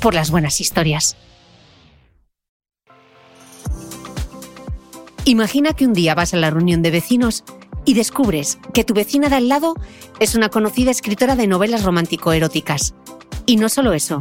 por 0.00 0.14
las 0.14 0.30
buenas 0.30 0.60
historias. 0.60 1.16
Imagina 5.24 5.74
que 5.74 5.86
un 5.86 5.92
día 5.92 6.14
vas 6.14 6.34
a 6.34 6.38
la 6.38 6.50
reunión 6.50 6.82
de 6.82 6.90
vecinos 6.90 7.44
y 7.84 7.94
descubres 7.94 8.58
que 8.74 8.84
tu 8.84 8.94
vecina 8.94 9.28
de 9.28 9.36
al 9.36 9.48
lado 9.48 9.74
es 10.18 10.34
una 10.34 10.48
conocida 10.48 10.90
escritora 10.90 11.36
de 11.36 11.46
novelas 11.46 11.84
romántico-eróticas. 11.84 12.94
Y 13.46 13.56
no 13.56 13.68
solo 13.68 13.92
eso, 13.92 14.20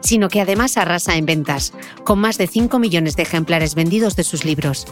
sino 0.00 0.28
que 0.28 0.40
además 0.40 0.76
arrasa 0.76 1.16
en 1.16 1.26
ventas, 1.26 1.72
con 2.04 2.18
más 2.18 2.38
de 2.38 2.46
5 2.46 2.78
millones 2.78 3.16
de 3.16 3.22
ejemplares 3.22 3.74
vendidos 3.74 4.16
de 4.16 4.24
sus 4.24 4.44
libros. 4.44 4.86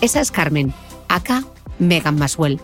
Esa 0.00 0.20
es 0.20 0.30
Carmen, 0.30 0.74
acá 1.08 1.44
Megan 1.78 2.16
Maswell. 2.16 2.60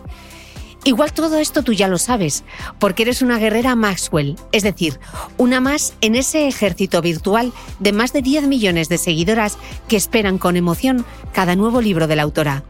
Igual 0.87 1.11
todo 1.11 1.37
esto 1.37 1.63
tú 1.63 1.73
ya 1.73 1.89
lo 1.89 1.97
sabes, 1.97 2.45
porque 2.79 3.03
eres 3.03 3.21
una 3.21 3.37
guerrera 3.39 3.75
Maxwell, 3.75 4.37
es 4.53 4.63
decir, 4.63 5.01
una 5.35 5.59
más 5.59 5.93
en 5.99 6.15
ese 6.15 6.47
ejército 6.47 7.01
virtual 7.01 7.51
de 7.79 7.91
más 7.91 8.13
de 8.13 8.21
10 8.21 8.47
millones 8.47 8.87
de 8.87 8.97
seguidoras 8.97 9.57
que 9.89 9.97
esperan 9.97 10.37
con 10.37 10.55
emoción 10.55 11.05
cada 11.33 11.57
nuevo 11.57 11.81
libro 11.81 12.07
de 12.07 12.15
la 12.15 12.23
autora. 12.23 12.63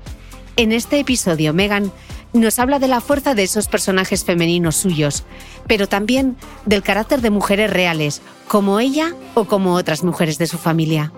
En 0.55 0.71
este 0.71 0.99
episodio, 0.99 1.53
Megan 1.53 1.91
nos 2.33 2.57
habla 2.57 2.79
de 2.79 2.87
la 2.87 3.01
fuerza 3.01 3.35
de 3.35 3.43
esos 3.43 3.67
personajes 3.67 4.25
femeninos 4.25 4.77
suyos, 4.77 5.23
pero 5.67 5.87
también 5.87 6.37
del 6.65 6.81
carácter 6.81 7.21
de 7.21 7.29
mujeres 7.29 7.69
reales, 7.69 8.23
como 8.47 8.79
ella 8.79 9.13
o 9.35 9.45
como 9.45 9.75
otras 9.75 10.03
mujeres 10.03 10.39
de 10.39 10.47
su 10.47 10.57
familia. 10.57 11.13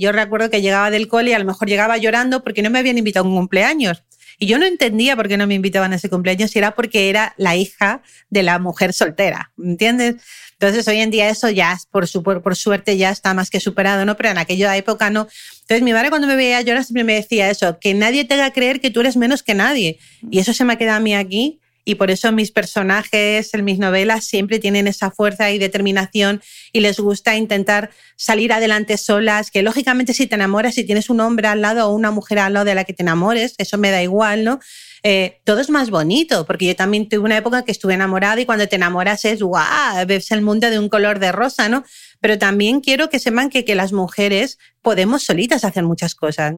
Yo 0.00 0.12
recuerdo 0.12 0.48
que 0.48 0.62
llegaba 0.62 0.90
del 0.90 1.08
cole 1.08 1.30
y 1.30 1.34
a 1.34 1.38
lo 1.38 1.44
mejor 1.44 1.68
llegaba 1.68 1.98
llorando 1.98 2.42
porque 2.42 2.62
no 2.62 2.70
me 2.70 2.78
habían 2.78 2.96
invitado 2.96 3.26
a 3.26 3.28
un 3.28 3.36
cumpleaños. 3.36 4.02
Y 4.38 4.46
yo 4.46 4.58
no 4.58 4.64
entendía 4.64 5.14
por 5.14 5.28
qué 5.28 5.36
no 5.36 5.46
me 5.46 5.54
invitaban 5.54 5.92
a 5.92 5.96
ese 5.96 6.08
cumpleaños, 6.08 6.50
si 6.50 6.58
era 6.58 6.74
porque 6.74 7.10
era 7.10 7.34
la 7.36 7.56
hija 7.56 8.00
de 8.30 8.42
la 8.42 8.58
mujer 8.58 8.94
soltera, 8.94 9.52
¿entiendes? 9.62 10.16
Entonces 10.52 10.88
hoy 10.88 11.00
en 11.00 11.10
día 11.10 11.28
eso 11.28 11.50
ya, 11.50 11.76
por, 11.90 12.08
su, 12.08 12.22
por, 12.22 12.56
suerte, 12.56 12.96
ya 12.96 13.10
está 13.10 13.34
más 13.34 13.50
que 13.50 13.60
superado, 13.60 14.06
¿no? 14.06 14.16
Pero 14.16 14.30
en 14.30 14.38
aquella 14.38 14.74
época 14.78 15.10
no. 15.10 15.28
Entonces 15.60 15.82
mi 15.82 15.92
madre 15.92 16.08
cuando 16.08 16.26
me 16.26 16.36
veía 16.36 16.62
llorar 16.62 16.84
siempre 16.84 17.04
me 17.04 17.14
decía 17.14 17.50
eso, 17.50 17.78
que 17.78 17.92
nadie 17.92 18.24
te 18.24 18.32
haga 18.34 18.50
creer 18.54 18.80
que 18.80 18.90
tú 18.90 19.00
eres 19.00 19.18
menos 19.18 19.42
que 19.42 19.52
nadie. 19.52 19.98
Y 20.30 20.38
eso 20.38 20.54
se 20.54 20.64
me 20.64 20.72
ha 20.72 20.76
quedado 20.76 20.96
a 20.96 21.00
mí 21.00 21.14
aquí 21.14 21.60
y 21.90 21.96
por 21.96 22.12
eso 22.12 22.30
mis 22.30 22.52
personajes 22.52 23.52
en 23.52 23.64
mis 23.64 23.80
novelas 23.80 24.24
siempre 24.24 24.60
tienen 24.60 24.86
esa 24.86 25.10
fuerza 25.10 25.50
y 25.50 25.58
determinación 25.58 26.40
y 26.72 26.80
les 26.80 27.00
gusta 27.00 27.34
intentar 27.34 27.90
salir 28.14 28.52
adelante 28.52 28.96
solas, 28.96 29.50
que 29.50 29.62
lógicamente 29.62 30.14
si 30.14 30.28
te 30.28 30.36
enamoras, 30.36 30.76
si 30.76 30.84
tienes 30.84 31.10
un 31.10 31.18
hombre 31.18 31.48
al 31.48 31.62
lado 31.62 31.88
o 31.88 31.94
una 31.94 32.12
mujer 32.12 32.38
al 32.38 32.52
lado 32.52 32.64
de 32.64 32.76
la 32.76 32.84
que 32.84 32.92
te 32.92 33.02
enamores, 33.02 33.56
eso 33.58 33.76
me 33.76 33.90
da 33.90 34.04
igual, 34.04 34.44
¿no? 34.44 34.60
Eh, 35.02 35.40
todo 35.42 35.58
es 35.58 35.68
más 35.68 35.90
bonito, 35.90 36.46
porque 36.46 36.66
yo 36.66 36.76
también 36.76 37.08
tuve 37.08 37.24
una 37.24 37.36
época 37.36 37.64
que 37.64 37.72
estuve 37.72 37.94
enamorada 37.94 38.40
y 38.40 38.46
cuando 38.46 38.68
te 38.68 38.76
enamoras 38.76 39.24
es, 39.24 39.42
¡guau!, 39.42 40.06
ves 40.06 40.30
el 40.30 40.42
mundo 40.42 40.70
de 40.70 40.78
un 40.78 40.88
color 40.88 41.18
de 41.18 41.32
rosa, 41.32 41.68
¿no? 41.68 41.82
Pero 42.20 42.38
también 42.38 42.82
quiero 42.82 43.10
que 43.10 43.18
sepan 43.18 43.50
que, 43.50 43.64
que 43.64 43.74
las 43.74 43.92
mujeres 43.92 44.58
podemos 44.80 45.24
solitas 45.24 45.64
hacer 45.64 45.82
muchas 45.82 46.14
cosas. 46.14 46.54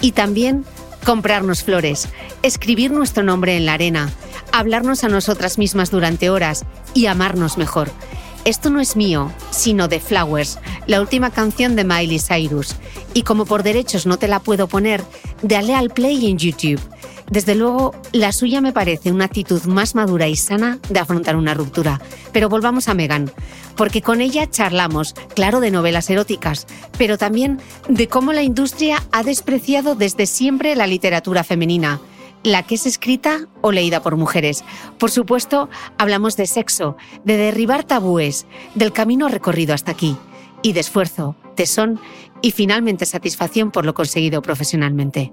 Y 0.00 0.12
también 0.12 0.64
comprarnos 1.06 1.62
flores, 1.62 2.08
escribir 2.42 2.90
nuestro 2.90 3.22
nombre 3.22 3.56
en 3.56 3.64
la 3.64 3.74
arena, 3.74 4.10
hablarnos 4.50 5.04
a 5.04 5.08
nosotras 5.08 5.56
mismas 5.56 5.92
durante 5.92 6.30
horas 6.30 6.66
y 6.94 7.06
amarnos 7.06 7.58
mejor. 7.58 7.90
Esto 8.46 8.70
no 8.70 8.78
es 8.78 8.94
mío, 8.94 9.32
sino 9.50 9.88
de 9.88 9.98
Flowers, 9.98 10.60
la 10.86 11.00
última 11.00 11.30
canción 11.30 11.74
de 11.74 11.82
Miley 11.82 12.20
Cyrus. 12.20 12.76
Y 13.12 13.22
como 13.22 13.44
por 13.44 13.64
derechos 13.64 14.06
no 14.06 14.18
te 14.18 14.28
la 14.28 14.38
puedo 14.38 14.68
poner, 14.68 15.02
dale 15.42 15.74
al 15.74 15.90
play 15.90 16.30
en 16.30 16.38
YouTube. 16.38 16.80
Desde 17.28 17.56
luego, 17.56 17.92
la 18.12 18.30
suya 18.30 18.60
me 18.60 18.72
parece 18.72 19.10
una 19.10 19.24
actitud 19.24 19.64
más 19.64 19.96
madura 19.96 20.28
y 20.28 20.36
sana 20.36 20.78
de 20.88 21.00
afrontar 21.00 21.34
una 21.34 21.54
ruptura. 21.54 22.00
Pero 22.32 22.48
volvamos 22.48 22.88
a 22.88 22.94
Megan, 22.94 23.32
porque 23.74 24.00
con 24.00 24.20
ella 24.20 24.48
charlamos, 24.48 25.14
claro, 25.34 25.58
de 25.58 25.72
novelas 25.72 26.08
eróticas, 26.08 26.68
pero 26.96 27.18
también 27.18 27.58
de 27.88 28.06
cómo 28.06 28.32
la 28.32 28.44
industria 28.44 29.02
ha 29.10 29.24
despreciado 29.24 29.96
desde 29.96 30.26
siempre 30.26 30.76
la 30.76 30.86
literatura 30.86 31.42
femenina 31.42 32.00
la 32.46 32.62
que 32.62 32.76
es 32.76 32.86
escrita 32.86 33.48
o 33.60 33.72
leída 33.72 34.02
por 34.02 34.16
mujeres. 34.16 34.64
Por 34.98 35.10
supuesto, 35.10 35.68
hablamos 35.98 36.36
de 36.36 36.46
sexo, 36.46 36.96
de 37.24 37.36
derribar 37.36 37.82
tabúes, 37.82 38.46
del 38.76 38.92
camino 38.92 39.26
recorrido 39.26 39.74
hasta 39.74 39.90
aquí, 39.90 40.16
y 40.62 40.72
de 40.72 40.80
esfuerzo, 40.80 41.34
tesón 41.56 41.98
y 42.42 42.52
finalmente 42.52 43.04
satisfacción 43.04 43.72
por 43.72 43.84
lo 43.84 43.94
conseguido 43.94 44.42
profesionalmente. 44.42 45.32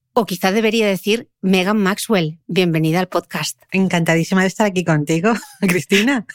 o 0.21 0.25
quizá 0.25 0.51
debería 0.51 0.85
decir 0.85 1.29
Megan 1.41 1.77
Maxwell. 1.77 2.37
Bienvenida 2.45 2.99
al 2.99 3.07
podcast. 3.07 3.59
Encantadísima 3.71 4.41
de 4.41 4.47
estar 4.49 4.67
aquí 4.67 4.83
contigo, 4.83 5.33
Cristina. 5.61 6.27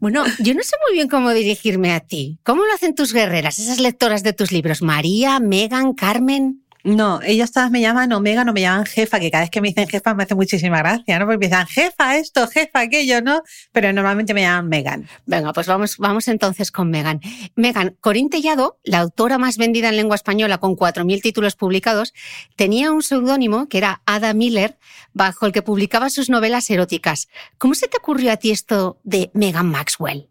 bueno, 0.00 0.24
yo 0.38 0.54
no 0.54 0.62
sé 0.62 0.76
muy 0.86 0.94
bien 0.96 1.08
cómo 1.08 1.30
dirigirme 1.34 1.92
a 1.92 2.00
ti. 2.00 2.38
¿Cómo 2.42 2.64
lo 2.64 2.72
hacen 2.72 2.94
tus 2.94 3.12
guerreras, 3.12 3.58
esas 3.58 3.80
lectoras 3.80 4.22
de 4.22 4.32
tus 4.32 4.50
libros? 4.50 4.80
María, 4.80 5.40
Megan, 5.40 5.92
Carmen. 5.92 6.61
No, 6.84 7.20
ellas 7.22 7.52
todas 7.52 7.70
me 7.70 7.80
llaman 7.80 8.12
Omega, 8.12 8.44
no 8.44 8.52
me 8.52 8.60
llaman 8.60 8.86
jefa, 8.86 9.20
que 9.20 9.30
cada 9.30 9.44
vez 9.44 9.50
que 9.50 9.60
me 9.60 9.68
dicen 9.68 9.88
jefa 9.88 10.14
me 10.14 10.24
hace 10.24 10.34
muchísima 10.34 10.78
gracia, 10.78 11.18
¿no? 11.18 11.26
Porque 11.26 11.34
empiezan 11.34 11.66
jefa 11.68 12.16
esto, 12.16 12.48
jefa 12.48 12.80
aquello, 12.80 13.22
¿no? 13.22 13.42
Pero 13.70 13.92
normalmente 13.92 14.34
me 14.34 14.42
llaman 14.42 14.68
Megan. 14.68 15.08
Venga, 15.24 15.52
pues 15.52 15.68
vamos, 15.68 15.96
vamos 15.98 16.26
entonces 16.26 16.72
con 16.72 16.90
Megan. 16.90 17.20
Megan, 17.54 17.96
Corín 18.00 18.30
Tellado, 18.30 18.80
la 18.82 18.98
autora 18.98 19.38
más 19.38 19.58
vendida 19.58 19.90
en 19.90 19.96
lengua 19.96 20.16
española 20.16 20.58
con 20.58 20.76
4.000 20.76 21.22
títulos 21.22 21.54
publicados, 21.54 22.12
tenía 22.56 22.90
un 22.90 23.02
seudónimo 23.02 23.68
que 23.68 23.78
era 23.78 24.02
Ada 24.04 24.34
Miller, 24.34 24.76
bajo 25.12 25.46
el 25.46 25.52
que 25.52 25.62
publicaba 25.62 26.10
sus 26.10 26.30
novelas 26.30 26.68
eróticas. 26.68 27.28
¿Cómo 27.58 27.74
se 27.74 27.86
te 27.86 27.98
ocurrió 27.98 28.32
a 28.32 28.38
ti 28.38 28.50
esto 28.50 28.98
de 29.04 29.30
Megan 29.34 29.66
Maxwell? 29.66 30.28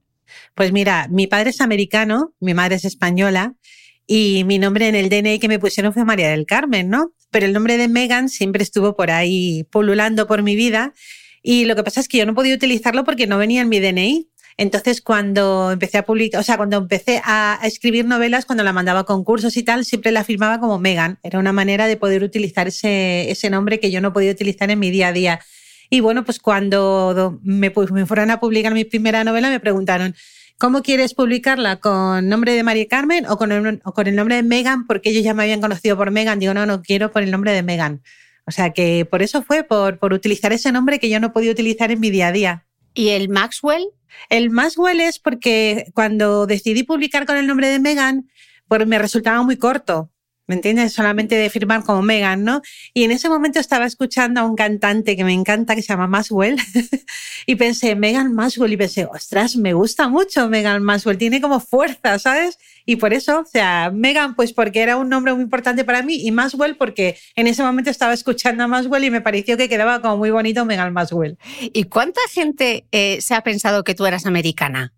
Pues 0.53 0.73
mira, 0.73 1.07
mi 1.09 1.27
padre 1.27 1.51
es 1.51 1.61
americano, 1.61 2.33
mi 2.39 2.53
madre 2.53 2.75
es 2.75 2.85
española 2.85 3.55
y 4.13 4.43
mi 4.43 4.59
nombre 4.59 4.89
en 4.89 4.95
el 4.95 5.07
DNI 5.07 5.39
que 5.39 5.47
me 5.47 5.57
pusieron 5.57 5.93
fue 5.93 6.03
María 6.03 6.29
del 6.31 6.45
Carmen, 6.45 6.89
¿no? 6.89 7.13
Pero 7.29 7.45
el 7.45 7.53
nombre 7.53 7.77
de 7.77 7.87
Megan 7.87 8.27
siempre 8.27 8.61
estuvo 8.61 8.93
por 8.93 9.09
ahí 9.09 9.65
pululando 9.71 10.27
por 10.27 10.43
mi 10.43 10.57
vida 10.57 10.93
y 11.41 11.63
lo 11.63 11.77
que 11.77 11.83
pasa 11.85 12.01
es 12.01 12.09
que 12.09 12.17
yo 12.17 12.25
no 12.25 12.35
podía 12.35 12.53
utilizarlo 12.53 13.05
porque 13.05 13.25
no 13.25 13.37
venía 13.37 13.61
en 13.61 13.69
mi 13.69 13.79
DNI. 13.79 14.27
Entonces, 14.57 15.01
cuando 15.01 15.71
empecé 15.71 15.97
a 15.97 16.03
publicar, 16.03 16.41
o 16.41 16.43
sea, 16.43 16.57
cuando 16.57 16.75
empecé 16.75 17.21
a 17.23 17.57
escribir 17.63 18.03
novelas, 18.03 18.45
cuando 18.45 18.65
la 18.65 18.73
mandaba 18.73 18.99
a 18.99 19.03
concursos 19.05 19.55
y 19.55 19.63
tal, 19.63 19.85
siempre 19.85 20.11
la 20.11 20.25
firmaba 20.25 20.59
como 20.59 20.77
Megan. 20.77 21.17
Era 21.23 21.39
una 21.39 21.53
manera 21.53 21.87
de 21.87 21.95
poder 21.95 22.21
utilizar 22.21 22.67
ese, 22.67 23.49
nombre 23.49 23.79
que 23.79 23.91
yo 23.91 24.01
no 24.01 24.11
podía 24.11 24.31
utilizar 24.31 24.69
en 24.71 24.79
mi 24.79 24.91
día 24.91 25.07
a 25.07 25.13
día. 25.13 25.39
Y 25.89 26.01
bueno, 26.01 26.25
pues 26.25 26.39
cuando 26.39 27.39
me 27.43 27.71
fueron 27.71 28.29
a 28.29 28.41
publicar 28.41 28.73
mi 28.73 28.83
primera 28.83 29.23
novela, 29.23 29.49
me 29.49 29.61
preguntaron, 29.61 30.15
¿Cómo 30.61 30.83
quieres 30.83 31.15
publicarla? 31.15 31.77
¿Con 31.77 32.29
nombre 32.29 32.53
de 32.53 32.61
María 32.61 32.87
Carmen 32.87 33.25
o 33.25 33.35
con, 33.35 33.51
el, 33.51 33.79
con 33.79 34.05
el 34.05 34.15
nombre 34.15 34.35
de 34.35 34.43
Megan? 34.43 34.85
Porque 34.85 35.09
ellos 35.09 35.23
ya 35.23 35.33
me 35.33 35.41
habían 35.41 35.59
conocido 35.59 35.97
por 35.97 36.11
Megan. 36.11 36.37
Digo, 36.37 36.53
no, 36.53 36.67
no 36.67 36.83
quiero 36.83 37.11
por 37.11 37.23
el 37.23 37.31
nombre 37.31 37.51
de 37.51 37.63
Megan. 37.63 38.03
O 38.45 38.51
sea 38.51 38.69
que 38.69 39.07
por 39.09 39.23
eso 39.23 39.41
fue, 39.41 39.63
por, 39.63 39.97
por 39.97 40.13
utilizar 40.13 40.53
ese 40.53 40.71
nombre 40.71 40.99
que 40.99 41.09
yo 41.09 41.19
no 41.19 41.33
podía 41.33 41.51
utilizar 41.51 41.89
en 41.89 41.99
mi 41.99 42.11
día 42.11 42.27
a 42.27 42.31
día. 42.31 42.65
¿Y 42.93 43.09
el 43.09 43.27
Maxwell? 43.27 43.87
El 44.29 44.51
Maxwell 44.51 45.01
es 45.01 45.17
porque 45.17 45.85
cuando 45.95 46.45
decidí 46.45 46.83
publicar 46.83 47.25
con 47.25 47.37
el 47.37 47.47
nombre 47.47 47.67
de 47.67 47.79
Megan, 47.79 48.29
pues 48.67 48.85
me 48.85 48.99
resultaba 48.99 49.41
muy 49.41 49.57
corto. 49.57 50.10
¿Me 50.51 50.55
entiendes? 50.55 50.91
Solamente 50.91 51.35
de 51.35 51.49
firmar 51.49 51.85
como 51.85 52.01
Megan, 52.01 52.43
¿no? 52.43 52.61
Y 52.93 53.05
en 53.05 53.11
ese 53.11 53.29
momento 53.29 53.57
estaba 53.57 53.85
escuchando 53.85 54.41
a 54.41 54.43
un 54.43 54.57
cantante 54.57 55.15
que 55.15 55.23
me 55.23 55.31
encanta, 55.31 55.75
que 55.75 55.81
se 55.81 55.87
llama 55.87 56.07
Maswell, 56.07 56.57
y 57.45 57.55
pensé, 57.55 57.95
Megan 57.95 58.33
Maswell, 58.33 58.73
y 58.73 58.75
pensé, 58.75 59.05
ostras, 59.05 59.55
me 59.55 59.71
gusta 59.71 60.09
mucho 60.09 60.49
Megan 60.49 60.83
Maswell, 60.83 61.17
tiene 61.17 61.39
como 61.39 61.61
fuerza, 61.61 62.19
¿sabes? 62.19 62.57
Y 62.85 62.97
por 62.97 63.13
eso, 63.13 63.39
o 63.39 63.45
sea, 63.45 63.91
Megan, 63.93 64.35
pues 64.35 64.51
porque 64.51 64.81
era 64.81 64.97
un 64.97 65.07
nombre 65.07 65.33
muy 65.33 65.43
importante 65.43 65.85
para 65.85 66.03
mí, 66.03 66.15
y 66.15 66.31
Maswell 66.31 66.75
porque 66.75 67.17
en 67.37 67.47
ese 67.47 67.63
momento 67.63 67.89
estaba 67.89 68.11
escuchando 68.11 68.65
a 68.65 68.67
Maswell 68.67 69.05
y 69.05 69.09
me 69.09 69.21
pareció 69.21 69.55
que 69.55 69.69
quedaba 69.69 70.01
como 70.01 70.17
muy 70.17 70.31
bonito 70.31 70.65
Megan 70.65 70.91
Maswell. 70.91 71.37
¿Y 71.61 71.85
cuánta 71.85 72.19
gente 72.29 72.85
eh, 72.91 73.19
se 73.21 73.35
ha 73.35 73.41
pensado 73.41 73.85
que 73.85 73.95
tú 73.95 74.05
eras 74.05 74.25
americana? 74.25 74.91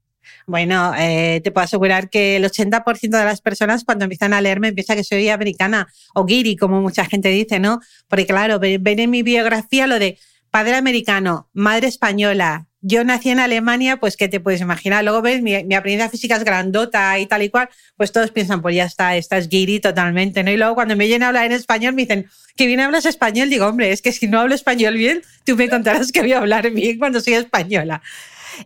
Bueno, 0.47 0.93
eh, 0.97 1.41
te 1.43 1.51
puedo 1.51 1.65
asegurar 1.65 2.09
que 2.09 2.37
el 2.37 2.45
80% 2.45 3.17
de 3.17 3.25
las 3.25 3.41
personas 3.41 3.83
cuando 3.83 4.05
empiezan 4.05 4.33
a 4.33 4.41
leerme 4.41 4.73
piensan 4.73 4.97
que 4.97 5.03
soy 5.03 5.29
americana 5.29 5.87
o 6.13 6.25
guiri, 6.25 6.55
como 6.55 6.81
mucha 6.81 7.05
gente 7.05 7.31
viene, 7.31 7.59
¿no? 7.59 7.79
Porque 8.07 8.25
claro, 8.25 8.59
ven 8.59 8.99
en 8.99 9.09
mi 9.09 9.23
biografía 9.23 9.87
lo 9.87 9.99
de 9.99 10.17
padre 10.51 10.75
americano, 10.75 11.49
madre 11.53 11.87
española, 11.87 12.67
yo 12.85 13.05
nací 13.05 13.29
en 13.29 13.39
Alemania, 13.39 13.95
pues 13.97 14.17
¿qué 14.17 14.27
te 14.27 14.41
puedes 14.41 14.59
imaginar? 14.59 15.05
Luego 15.05 15.21
ves, 15.21 15.41
mi, 15.41 15.63
mi 15.63 15.73
aprendizaje 15.73 16.11
física 16.11 16.35
es 16.35 16.43
grandota 16.43 17.17
y 17.17 17.25
tal 17.25 17.41
y 17.41 17.49
cual, 17.49 17.69
pues 17.95 18.11
todos 18.11 18.29
piensan, 18.31 18.61
pues 18.61 18.75
ya 18.75 18.83
está, 18.83 19.15
estás 19.15 19.47
guiri 19.47 19.79
totalmente, 19.79 20.43
¿no? 20.43 20.51
Y 20.51 20.57
luego 20.57 20.75
cuando 20.75 20.97
me 20.97 21.05
vienen 21.05 21.23
a 21.23 21.27
hablar 21.29 21.45
en 21.45 21.53
español 21.53 21.93
me 21.93 22.01
dicen, 22.01 22.27
¿que 22.57 22.67
bien 22.67 22.81
hablas 22.81 23.05
español? 23.05 23.49
Digo, 23.49 23.67
hombre, 23.67 23.93
es 23.93 24.01
que 24.01 24.11
si 24.11 24.27
no 24.27 24.41
hablo 24.41 24.53
español 24.53 24.95
bien, 24.95 25.21
tú 25.45 25.55
me 25.55 25.69
contarás 25.69 26.11
que 26.11 26.19
voy 26.19 26.33
a 26.33 26.39
hablar 26.39 26.69
bien 26.71 26.99
cuando 26.99 27.21
soy 27.21 27.35
española. 27.35 28.01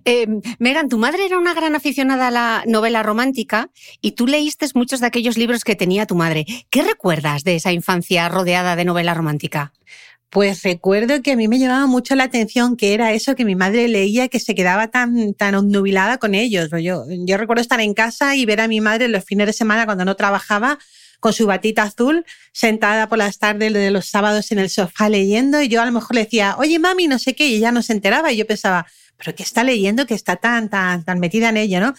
Eh, 0.05 0.27
Megan, 0.59 0.89
tu 0.89 0.97
madre 0.97 1.25
era 1.25 1.37
una 1.37 1.53
gran 1.53 1.75
aficionada 1.75 2.27
a 2.27 2.31
la 2.31 2.63
novela 2.65 3.03
romántica 3.03 3.69
y 4.01 4.11
tú 4.11 4.27
leíste 4.27 4.67
muchos 4.73 4.99
de 4.99 5.07
aquellos 5.07 5.37
libros 5.37 5.63
que 5.63 5.75
tenía 5.75 6.05
tu 6.05 6.15
madre. 6.15 6.45
¿Qué 6.69 6.83
recuerdas 6.83 7.43
de 7.43 7.55
esa 7.55 7.71
infancia 7.71 8.27
rodeada 8.29 8.75
de 8.75 8.85
novela 8.85 9.13
romántica? 9.13 9.73
Pues 10.29 10.63
recuerdo 10.63 11.21
que 11.21 11.31
a 11.31 11.35
mí 11.37 11.47
me 11.47 11.57
llamaba 11.57 11.87
mucho 11.87 12.13
la 12.15 12.25
atención 12.25 12.75
que 12.75 12.93
era 12.93 13.13
eso 13.13 13.35
que 13.35 13.45
mi 13.45 13.55
madre 13.55 13.87
leía, 13.87 14.27
que 14.27 14.41
se 14.41 14.55
quedaba 14.55 14.89
tan, 14.89 15.33
tan 15.33 15.55
obnubilada 15.55 16.17
con 16.17 16.35
ellos. 16.35 16.69
Yo, 16.81 17.05
yo 17.09 17.37
recuerdo 17.37 17.61
estar 17.61 17.79
en 17.79 17.93
casa 17.93 18.35
y 18.35 18.45
ver 18.45 18.59
a 18.59 18.67
mi 18.67 18.81
madre 18.81 19.07
los 19.07 19.23
fines 19.23 19.47
de 19.47 19.53
semana 19.53 19.85
cuando 19.85 20.03
no 20.03 20.15
trabajaba 20.15 20.79
con 21.19 21.33
su 21.33 21.47
batita 21.47 21.83
azul, 21.83 22.25
sentada 22.51 23.07
por 23.07 23.17
las 23.17 23.39
tardes 23.39 23.73
de 23.73 23.89
los 23.89 24.05
sábados 24.05 24.51
en 24.51 24.59
el 24.59 24.69
sofá 24.69 25.09
leyendo 25.09 25.61
y 25.61 25.67
yo 25.67 25.81
a 25.81 25.85
lo 25.85 25.91
mejor 25.91 26.15
le 26.15 26.25
decía, 26.25 26.55
oye 26.59 26.77
mami, 26.77 27.07
no 27.07 27.19
sé 27.19 27.33
qué, 27.33 27.47
y 27.47 27.55
ella 27.55 27.71
no 27.71 27.81
se 27.81 27.93
enteraba 27.93 28.31
y 28.31 28.37
yo 28.37 28.45
pensaba, 28.45 28.85
pero 29.17 29.35
¿qué 29.35 29.43
está 29.43 29.63
leyendo 29.63 30.05
que 30.05 30.13
está 30.13 30.35
tan, 30.35 30.69
tan, 30.69 31.03
tan 31.03 31.19
metida 31.19 31.49
en 31.49 31.57
ello, 31.57 31.79
no? 31.79 31.93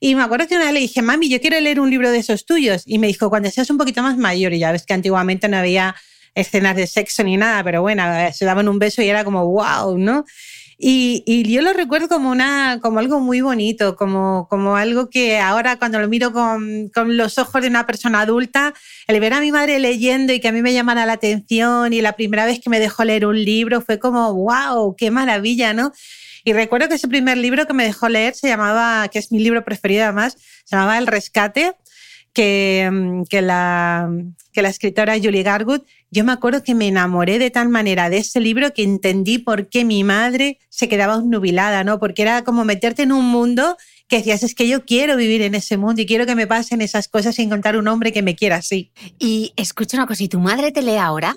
Y 0.00 0.16
me 0.16 0.22
acuerdo 0.22 0.48
que 0.48 0.56
una 0.56 0.64
vez 0.64 0.74
le 0.74 0.80
dije, 0.80 1.00
mami, 1.00 1.28
yo 1.28 1.40
quiero 1.40 1.60
leer 1.60 1.78
un 1.78 1.88
libro 1.88 2.10
de 2.10 2.18
esos 2.18 2.44
tuyos. 2.44 2.82
Y 2.86 2.98
me 2.98 3.06
dijo, 3.06 3.30
cuando 3.30 3.48
seas 3.50 3.70
un 3.70 3.78
poquito 3.78 4.02
más 4.02 4.16
mayor, 4.16 4.52
y 4.52 4.58
ya 4.58 4.72
ves 4.72 4.84
que 4.84 4.94
antiguamente 4.94 5.48
no 5.48 5.58
había 5.58 5.94
escenas 6.34 6.74
de 6.74 6.88
sexo 6.88 7.22
ni 7.22 7.36
nada, 7.36 7.62
pero 7.62 7.82
bueno, 7.82 8.02
se 8.32 8.44
daban 8.44 8.68
un 8.68 8.80
beso 8.80 9.00
y 9.00 9.08
era 9.08 9.22
como, 9.22 9.46
wow, 9.46 9.96
¿no? 9.98 10.24
Y, 10.76 11.22
y, 11.26 11.44
yo 11.44 11.62
lo 11.62 11.72
recuerdo 11.72 12.08
como, 12.08 12.30
una, 12.30 12.80
como 12.82 12.98
algo 12.98 13.20
muy 13.20 13.40
bonito, 13.40 13.94
como, 13.94 14.48
como 14.50 14.74
algo 14.74 15.08
que 15.08 15.38
ahora 15.38 15.76
cuando 15.76 16.00
lo 16.00 16.08
miro 16.08 16.32
con, 16.32 16.88
con, 16.88 17.16
los 17.16 17.38
ojos 17.38 17.62
de 17.62 17.68
una 17.68 17.86
persona 17.86 18.22
adulta, 18.22 18.74
el 19.06 19.20
ver 19.20 19.34
a 19.34 19.40
mi 19.40 19.52
madre 19.52 19.78
leyendo 19.78 20.32
y 20.32 20.40
que 20.40 20.48
a 20.48 20.52
mí 20.52 20.62
me 20.62 20.72
llamara 20.72 21.06
la 21.06 21.12
atención 21.12 21.92
y 21.92 22.00
la 22.00 22.14
primera 22.14 22.46
vez 22.46 22.58
que 22.58 22.70
me 22.70 22.80
dejó 22.80 23.04
leer 23.04 23.26
un 23.26 23.40
libro 23.40 23.80
fue 23.80 24.00
como, 24.00 24.34
wow, 24.34 24.96
qué 24.96 25.12
maravilla, 25.12 25.72
¿no? 25.72 25.92
Y 26.44 26.52
recuerdo 26.52 26.88
que 26.88 26.94
ese 26.94 27.08
primer 27.08 27.38
libro 27.38 27.66
que 27.66 27.74
me 27.74 27.84
dejó 27.84 28.08
leer 28.08 28.34
se 28.34 28.48
llamaba, 28.48 29.08
que 29.08 29.18
es 29.18 29.30
mi 29.32 29.38
libro 29.38 29.64
preferido 29.64 30.04
además, 30.04 30.36
se 30.64 30.76
llamaba 30.76 30.98
El 30.98 31.06
Rescate, 31.06 31.72
que, 32.32 32.88
mm, 32.90 33.22
que, 33.24 33.42
la, 33.42 34.10
que 34.52 34.62
la 34.62 34.68
escritora 34.68 35.18
Julie 35.22 35.42
Garwood, 35.42 35.82
yo 36.10 36.24
me 36.24 36.32
acuerdo 36.32 36.62
que 36.62 36.74
me 36.74 36.88
enamoré 36.88 37.38
de 37.38 37.50
tal 37.50 37.68
manera 37.68 38.10
de 38.10 38.18
ese 38.18 38.40
libro 38.40 38.72
que 38.72 38.82
entendí 38.82 39.38
por 39.38 39.68
qué 39.68 39.84
mi 39.84 40.04
madre 40.04 40.58
se 40.68 40.88
quedaba 40.88 41.20
nubilada, 41.22 41.84
¿no? 41.84 41.98
Porque 41.98 42.22
era 42.22 42.42
como 42.44 42.64
meterte 42.64 43.02
en 43.02 43.12
un 43.12 43.26
mundo 43.26 43.76
que 44.08 44.18
decías, 44.18 44.42
es 44.42 44.54
que 44.54 44.68
yo 44.68 44.84
quiero 44.84 45.16
vivir 45.16 45.40
en 45.42 45.54
ese 45.54 45.78
mundo 45.78 46.02
y 46.02 46.06
quiero 46.06 46.26
que 46.26 46.34
me 46.34 46.46
pasen 46.46 46.82
esas 46.82 47.08
cosas 47.08 47.38
y 47.38 47.42
encontrar 47.42 47.76
un 47.76 47.88
hombre 47.88 48.12
que 48.12 48.22
me 48.22 48.36
quiera 48.36 48.56
así. 48.56 48.92
Y 49.18 49.54
escucha 49.56 49.96
una 49.96 50.06
cosa, 50.06 50.22
¿y 50.22 50.28
tu 50.28 50.38
madre 50.38 50.70
te 50.70 50.82
lee 50.82 50.96
ahora? 50.96 51.36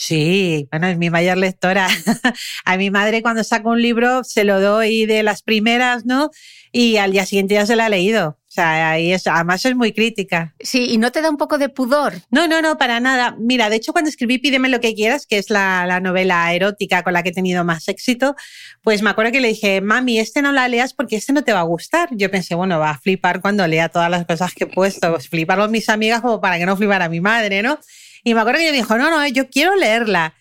Sí, 0.00 0.68
bueno, 0.70 0.86
es 0.86 0.96
mi 0.96 1.10
mayor 1.10 1.38
lectora. 1.38 1.88
a 2.64 2.76
mi 2.76 2.88
madre 2.88 3.20
cuando 3.20 3.42
saco 3.42 3.70
un 3.70 3.82
libro 3.82 4.22
se 4.22 4.44
lo 4.44 4.60
doy 4.60 5.06
de 5.06 5.24
las 5.24 5.42
primeras, 5.42 6.06
¿no? 6.06 6.30
Y 6.70 6.98
al 6.98 7.10
día 7.10 7.26
siguiente 7.26 7.54
ya 7.54 7.66
se 7.66 7.74
la 7.74 7.86
ha 7.86 7.88
leído. 7.88 8.38
O 8.38 8.50
sea, 8.50 8.92
ahí 8.92 9.12
es, 9.12 9.26
además 9.26 9.64
es 9.64 9.74
muy 9.74 9.92
crítica. 9.92 10.54
Sí, 10.60 10.86
¿y 10.88 10.98
no 10.98 11.10
te 11.10 11.20
da 11.20 11.28
un 11.28 11.36
poco 11.36 11.58
de 11.58 11.68
pudor? 11.68 12.14
No, 12.30 12.46
no, 12.46 12.62
no, 12.62 12.78
para 12.78 13.00
nada. 13.00 13.34
Mira, 13.40 13.70
de 13.70 13.76
hecho 13.76 13.90
cuando 13.90 14.08
escribí 14.08 14.38
Pídeme 14.38 14.68
lo 14.68 14.78
que 14.78 14.94
quieras, 14.94 15.26
que 15.26 15.36
es 15.36 15.50
la, 15.50 15.84
la 15.84 15.98
novela 15.98 16.54
erótica 16.54 17.02
con 17.02 17.12
la 17.12 17.24
que 17.24 17.30
he 17.30 17.32
tenido 17.32 17.64
más 17.64 17.88
éxito, 17.88 18.36
pues 18.82 19.02
me 19.02 19.10
acuerdo 19.10 19.32
que 19.32 19.40
le 19.40 19.48
dije, 19.48 19.80
mami, 19.80 20.20
este 20.20 20.42
no 20.42 20.52
la 20.52 20.68
leas 20.68 20.94
porque 20.94 21.16
este 21.16 21.32
no 21.32 21.42
te 21.42 21.52
va 21.52 21.60
a 21.60 21.64
gustar. 21.64 22.08
Yo 22.12 22.30
pensé, 22.30 22.54
bueno, 22.54 22.78
va 22.78 22.90
a 22.90 22.98
flipar 22.98 23.40
cuando 23.40 23.66
lea 23.66 23.88
todas 23.88 24.12
las 24.12 24.24
cosas 24.26 24.54
que 24.54 24.62
he 24.62 24.68
puesto, 24.68 25.10
pues 25.10 25.28
fliparlo 25.28 25.68
mis 25.68 25.88
amigas 25.88 26.20
como 26.20 26.40
para 26.40 26.56
que 26.56 26.66
no 26.66 26.76
flipara 26.76 27.08
mi 27.08 27.20
madre, 27.20 27.64
¿no? 27.64 27.80
Y 28.28 28.34
me 28.34 28.40
acuerdo 28.40 28.58
que 28.58 28.68
ella 28.68 28.76
dijo, 28.76 28.98
no, 28.98 29.08
no, 29.08 29.26
yo 29.26 29.48
quiero 29.48 29.74
leerla. 29.74 30.34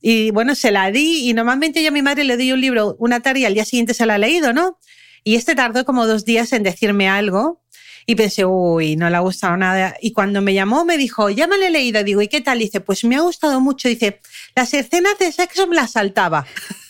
Y 0.00 0.30
bueno, 0.30 0.54
se 0.54 0.70
la 0.70 0.90
di 0.90 1.28
y 1.28 1.34
normalmente 1.34 1.82
yo 1.82 1.88
a 1.88 1.92
mi 1.92 2.00
madre 2.00 2.24
le 2.24 2.36
doy 2.36 2.52
un 2.52 2.60
libro 2.60 2.96
una 2.98 3.20
tarde 3.20 3.40
y 3.40 3.44
al 3.44 3.52
día 3.52 3.66
siguiente 3.66 3.92
se 3.92 4.06
la 4.06 4.14
ha 4.14 4.18
leído, 4.18 4.54
¿no? 4.54 4.78
Y 5.22 5.34
este 5.34 5.54
tardó 5.54 5.84
como 5.84 6.06
dos 6.06 6.24
días 6.24 6.52
en 6.54 6.62
decirme 6.62 7.08
algo 7.08 7.62
y 8.06 8.14
pensé, 8.14 8.46
uy, 8.46 8.96
no 8.96 9.10
le 9.10 9.16
ha 9.16 9.20
gustado 9.20 9.56
nada. 9.56 9.96
Y 10.00 10.12
cuando 10.12 10.40
me 10.40 10.54
llamó 10.54 10.86
me 10.86 10.96
dijo, 10.96 11.28
ya 11.28 11.46
me 11.46 11.58
la 11.58 11.66
he 11.66 11.70
leído. 11.70 12.02
Digo, 12.04 12.22
¿y 12.22 12.28
qué 12.28 12.40
tal? 12.40 12.60
Dice, 12.60 12.80
pues 12.80 13.04
me 13.04 13.16
ha 13.16 13.20
gustado 13.20 13.60
mucho. 13.60 13.88
Dice, 13.88 14.20
las 14.54 14.72
escenas 14.72 15.18
de 15.18 15.30
sexo 15.30 15.66
me 15.66 15.76
las 15.76 15.92
saltaba. 15.92 16.46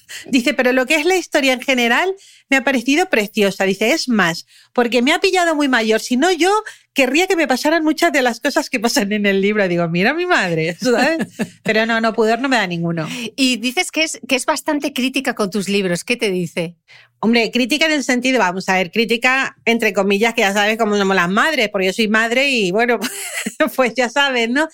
Dice, 0.27 0.55
pero 0.55 0.73
lo 0.73 0.87
que 0.87 0.97
es 0.97 1.05
la 1.05 1.17
historia 1.17 1.53
en 1.53 1.61
general 1.61 2.15
me 2.49 2.57
ha 2.57 2.65
parecido 2.65 3.09
preciosa. 3.09 3.65
Dice, 3.65 3.93
es 3.93 4.09
más, 4.09 4.47
porque 4.73 5.03
me 5.03 5.13
ha 5.13 5.21
pillado 5.21 5.55
muy 5.55 5.69
mayor. 5.69 6.01
Si 6.01 6.17
no, 6.17 6.33
yo 6.33 6.51
querría 6.93 7.27
que 7.27 7.37
me 7.37 7.47
pasaran 7.47 7.85
muchas 7.85 8.13
de 8.13 8.23
las 8.23 8.41
cosas 8.41 8.71
que 8.71 8.81
pasan 8.81 9.13
en 9.13 9.27
el 9.27 9.41
libro. 9.41 9.67
Digo, 9.69 9.89
mira 9.89 10.15
mi 10.15 10.27
madre, 10.27 10.75
¿sabes? 10.81 11.29
Pero 11.63 11.87
no, 11.87 12.01
no, 12.01 12.13
poder 12.13 12.41
no 12.41 12.49
me 12.49 12.57
da 12.57 12.67
ninguno. 12.67 13.09
Y 13.37 13.57
dices 13.57 13.91
que 13.91 14.05
es, 14.05 14.21
que 14.27 14.37
es 14.37 14.47
bastante 14.47 14.93
crítica 14.93 15.35
con 15.35 15.51
tus 15.51 15.69
libros. 15.69 16.05
¿Qué 16.05 16.17
te 16.17 16.31
dice? 16.31 16.77
Hombre, 17.21 17.51
crítica 17.51 17.87
en 17.87 17.93
el 17.93 18.05
sentido, 18.05 18.39
vamos 18.39 18.69
a 18.69 18.75
ver, 18.75 18.91
crítica 18.91 19.57
entre 19.65 19.93
comillas, 19.93 20.35
que 20.35 20.43
ya 20.43 20.53
sabes 20.53 20.77
cómo 20.77 20.97
somos 20.97 21.17
las 21.17 21.31
madres, 21.31 21.71
porque 21.71 21.87
yo 21.87 21.93
soy 21.93 22.09
madre 22.09 22.51
y 22.51 22.71
bueno, 22.71 22.99
pues 23.77 23.95
ya 23.95 24.09
sabes, 24.09 24.51
¿no? 24.51 24.69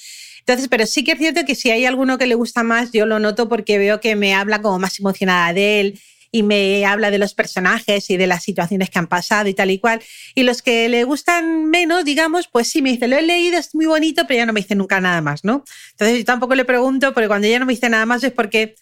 Entonces, 0.47 0.69
pero 0.69 0.87
sí 0.87 1.05
que 1.05 1.13
es 1.13 1.19
cierto 1.19 1.45
que 1.45 1.55
si 1.55 1.71
hay 1.71 1.87
alguno 1.87 2.19
que 2.19 2.27
le 2.27 2.35
gusta 2.35 2.63
más, 2.63 2.91
yo 2.93 3.07
lo 3.07 3.19
noto 3.19 3.49
porque 3.49 3.79
veo 3.79 4.01
que 4.01 4.17
me 4.17 4.35
habla 4.35 4.61
como 4.61 4.79
más 4.79 4.99
emocionada 4.99 5.53
de 5.53 5.81
él 5.81 6.01
y 6.33 6.43
me 6.43 6.85
habla 6.87 7.11
de 7.11 7.19
los 7.19 7.35
personajes 7.35 8.11
y 8.11 8.17
de 8.17 8.27
las 8.27 8.43
situaciones 8.43 8.91
que 8.91 8.99
han 8.99 9.07
pasado 9.07 9.49
y 9.49 9.55
tal 9.55 9.71
y 9.71 9.79
cual. 9.79 10.03
Y 10.35 10.43
los 10.43 10.63
que 10.63 10.89
le 10.89 11.05
gustan 11.05 11.67
menos, 11.67 12.05
digamos, 12.05 12.49
pues 12.49 12.69
sí, 12.69 12.83
me 12.83 12.91
dice, 12.91 13.07
lo 13.07 13.17
he 13.17 13.23
leído, 13.23 13.59
es 13.59 13.75
muy 13.75 13.87
bonito, 13.87 14.27
pero 14.27 14.39
ya 14.39 14.47
no 14.47 14.53
me 14.53 14.63
dice 14.63 14.75
nunca 14.75 15.01
nada 15.01 15.21
más, 15.21 15.45
¿no? 15.45 15.63
Entonces 15.93 16.19
yo 16.19 16.25
tampoco 16.25 16.55
le 16.55 16.65
pregunto, 16.65 17.13
porque 17.13 17.29
cuando 17.29 17.47
ella 17.47 17.59
no 17.59 17.67
me 17.67 17.75
dice 17.75 17.89
nada 17.91 18.07
más 18.07 18.25
es 18.25 18.33
porque 18.33 18.75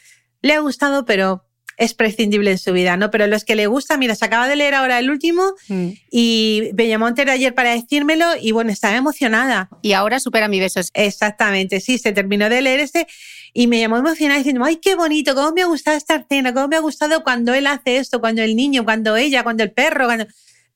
le 0.43 0.55
ha 0.55 0.61
gustado, 0.61 1.05
pero 1.05 1.45
es 1.81 1.95
prescindible 1.95 2.51
en 2.51 2.59
su 2.59 2.75
vida, 2.75 2.99
¿no? 2.99 3.11
Pero 3.11 3.27
los 3.27 3.45
que 3.45 3.57
le 3.57 3.67
gusta, 3.67 3.97
mira, 3.97 4.15
se 4.15 4.27
acaba 4.27 4.47
de 4.47 4.55
leer 4.55 4.75
ahora 4.75 4.99
el 4.99 5.11
último 5.11 5.55
mm. 5.69 5.89
y 6.11 6.71
me 6.75 6.87
llamó 6.87 7.09
entero 7.09 7.33
ayer 7.33 7.55
para 7.55 7.71
decírmelo 7.71 8.27
y 8.39 8.53
bueno, 8.53 8.71
estaba 8.71 8.97
emocionada. 8.97 9.71
Y 9.81 9.95
ahora 9.95 10.21
supera 10.21 10.47
mi 10.47 10.61
besos. 10.61 10.91
Exactamente, 10.93 11.81
sí, 11.81 11.97
se 11.97 12.13
terminó 12.13 12.51
de 12.51 12.61
leer 12.61 12.81
este 12.81 13.07
y 13.55 13.67
me 13.67 13.81
llamó 13.81 13.97
emocionada 13.97 14.37
diciendo, 14.37 14.63
ay, 14.63 14.77
qué 14.77 14.95
bonito, 14.95 15.35
cómo 15.35 15.53
me 15.53 15.63
ha 15.63 15.67
gustado 15.67 15.97
esta 15.97 16.17
escena, 16.17 16.53
cómo 16.53 16.69
me 16.69 16.77
ha 16.77 16.81
gustado 16.81 17.25
cuando 17.25 17.55
él 17.55 17.67
hace 17.67 17.97
esto, 17.97 18.21
cuando 18.21 18.43
el 18.43 18.55
niño, 18.57 18.85
cuando 18.85 19.17
ella, 19.17 19.43
cuando 19.43 19.65
el 19.65 19.73
perro, 19.73 20.05
cuando... 20.05 20.27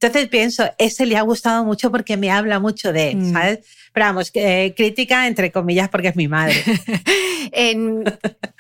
Entonces 0.06 0.28
pienso, 0.28 0.64
ese 0.78 1.06
le 1.06 1.16
ha 1.16 1.23
gustado 1.23 1.64
mucho 1.64 1.90
porque 1.90 2.16
me 2.16 2.30
habla 2.30 2.61
mucho 2.61 2.92
de 2.92 3.12
él, 3.12 3.16
mm. 3.16 3.32
¿sabes? 3.32 3.61
Pero 3.92 4.06
vamos, 4.06 4.30
eh, 4.34 4.75
crítica 4.76 5.26
entre 5.26 5.50
comillas 5.50 5.88
porque 5.88 6.08
es 6.08 6.16
mi 6.16 6.28
madre. 6.28 6.56
en 7.52 8.04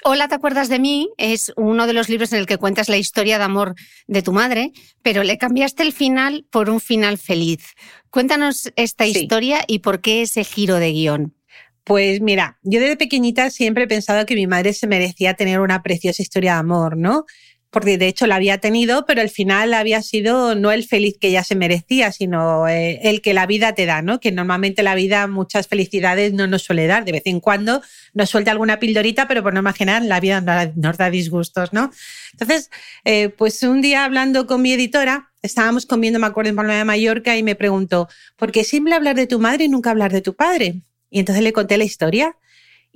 Hola, 0.04 0.28
¿te 0.28 0.34
acuerdas 0.34 0.68
de 0.68 0.78
mí? 0.78 1.10
Es 1.18 1.52
uno 1.56 1.86
de 1.86 1.92
los 1.92 2.08
libros 2.08 2.32
en 2.32 2.38
el 2.38 2.46
que 2.46 2.56
cuentas 2.56 2.88
la 2.88 2.96
historia 2.96 3.36
de 3.36 3.44
amor 3.44 3.74
de 4.06 4.22
tu 4.22 4.32
madre, 4.32 4.72
pero 5.02 5.22
le 5.22 5.36
cambiaste 5.36 5.82
el 5.82 5.92
final 5.92 6.46
por 6.50 6.70
un 6.70 6.80
final 6.80 7.18
feliz. 7.18 7.74
Cuéntanos 8.08 8.72
esta 8.76 9.06
historia 9.06 9.64
y 9.66 9.80
por 9.80 10.00
qué 10.00 10.22
ese 10.22 10.44
giro 10.44 10.76
de 10.76 10.92
guion. 10.92 11.34
Pues 11.84 12.22
mira, 12.22 12.58
yo 12.62 12.80
desde 12.80 12.96
pequeñita 12.96 13.50
siempre 13.50 13.84
he 13.84 13.88
pensado 13.88 14.24
que 14.24 14.34
mi 14.34 14.46
madre 14.46 14.72
se 14.72 14.86
merecía 14.86 15.34
tener 15.34 15.60
una 15.60 15.82
preciosa 15.82 16.22
historia 16.22 16.54
de 16.54 16.60
amor, 16.60 16.96
¿no? 16.96 17.26
Porque 17.74 17.98
de 17.98 18.06
hecho 18.06 18.28
la 18.28 18.36
había 18.36 18.58
tenido, 18.58 19.04
pero 19.04 19.20
al 19.20 19.30
final 19.30 19.74
había 19.74 20.00
sido 20.00 20.54
no 20.54 20.70
el 20.70 20.84
feliz 20.84 21.18
que 21.20 21.26
ella 21.26 21.42
se 21.42 21.56
merecía, 21.56 22.12
sino 22.12 22.68
eh, 22.68 23.00
el 23.02 23.20
que 23.20 23.34
la 23.34 23.46
vida 23.46 23.74
te 23.74 23.84
da, 23.84 24.00
¿no? 24.00 24.20
Que 24.20 24.30
normalmente 24.30 24.84
la 24.84 24.94
vida 24.94 25.26
muchas 25.26 25.66
felicidades 25.66 26.32
no 26.32 26.46
nos 26.46 26.62
suele 26.62 26.86
dar, 26.86 27.04
de 27.04 27.10
vez 27.10 27.22
en 27.24 27.40
cuando 27.40 27.82
nos 28.12 28.30
suelta 28.30 28.52
alguna 28.52 28.78
pildorita, 28.78 29.26
pero 29.26 29.42
por 29.42 29.54
no 29.54 29.58
imaginar 29.58 30.02
la 30.02 30.20
vida 30.20 30.40
nos 30.76 30.96
da 30.96 31.10
disgustos, 31.10 31.72
¿no? 31.72 31.90
Entonces, 32.30 32.70
eh, 33.04 33.30
pues 33.30 33.60
un 33.64 33.82
día 33.82 34.04
hablando 34.04 34.46
con 34.46 34.62
mi 34.62 34.72
editora, 34.72 35.32
estábamos 35.42 35.84
comiendo, 35.84 36.20
me 36.20 36.28
acuerdo, 36.28 36.50
en 36.50 36.56
Palma 36.56 36.76
de 36.76 36.84
Mallorca 36.84 37.36
y 37.36 37.42
me 37.42 37.56
preguntó, 37.56 38.08
¿por 38.36 38.52
qué 38.52 38.62
siempre 38.62 38.94
hablar 38.94 39.16
de 39.16 39.26
tu 39.26 39.40
madre 39.40 39.64
y 39.64 39.68
nunca 39.68 39.90
hablar 39.90 40.12
de 40.12 40.22
tu 40.22 40.34
padre? 40.34 40.76
Y 41.10 41.18
entonces 41.18 41.42
le 41.42 41.52
conté 41.52 41.76
la 41.76 41.84
historia 41.84 42.36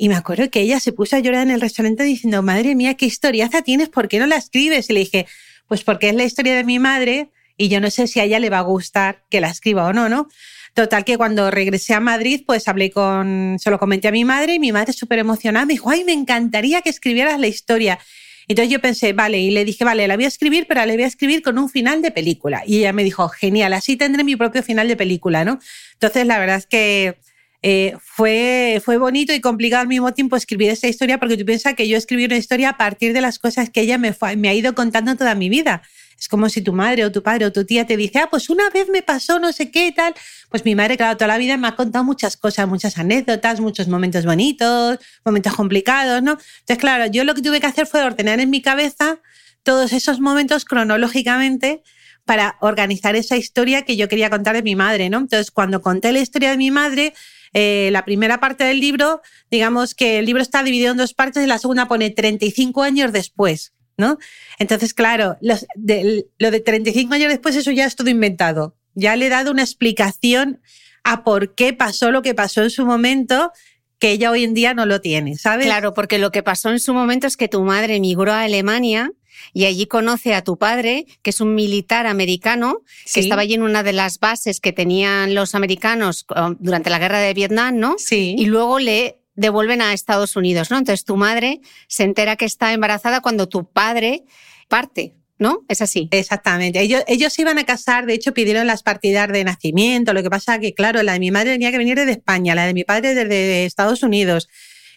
y 0.01 0.09
me 0.09 0.15
acuerdo 0.15 0.49
que 0.49 0.61
ella 0.61 0.79
se 0.79 0.93
puso 0.93 1.17
a 1.17 1.19
llorar 1.19 1.43
en 1.43 1.51
el 1.51 1.61
restaurante 1.61 2.05
diciendo, 2.05 2.41
madre 2.41 2.77
mía, 2.77 2.95
qué 2.95 3.05
historiaza 3.05 3.63
tienes, 3.63 3.89
¿por 3.89 4.07
qué 4.07 4.21
no 4.21 4.27
la 4.27 4.37
escribes? 4.37 4.89
Y 4.89 4.93
le 4.93 5.01
dije, 5.01 5.27
pues 5.67 5.83
porque 5.83 6.09
es 6.09 6.15
la 6.15 6.23
historia 6.23 6.55
de 6.55 6.63
mi 6.63 6.79
madre 6.79 7.31
y 7.57 7.69
yo 7.69 7.81
no 7.81 7.91
sé 7.91 8.07
si 8.07 8.21
a 8.21 8.25
ella 8.25 8.39
le 8.39 8.49
va 8.49 8.59
a 8.59 8.63
gustar 8.63 9.25
que 9.29 9.41
la 9.41 9.51
escriba 9.51 9.85
o 9.87 9.93
no, 9.93 10.09
¿no? 10.09 10.29
Total 10.75 11.05
que 11.05 11.19
cuando 11.19 11.51
regresé 11.51 11.95
a 11.95 12.01
Madrid, 12.01 12.45
pues 12.47 12.69
hablé 12.69 12.93
con, 12.93 13.57
se 13.59 13.71
lo 13.71 13.81
comenté 13.81 14.07
a 14.07 14.13
mi 14.13 14.25
madre 14.25 14.55
y 14.55 14.59
mi 14.61 14.71
madre 14.71 14.93
súper 14.93 15.19
emocionada 15.19 15.67
me 15.67 15.73
dijo, 15.73 15.91
ay, 15.91 16.05
me 16.05 16.13
encantaría 16.13 16.81
que 16.81 16.91
escribieras 16.91 17.41
la 17.41 17.49
historia. 17.49 17.99
Entonces 18.47 18.73
yo 18.73 18.81
pensé, 18.81 19.13
vale, 19.13 19.41
y 19.41 19.51
le 19.51 19.65
dije, 19.65 19.85
vale, 19.85 20.07
la 20.07 20.15
voy 20.15 20.27
a 20.27 20.29
escribir, 20.29 20.67
pero 20.69 20.87
la 20.87 20.93
voy 20.93 21.03
a 21.03 21.09
escribir 21.09 21.43
con 21.43 21.59
un 21.59 21.69
final 21.69 22.03
de 22.03 22.13
película. 22.13 22.63
Y 22.65 22.79
ella 22.79 22.93
me 22.93 23.03
dijo, 23.03 23.29
genial, 23.29 23.73
así 23.73 23.97
tendré 23.97 24.23
mi 24.23 24.37
propio 24.37 24.63
final 24.63 24.87
de 24.87 24.95
película, 24.95 25.45
¿no? 25.45 25.59
Entonces 25.95 26.25
la 26.25 26.39
verdad 26.39 26.57
es 26.59 26.67
que 26.67 27.19
eh, 27.63 27.97
fue, 28.01 28.81
fue 28.85 28.99
bonito 28.99 29.33
y 29.33 29.41
complicado 29.41 29.83
al 29.83 29.89
mismo 29.89 30.13
tiempo 30.15 30.37
escribir 30.37 30.71
esta 30.71 30.87
historia 30.87 31.19
porque 31.19 31.37
tú 31.37 31.45
piensas 31.45 31.75
que 31.75 31.89
yo 31.89 31.97
escribí 31.97 32.25
una 32.25 32.37
historia 32.37 32.71
a 32.71 32.77
partir 32.77 33.13
de 33.13 33.21
las 33.21 33.39
cosas 33.39 33.71
que 33.71 33.81
ella 33.81 33.99
me, 33.99 34.15
me 34.37 34.49
ha 34.49 34.55
ido 34.55 34.75
contando 34.75 35.17
toda 35.17 35.35
mi 35.35 35.49
vida. 35.49 35.83
Es 36.19 36.29
como 36.29 36.49
si 36.49 36.63
tu 36.63 36.73
madre 36.73 37.05
o 37.05 37.13
tu 37.13 37.23
padre 37.23 37.47
o 37.47 37.53
tu 37.53 37.65
tía 37.65 37.87
te 37.87 37.97
dice, 37.97 38.19
ah, 38.19 38.29
pues 38.29 38.51
una 38.51 38.71
vez 38.71 38.89
me 38.89 39.03
pasó 39.03 39.39
no 39.39 39.53
sé 39.53 39.71
qué 39.71 39.87
y 39.87 39.93
tal. 39.93 40.15
Pues 40.51 40.65
mi 40.65 40.75
madre, 40.75 40.97
claro, 40.97 41.17
toda 41.17 41.29
la 41.29 41.39
vida 41.39 41.57
me 41.57 41.69
ha 41.69 41.77
contado 41.77 42.05
muchas 42.05 42.37
cosas, 42.37 42.67
muchas 42.67 42.99
anécdotas, 42.99 43.61
muchos 43.61 43.87
momentos 43.87 44.25
bonitos, 44.25 44.99
momentos 45.25 45.55
complicados, 45.55 46.23
¿no? 46.23 46.33
Entonces, 46.33 46.79
claro, 46.79 47.07
yo 47.07 47.23
lo 47.23 47.35
que 47.35 47.43
tuve 47.43 47.61
que 47.61 47.67
hacer 47.67 47.87
fue 47.87 48.03
ordenar 48.03 48.41
en 48.41 48.51
mi 48.51 48.63
cabeza 48.63 49.21
todos 49.63 49.93
esos 49.93 50.19
momentos 50.19 50.65
cronológicamente 50.65 51.83
para 52.25 52.57
organizar 52.61 53.15
esa 53.15 53.37
historia 53.37 53.83
que 53.83 53.97
yo 53.97 54.09
quería 54.09 54.29
contar 54.29 54.57
de 54.57 54.63
mi 54.63 54.75
madre, 54.75 55.11
¿no? 55.11 55.19
Entonces, 55.19 55.51
cuando 55.53 55.83
conté 55.83 56.13
la 56.13 56.19
historia 56.19 56.51
de 56.51 56.57
mi 56.57 56.71
madre, 56.71 57.15
eh, 57.53 57.89
la 57.93 58.05
primera 58.05 58.41
parte 58.41 58.65
del 58.65 58.81
libro, 58.81 59.23
digamos 59.51 59.95
que 59.95 60.19
el 60.19 60.27
libro 60.27 60.43
está 60.43 60.63
dividido 60.63 60.93
en 60.93 60.99
dos 60.99 61.15
partes 61.15 61.43
y 61.43 61.47
la 61.47 61.59
segunda 61.59 61.89
pone 61.89 62.11
35 62.11 62.83
años 62.83 63.13
después, 63.13 63.73
¿no? 63.97 64.19
Entonces, 64.59 64.95
claro, 64.95 65.37
lo 65.41 66.51
de 66.51 66.61
35 66.61 67.15
años 67.15 67.29
después, 67.29 67.57
eso 67.57 67.71
ya 67.71 67.87
es 67.87 67.97
todo 67.97 68.11
inventado. 68.11 68.77
Ya 68.95 69.17
le 69.17 69.27
he 69.27 69.31
dado 69.31 69.51
una 69.51 69.63
explicación 69.63 70.61
a 71.05 71.25
por 71.25 71.55
qué 71.55 71.73
pasó 71.73 72.11
lo 72.11 72.23
que 72.23 72.35
pasó 72.35 72.63
en 72.63 72.71
su 72.71 72.85
momento 72.85 73.53
que 73.99 74.13
ella 74.13 74.31
hoy 74.31 74.45
en 74.45 74.55
día 74.55 74.75
no 74.75 74.87
lo 74.87 75.01
tiene, 75.01 75.37
¿sabes? 75.37 75.67
Claro, 75.67 75.93
porque 75.95 76.19
lo 76.19 76.31
que 76.31 76.43
pasó 76.43 76.71
en 76.71 76.79
su 76.79 76.95
momento 76.95 77.27
es 77.27 77.37
que 77.37 77.49
tu 77.49 77.63
madre 77.63 77.97
emigró 77.97 78.33
a 78.33 78.43
Alemania 78.43 79.11
y 79.53 79.65
allí 79.65 79.87
conoce 79.87 80.35
a 80.35 80.43
tu 80.43 80.59
padre, 80.59 81.07
que 81.23 81.31
es 81.31 81.41
un 81.41 81.55
militar 81.55 82.07
americano, 82.07 82.83
que 83.13 83.21
estaba 83.21 83.43
allí 83.43 83.55
en 83.55 83.63
una 83.63 83.83
de 83.83 83.93
las 83.93 84.19
bases 84.19 84.61
que 84.61 84.73
tenían 84.73 85.35
los 85.35 85.55
americanos 85.55 86.27
um, 86.35 86.57
durante 86.59 86.91
la 86.91 86.99
guerra 86.99 87.19
de 87.19 87.35
Vietnam, 87.35 87.79
¿no? 87.79 87.97
Sí. 87.99 88.35
Y 88.39 88.47
luego 88.47 88.79
le 88.79 89.19
devuelven 89.35 89.81
a 89.83 89.93
Estados 89.93 90.37
Unidos, 90.37 90.71
¿no? 90.71 90.79
Entonces 90.79 91.05
tu 91.05 91.17
madre 91.17 91.61
se 91.87 92.03
entera 92.03 92.37
que 92.37 92.45
está 92.45 92.73
embarazada 92.73 93.21
cuando 93.21 93.49
tu 93.49 93.71
padre 93.71 94.25
parte. 94.69 95.15
¿No? 95.41 95.61
Es 95.69 95.83
así. 95.83 96.09
Exactamente. 96.11 96.81
Ellos, 96.81 97.05
ellos 97.07 97.39
iban 97.39 97.61
a 97.61 97.65
casar, 97.65 98.07
de 98.07 98.15
hecho 98.15 98.35
pidieron 98.35 98.67
las 98.67 98.83
partidas 98.83 99.29
de 99.29 99.45
nacimiento, 99.45 100.13
lo 100.13 100.21
que 100.25 100.31
pasa 100.31 100.59
que, 100.59 100.75
claro, 100.75 101.01
la 101.05 101.13
de 101.13 101.21
mi 101.21 101.31
madre 101.31 101.53
tenía 101.53 101.71
que 101.71 101.79
venir 101.79 101.97
desde 101.97 102.11
España, 102.11 102.57
la 102.57 102.67
de 102.67 102.75
mi 102.75 102.83
padre 102.83 103.15
desde 103.15 103.65
Estados 103.65 104.03
Unidos. 104.03 104.49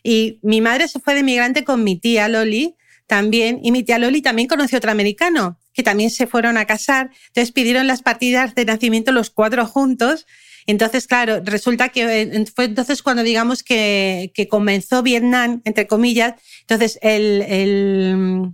Y 0.01 0.39
mi 0.41 0.59
madre 0.59 0.87
se 0.87 0.99
fue 0.99 1.13
de 1.13 1.21
migrante 1.21 1.63
con 1.63 1.83
mi 1.83 1.95
tía 1.95 2.27
Loli, 2.27 2.75
también, 3.11 3.59
y 3.61 3.73
mi 3.73 3.83
tía 3.83 3.99
Loli 3.99 4.21
también 4.21 4.47
conoció 4.47 4.77
otro 4.77 4.89
americano, 4.89 5.59
que 5.73 5.83
también 5.83 6.09
se 6.11 6.27
fueron 6.27 6.55
a 6.55 6.63
casar. 6.63 7.09
Entonces 7.27 7.51
pidieron 7.51 7.85
las 7.85 8.01
partidas 8.01 8.55
de 8.55 8.63
nacimiento 8.63 9.11
los 9.11 9.29
cuatro 9.29 9.65
juntos. 9.65 10.25
Entonces, 10.65 11.07
claro, 11.07 11.41
resulta 11.43 11.89
que 11.89 12.21
eh, 12.21 12.45
fue 12.55 12.63
entonces 12.63 13.03
cuando 13.03 13.23
digamos 13.23 13.63
que, 13.63 14.31
que 14.33 14.47
comenzó 14.47 15.03
Vietnam, 15.03 15.61
entre 15.65 15.87
comillas. 15.87 16.35
Entonces, 16.61 16.99
el, 17.01 17.41
el, 17.41 18.51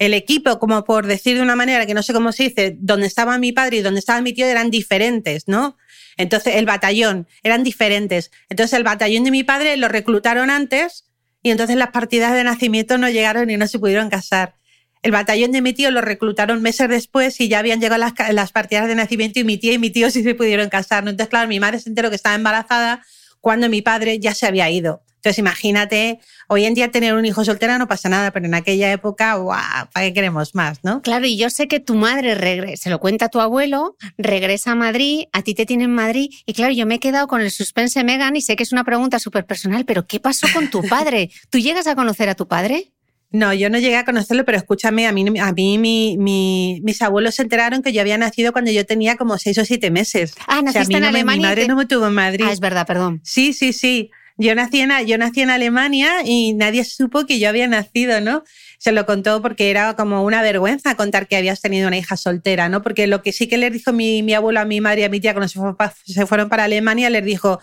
el, 0.00 0.14
equipo, 0.14 0.58
como 0.58 0.82
por 0.82 1.06
decir 1.06 1.36
de 1.36 1.42
una 1.42 1.54
manera 1.54 1.86
que 1.86 1.94
no 1.94 2.02
sé 2.02 2.12
cómo 2.12 2.32
se 2.32 2.48
dice, 2.48 2.76
donde 2.80 3.06
estaba 3.06 3.38
mi 3.38 3.52
padre 3.52 3.76
y 3.76 3.82
donde 3.82 4.00
estaba 4.00 4.20
mi 4.22 4.32
tío 4.32 4.46
eran 4.46 4.72
diferentes, 4.72 5.46
¿no? 5.46 5.76
Entonces, 6.16 6.56
el 6.56 6.66
batallón 6.66 7.28
eran 7.44 7.62
diferentes. 7.62 8.32
Entonces, 8.48 8.76
el 8.76 8.82
batallón 8.82 9.22
de 9.22 9.30
mi 9.30 9.44
padre 9.44 9.76
lo 9.76 9.86
reclutaron 9.86 10.50
antes 10.50 11.07
y 11.48 11.50
entonces 11.50 11.76
las 11.76 11.92
partidas 11.92 12.34
de 12.34 12.44
nacimiento 12.44 12.98
no 12.98 13.08
llegaron 13.08 13.48
y 13.48 13.56
no 13.56 13.66
se 13.66 13.78
pudieron 13.78 14.10
casar. 14.10 14.56
El 15.02 15.12
batallón 15.12 15.50
de 15.50 15.62
mi 15.62 15.72
tío 15.72 15.90
lo 15.90 16.02
reclutaron 16.02 16.60
meses 16.60 16.90
después 16.90 17.40
y 17.40 17.48
ya 17.48 17.60
habían 17.60 17.80
llegado 17.80 18.04
las, 18.32 18.52
partidas 18.52 18.86
de 18.86 18.94
nacimiento 18.94 19.40
y 19.40 19.44
mi 19.44 19.56
tía 19.56 19.72
y 19.72 19.78
mi 19.78 19.88
tío 19.88 20.10
sí 20.10 20.22
se 20.22 20.34
pudieron 20.34 20.68
casar. 20.68 21.08
Entonces, 21.08 21.28
claro, 21.28 21.48
mi 21.48 21.58
madre 21.58 21.80
se 21.80 21.88
enteró 21.88 22.10
que 22.10 22.16
estaba 22.16 22.34
embarazada 22.34 23.02
cuando 23.40 23.70
mi 23.70 23.80
padre 23.80 24.18
ya 24.18 24.34
se 24.34 24.46
había 24.46 24.68
ido. 24.68 25.02
Entonces, 25.18 25.38
imagínate, 25.40 26.20
hoy 26.46 26.64
en 26.64 26.74
día 26.74 26.92
tener 26.92 27.14
un 27.14 27.26
hijo 27.26 27.44
soltero 27.44 27.76
no 27.76 27.88
pasa 27.88 28.08
nada, 28.08 28.30
pero 28.30 28.46
en 28.46 28.54
aquella 28.54 28.92
época, 28.92 29.34
¡guau! 29.34 29.88
¿Para 29.92 30.06
qué 30.06 30.12
queremos 30.12 30.54
más, 30.54 30.78
no? 30.84 31.02
Claro, 31.02 31.26
y 31.26 31.36
yo 31.36 31.50
sé 31.50 31.66
que 31.66 31.80
tu 31.80 31.96
madre 31.96 32.36
regresa, 32.36 32.84
se 32.84 32.90
lo 32.90 33.00
cuenta 33.00 33.24
a 33.24 33.28
tu 33.28 33.40
abuelo, 33.40 33.96
regresa 34.16 34.72
a 34.72 34.74
Madrid, 34.76 35.24
a 35.32 35.42
ti 35.42 35.54
te 35.54 35.66
tiene 35.66 35.84
en 35.84 35.94
Madrid, 35.94 36.30
y 36.46 36.52
claro, 36.52 36.72
yo 36.72 36.86
me 36.86 36.96
he 36.96 37.00
quedado 37.00 37.26
con 37.26 37.40
el 37.40 37.50
suspense 37.50 38.04
Megan 38.04 38.36
y 38.36 38.42
sé 38.42 38.54
que 38.54 38.62
es 38.62 38.70
una 38.70 38.84
pregunta 38.84 39.18
súper 39.18 39.44
personal, 39.44 39.84
pero 39.84 40.06
¿qué 40.06 40.20
pasó 40.20 40.46
con 40.52 40.70
tu 40.70 40.82
padre? 40.82 41.30
¿Tú 41.50 41.58
llegas 41.58 41.88
a 41.88 41.96
conocer 41.96 42.28
a 42.28 42.36
tu 42.36 42.46
padre? 42.46 42.92
No, 43.30 43.52
yo 43.52 43.68
no 43.68 43.78
llegué 43.78 43.96
a 43.96 44.06
conocerlo, 44.06 44.44
pero 44.46 44.56
escúchame, 44.56 45.06
a 45.06 45.12
mí, 45.12 45.26
a 45.38 45.52
mí 45.52 45.78
mi, 45.78 46.80
mis 46.82 47.02
abuelos 47.02 47.34
se 47.34 47.42
enteraron 47.42 47.82
que 47.82 47.92
yo 47.92 48.00
había 48.00 48.16
nacido 48.16 48.52
cuando 48.52 48.70
yo 48.70 48.86
tenía 48.86 49.16
como 49.16 49.36
seis 49.36 49.58
o 49.58 49.64
siete 49.66 49.90
meses. 49.90 50.34
Ah, 50.46 50.62
naciste 50.62 50.96
en 50.96 51.04
Alemania. 51.04 51.36
mi 51.36 51.48
madre 51.48 51.68
no 51.68 51.76
me 51.76 51.84
tuvo 51.84 52.06
en 52.06 52.14
Madrid. 52.14 52.46
Ah, 52.48 52.52
es 52.52 52.60
verdad, 52.60 52.86
perdón. 52.86 53.20
Sí, 53.24 53.52
sí, 53.52 53.74
sí. 53.74 54.10
Yo 54.40 54.54
nací, 54.54 54.80
en, 54.80 54.90
yo 55.04 55.18
nací 55.18 55.40
en 55.40 55.50
Alemania 55.50 56.22
y 56.24 56.54
nadie 56.54 56.84
supo 56.84 57.26
que 57.26 57.40
yo 57.40 57.48
había 57.48 57.66
nacido, 57.66 58.20
¿no? 58.20 58.44
Se 58.78 58.92
lo 58.92 59.04
contó 59.04 59.42
porque 59.42 59.68
era 59.68 59.96
como 59.96 60.22
una 60.24 60.42
vergüenza 60.42 60.94
contar 60.94 61.26
que 61.26 61.36
habías 61.36 61.60
tenido 61.60 61.88
una 61.88 61.98
hija 61.98 62.16
soltera, 62.16 62.68
¿no? 62.68 62.80
Porque 62.80 63.08
lo 63.08 63.20
que 63.20 63.32
sí 63.32 63.48
que 63.48 63.58
le 63.58 63.68
dijo 63.68 63.92
mi, 63.92 64.22
mi 64.22 64.34
abuelo 64.34 64.60
a 64.60 64.64
mi 64.64 64.80
madre 64.80 65.00
y 65.00 65.04
a 65.04 65.08
mi 65.08 65.18
tía 65.18 65.34
cuando 65.34 65.48
se, 65.48 66.26
fueron 66.26 66.48
para 66.48 66.64
Alemania, 66.64 67.10
les 67.10 67.24
dijo, 67.24 67.60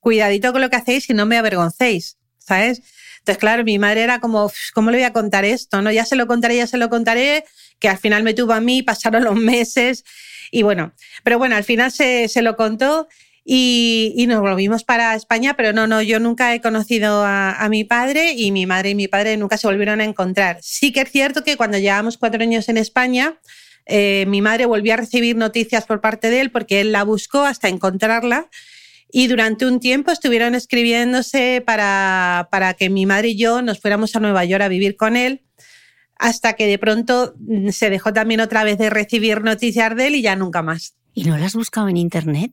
cuidadito 0.00 0.52
con 0.52 0.62
lo 0.62 0.70
que 0.70 0.76
hacéis 0.76 1.10
y 1.10 1.12
no 1.12 1.26
me 1.26 1.36
avergoncéis, 1.36 2.16
¿sabes? 2.38 2.80
Entonces, 3.18 3.38
claro, 3.38 3.62
mi 3.62 3.78
madre 3.78 4.02
era 4.02 4.18
como, 4.18 4.50
¿cómo 4.72 4.90
le 4.90 4.96
voy 4.96 5.04
a 5.04 5.12
contar 5.12 5.44
esto? 5.44 5.82
¿No? 5.82 5.92
Ya 5.92 6.06
se 6.06 6.16
lo 6.16 6.26
contaré, 6.26 6.56
ya 6.56 6.66
se 6.66 6.78
lo 6.78 6.88
contaré, 6.88 7.44
que 7.78 7.90
al 7.90 7.98
final 7.98 8.22
me 8.22 8.32
tuvo 8.32 8.54
a 8.54 8.60
mí, 8.60 8.82
pasaron 8.82 9.24
los 9.24 9.36
meses 9.36 10.04
y 10.50 10.62
bueno, 10.62 10.94
pero 11.22 11.36
bueno, 11.36 11.56
al 11.56 11.64
final 11.64 11.90
se, 11.90 12.28
se 12.28 12.40
lo 12.40 12.56
contó 12.56 13.08
y, 13.44 14.24
nos 14.26 14.40
volvimos 14.40 14.84
para 14.84 15.14
España, 15.14 15.54
pero 15.54 15.72
no, 15.72 15.86
no, 15.86 16.00
yo 16.00 16.18
nunca 16.18 16.54
he 16.54 16.60
conocido 16.62 17.22
a, 17.24 17.66
mi 17.68 17.84
padre 17.84 18.32
y 18.32 18.50
mi 18.50 18.64
madre 18.66 18.90
y 18.90 18.94
mi 18.94 19.06
padre 19.06 19.36
nunca 19.36 19.58
se 19.58 19.66
volvieron 19.66 20.00
a 20.00 20.04
encontrar. 20.04 20.58
Sí 20.62 20.92
que 20.92 21.02
es 21.02 21.10
cierto 21.10 21.44
que 21.44 21.56
cuando 21.56 21.78
llevamos 21.78 22.16
cuatro 22.16 22.42
años 22.42 22.68
en 22.68 22.78
España, 22.78 23.38
eh, 23.86 24.24
mi 24.28 24.40
madre 24.40 24.64
volvió 24.64 24.94
a 24.94 24.96
recibir 24.96 25.36
noticias 25.36 25.84
por 25.84 26.00
parte 26.00 26.30
de 26.30 26.40
él 26.40 26.50
porque 26.50 26.80
él 26.80 26.92
la 26.92 27.04
buscó 27.04 27.44
hasta 27.44 27.68
encontrarla 27.68 28.48
y 29.12 29.26
durante 29.26 29.66
un 29.66 29.78
tiempo 29.78 30.10
estuvieron 30.10 30.54
escribiéndose 30.54 31.62
para, 31.64 32.48
para 32.50 32.72
que 32.74 32.88
mi 32.88 33.04
madre 33.04 33.28
y 33.28 33.36
yo 33.36 33.60
nos 33.60 33.78
fuéramos 33.78 34.16
a 34.16 34.20
Nueva 34.20 34.44
York 34.46 34.62
a 34.62 34.68
vivir 34.68 34.96
con 34.96 35.16
él 35.16 35.42
hasta 36.16 36.54
que 36.54 36.66
de 36.66 36.78
pronto 36.78 37.34
mm, 37.38 37.68
se 37.68 37.90
dejó 37.90 38.12
también 38.12 38.40
otra 38.40 38.64
vez 38.64 38.78
de 38.78 38.88
recibir 38.88 39.42
noticias 39.42 39.94
de 39.94 40.06
él 40.06 40.14
y 40.14 40.22
ya 40.22 40.34
nunca 40.34 40.62
más. 40.62 40.94
¿Y 41.12 41.24
no 41.24 41.36
la 41.36 41.46
has 41.46 41.54
buscado 41.54 41.88
en 41.88 41.98
internet? 41.98 42.52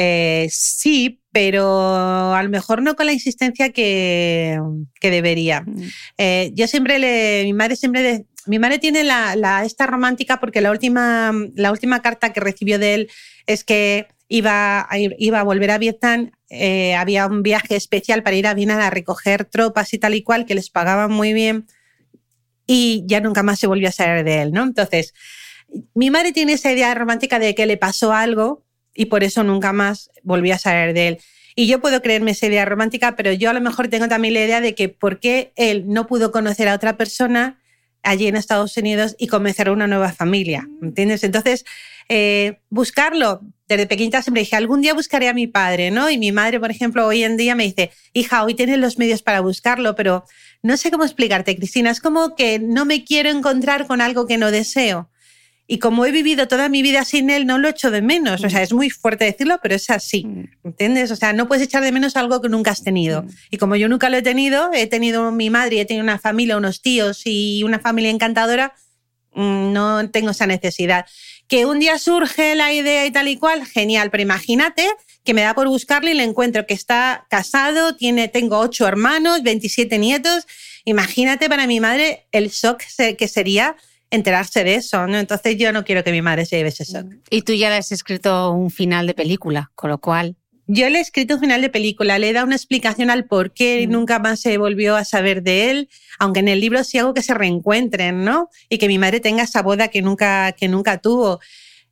Eh, 0.00 0.48
sí, 0.52 1.20
pero 1.32 2.32
a 2.32 2.40
lo 2.40 2.48
mejor 2.50 2.82
no 2.82 2.94
con 2.94 3.06
la 3.06 3.12
insistencia 3.12 3.70
que, 3.70 4.56
que 5.00 5.10
debería. 5.10 5.62
Mm. 5.62 5.82
Eh, 6.18 6.50
yo 6.54 6.68
siempre 6.68 7.00
le, 7.00 7.42
mi 7.42 7.52
madre 7.52 7.74
siempre, 7.74 8.26
mi 8.46 8.60
madre 8.60 8.78
tiene 8.78 9.02
la, 9.02 9.34
la, 9.34 9.64
esta 9.64 9.88
romántica 9.88 10.38
porque 10.38 10.60
la 10.60 10.70
última, 10.70 11.32
la 11.56 11.72
última 11.72 12.00
carta 12.00 12.32
que 12.32 12.38
recibió 12.38 12.78
de 12.78 12.94
él 12.94 13.10
es 13.46 13.64
que 13.64 14.06
iba 14.28 14.86
a, 14.88 14.98
iba 14.98 15.40
a 15.40 15.44
volver 15.44 15.72
a 15.72 15.78
Vietnam, 15.78 16.30
eh, 16.48 16.94
había 16.94 17.26
un 17.26 17.42
viaje 17.42 17.74
especial 17.74 18.22
para 18.22 18.36
ir 18.36 18.46
a 18.46 18.54
Vietnam 18.54 18.78
a 18.78 18.90
recoger 18.90 19.46
tropas 19.46 19.92
y 19.94 19.98
tal 19.98 20.14
y 20.14 20.22
cual, 20.22 20.46
que 20.46 20.54
les 20.54 20.70
pagaban 20.70 21.10
muy 21.10 21.32
bien 21.32 21.66
y 22.68 23.02
ya 23.06 23.20
nunca 23.20 23.42
más 23.42 23.58
se 23.58 23.66
volvió 23.66 23.88
a 23.88 23.92
saber 23.92 24.24
de 24.24 24.42
él, 24.42 24.52
¿no? 24.52 24.62
Entonces, 24.62 25.12
mi 25.94 26.10
madre 26.10 26.32
tiene 26.32 26.52
esa 26.52 26.70
idea 26.70 26.94
romántica 26.94 27.40
de 27.40 27.56
que 27.56 27.66
le 27.66 27.78
pasó 27.78 28.12
algo 28.12 28.67
y 28.98 29.06
por 29.06 29.22
eso 29.22 29.44
nunca 29.44 29.72
más 29.72 30.10
volví 30.24 30.50
a 30.50 30.58
saber 30.58 30.92
de 30.92 31.08
él. 31.08 31.18
Y 31.54 31.68
yo 31.68 31.80
puedo 31.80 32.02
creerme 32.02 32.32
esa 32.32 32.46
idea 32.46 32.64
romántica, 32.64 33.14
pero 33.14 33.32
yo 33.32 33.48
a 33.48 33.52
lo 33.52 33.60
mejor 33.60 33.86
tengo 33.86 34.08
también 34.08 34.34
la 34.34 34.44
idea 34.44 34.60
de 34.60 34.74
que 34.74 34.88
por 34.88 35.20
qué 35.20 35.52
él 35.54 35.84
no 35.86 36.08
pudo 36.08 36.32
conocer 36.32 36.66
a 36.68 36.74
otra 36.74 36.96
persona 36.96 37.60
allí 38.02 38.26
en 38.26 38.34
Estados 38.34 38.76
Unidos 38.76 39.14
y 39.16 39.28
comenzar 39.28 39.70
una 39.70 39.86
nueva 39.86 40.12
familia, 40.12 40.68
¿entiendes? 40.82 41.22
Entonces, 41.22 41.64
eh, 42.08 42.58
buscarlo, 42.70 43.40
desde 43.68 43.86
pequeñita 43.86 44.20
siempre 44.20 44.40
dije, 44.40 44.56
algún 44.56 44.80
día 44.80 44.94
buscaré 44.94 45.28
a 45.28 45.34
mi 45.34 45.46
padre, 45.46 45.92
¿no? 45.92 46.10
Y 46.10 46.18
mi 46.18 46.32
madre, 46.32 46.58
por 46.58 46.72
ejemplo, 46.72 47.06
hoy 47.06 47.22
en 47.22 47.36
día 47.36 47.54
me 47.54 47.64
dice, 47.64 47.92
hija, 48.14 48.42
hoy 48.42 48.54
tienes 48.54 48.78
los 48.78 48.98
medios 48.98 49.22
para 49.22 49.40
buscarlo, 49.40 49.94
pero 49.94 50.24
no 50.62 50.76
sé 50.76 50.90
cómo 50.90 51.04
explicarte, 51.04 51.54
Cristina, 51.54 51.90
es 51.90 52.00
como 52.00 52.34
que 52.34 52.58
no 52.58 52.84
me 52.84 53.04
quiero 53.04 53.30
encontrar 53.30 53.86
con 53.86 54.00
algo 54.00 54.26
que 54.26 54.38
no 54.38 54.50
deseo. 54.50 55.08
Y 55.70 55.80
como 55.80 56.06
he 56.06 56.10
vivido 56.10 56.48
toda 56.48 56.70
mi 56.70 56.80
vida 56.80 57.04
sin 57.04 57.28
él, 57.28 57.46
no 57.46 57.58
lo 57.58 57.68
echo 57.68 57.90
de 57.90 58.00
menos. 58.00 58.42
O 58.42 58.48
sea, 58.48 58.62
es 58.62 58.72
muy 58.72 58.88
fuerte 58.88 59.26
decirlo, 59.26 59.60
pero 59.62 59.74
es 59.74 59.90
así. 59.90 60.24
Mm. 60.24 60.44
¿Entiendes? 60.64 61.10
O 61.10 61.16
sea, 61.16 61.34
no 61.34 61.46
puedes 61.46 61.62
echar 61.62 61.84
de 61.84 61.92
menos 61.92 62.16
algo 62.16 62.40
que 62.40 62.48
nunca 62.48 62.70
has 62.70 62.82
tenido. 62.82 63.22
Mm. 63.22 63.28
Y 63.50 63.58
como 63.58 63.76
yo 63.76 63.86
nunca 63.86 64.08
lo 64.08 64.16
he 64.16 64.22
tenido, 64.22 64.70
he 64.72 64.86
tenido 64.86 65.30
mi 65.30 65.50
madre, 65.50 65.82
he 65.82 65.84
tenido 65.84 66.02
una 66.02 66.18
familia, 66.18 66.56
unos 66.56 66.80
tíos 66.80 67.20
y 67.26 67.62
una 67.64 67.80
familia 67.80 68.10
encantadora, 68.10 68.72
mm, 69.34 69.72
no 69.74 70.08
tengo 70.10 70.30
esa 70.30 70.46
necesidad. 70.46 71.04
Que 71.48 71.66
un 71.66 71.80
día 71.80 71.98
surge 71.98 72.54
la 72.54 72.72
idea 72.72 73.04
y 73.04 73.10
tal 73.10 73.28
y 73.28 73.36
cual, 73.36 73.66
genial, 73.66 74.10
pero 74.10 74.22
imagínate 74.22 74.88
que 75.22 75.34
me 75.34 75.42
da 75.42 75.54
por 75.54 75.68
buscarle 75.68 76.12
y 76.12 76.14
le 76.14 76.24
encuentro 76.24 76.66
que 76.66 76.72
está 76.72 77.26
casado, 77.28 77.94
tiene, 77.94 78.28
tengo 78.28 78.58
ocho 78.58 78.88
hermanos, 78.88 79.42
27 79.42 79.98
nietos. 79.98 80.46
Imagínate 80.86 81.50
para 81.50 81.66
mi 81.66 81.78
madre 81.78 82.26
el 82.32 82.48
shock 82.48 82.82
que 83.18 83.28
sería 83.28 83.76
enterarse 84.10 84.64
de 84.64 84.76
eso, 84.76 85.06
¿no? 85.06 85.18
Entonces 85.18 85.56
yo 85.56 85.72
no 85.72 85.84
quiero 85.84 86.04
que 86.04 86.12
mi 86.12 86.22
madre 86.22 86.46
se 86.46 86.56
lleve 86.56 86.70
ese 86.70 86.84
shock. 86.84 87.06
Y 87.30 87.42
tú 87.42 87.52
ya 87.52 87.68
le 87.70 87.76
has 87.76 87.92
escrito 87.92 88.52
un 88.52 88.70
final 88.70 89.06
de 89.06 89.14
película, 89.14 89.70
con 89.74 89.90
lo 89.90 89.98
cual... 89.98 90.36
Yo 90.70 90.90
le 90.90 90.98
he 90.98 91.00
escrito 91.00 91.36
un 91.36 91.40
final 91.40 91.62
de 91.62 91.70
película, 91.70 92.18
le 92.18 92.28
he 92.28 92.32
dado 92.34 92.44
una 92.44 92.54
explicación 92.54 93.08
al 93.08 93.24
por 93.24 93.52
qué 93.52 93.86
mm. 93.86 93.90
nunca 93.90 94.18
más 94.18 94.40
se 94.40 94.58
volvió 94.58 94.96
a 94.96 95.04
saber 95.04 95.42
de 95.42 95.70
él, 95.70 95.88
aunque 96.18 96.40
en 96.40 96.48
el 96.48 96.60
libro 96.60 96.84
sí 96.84 96.98
hago 96.98 97.14
que 97.14 97.22
se 97.22 97.32
reencuentren, 97.32 98.22
¿no? 98.22 98.50
Y 98.68 98.76
que 98.76 98.86
mi 98.86 98.98
madre 98.98 99.20
tenga 99.20 99.44
esa 99.44 99.62
boda 99.62 99.88
que 99.88 100.02
nunca, 100.02 100.52
que 100.52 100.68
nunca 100.68 100.98
tuvo. 100.98 101.40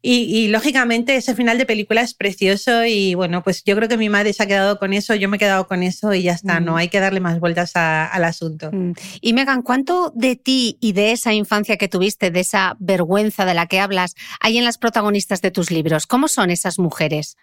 Y, 0.09 0.47
lógicamente 0.49 1.17
ese 1.17 1.35
final 1.35 1.59
de 1.59 1.67
película 1.67 2.01
es 2.01 2.15
precioso 2.15 2.85
y 2.85 3.17
bueno, 3.17 3.43
pues 3.43 3.65
yo 3.65 3.75
creo 3.75 3.89
que 3.89 3.97
mi 3.97 4.09
madre 4.09 4.33
se 4.33 4.41
ha 4.41 4.47
quedado 4.47 4.79
con 4.79 4.93
eso, 4.93 5.17
yo 5.17 5.29
me 5.29 5.37
he 5.37 5.41
quedado 5.41 5.67
con 5.67 5.83
eso 5.83 6.15
y 6.15 6.23
ya 6.23 6.33
está, 6.33 6.61
no 6.61 6.75
mm. 6.75 6.77
hay 6.77 6.89
que 6.89 7.01
darle 7.01 7.19
más 7.19 7.41
vueltas 7.41 7.73
al 7.75 8.23
asunto. 8.23 8.71
Mm. 8.73 8.93
Y 9.21 9.33
Megan, 9.33 9.63
¿cuánto 9.63 10.13
de 10.15 10.37
ti 10.37 10.79
y 10.81 10.93
de 10.93 11.11
esa 11.11 11.33
infancia 11.33 11.77
que 11.77 11.89
tuviste, 11.89 12.31
de 12.31 12.39
esa 12.39 12.77
vergüenza 12.79 13.45
de 13.45 13.55
la 13.55 13.67
que 13.67 13.81
hablas, 13.81 14.15
hay 14.39 14.59
en 14.59 14.65
las 14.65 14.79
protagonistas 14.79 15.43
de 15.43 15.51
tus 15.51 15.73
libros? 15.73 16.07
¿Cómo 16.07 16.29
son 16.29 16.51
esas 16.51 16.79
mujeres? 16.79 17.37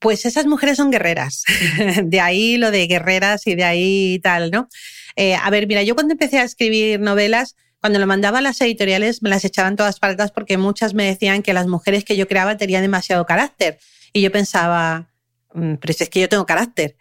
Pues 0.00 0.26
esas 0.26 0.46
mujeres 0.46 0.78
son 0.78 0.90
guerreras, 0.90 1.44
de 2.02 2.20
ahí 2.20 2.56
lo 2.56 2.72
de 2.72 2.88
guerreras 2.88 3.46
y 3.46 3.54
de 3.54 3.62
ahí 3.62 4.18
tal, 4.24 4.50
¿no? 4.50 4.68
Eh, 5.14 5.36
a 5.36 5.48
ver, 5.50 5.68
mira, 5.68 5.84
yo 5.84 5.94
cuando 5.94 6.14
empecé 6.14 6.40
a 6.40 6.42
escribir 6.42 6.98
novelas, 6.98 7.54
cuando 7.80 7.98
lo 7.98 8.06
mandaba 8.06 8.38
a 8.38 8.42
las 8.42 8.60
editoriales 8.60 9.22
me 9.22 9.30
las 9.30 9.44
echaban 9.44 9.76
todas 9.76 10.00
para 10.00 10.30
porque 10.32 10.58
muchas 10.58 10.94
me 10.94 11.04
decían 11.04 11.42
que 11.42 11.52
las 11.52 11.66
mujeres 11.66 12.04
que 12.04 12.16
yo 12.16 12.26
creaba 12.26 12.56
tenían 12.56 12.82
demasiado 12.82 13.24
carácter. 13.26 13.78
Y 14.12 14.22
yo 14.22 14.32
pensaba, 14.32 15.10
mm, 15.54 15.74
pero 15.74 15.92
si 15.92 16.04
es 16.04 16.10
que 16.10 16.20
yo 16.20 16.28
tengo 16.28 16.46
carácter. 16.46 16.96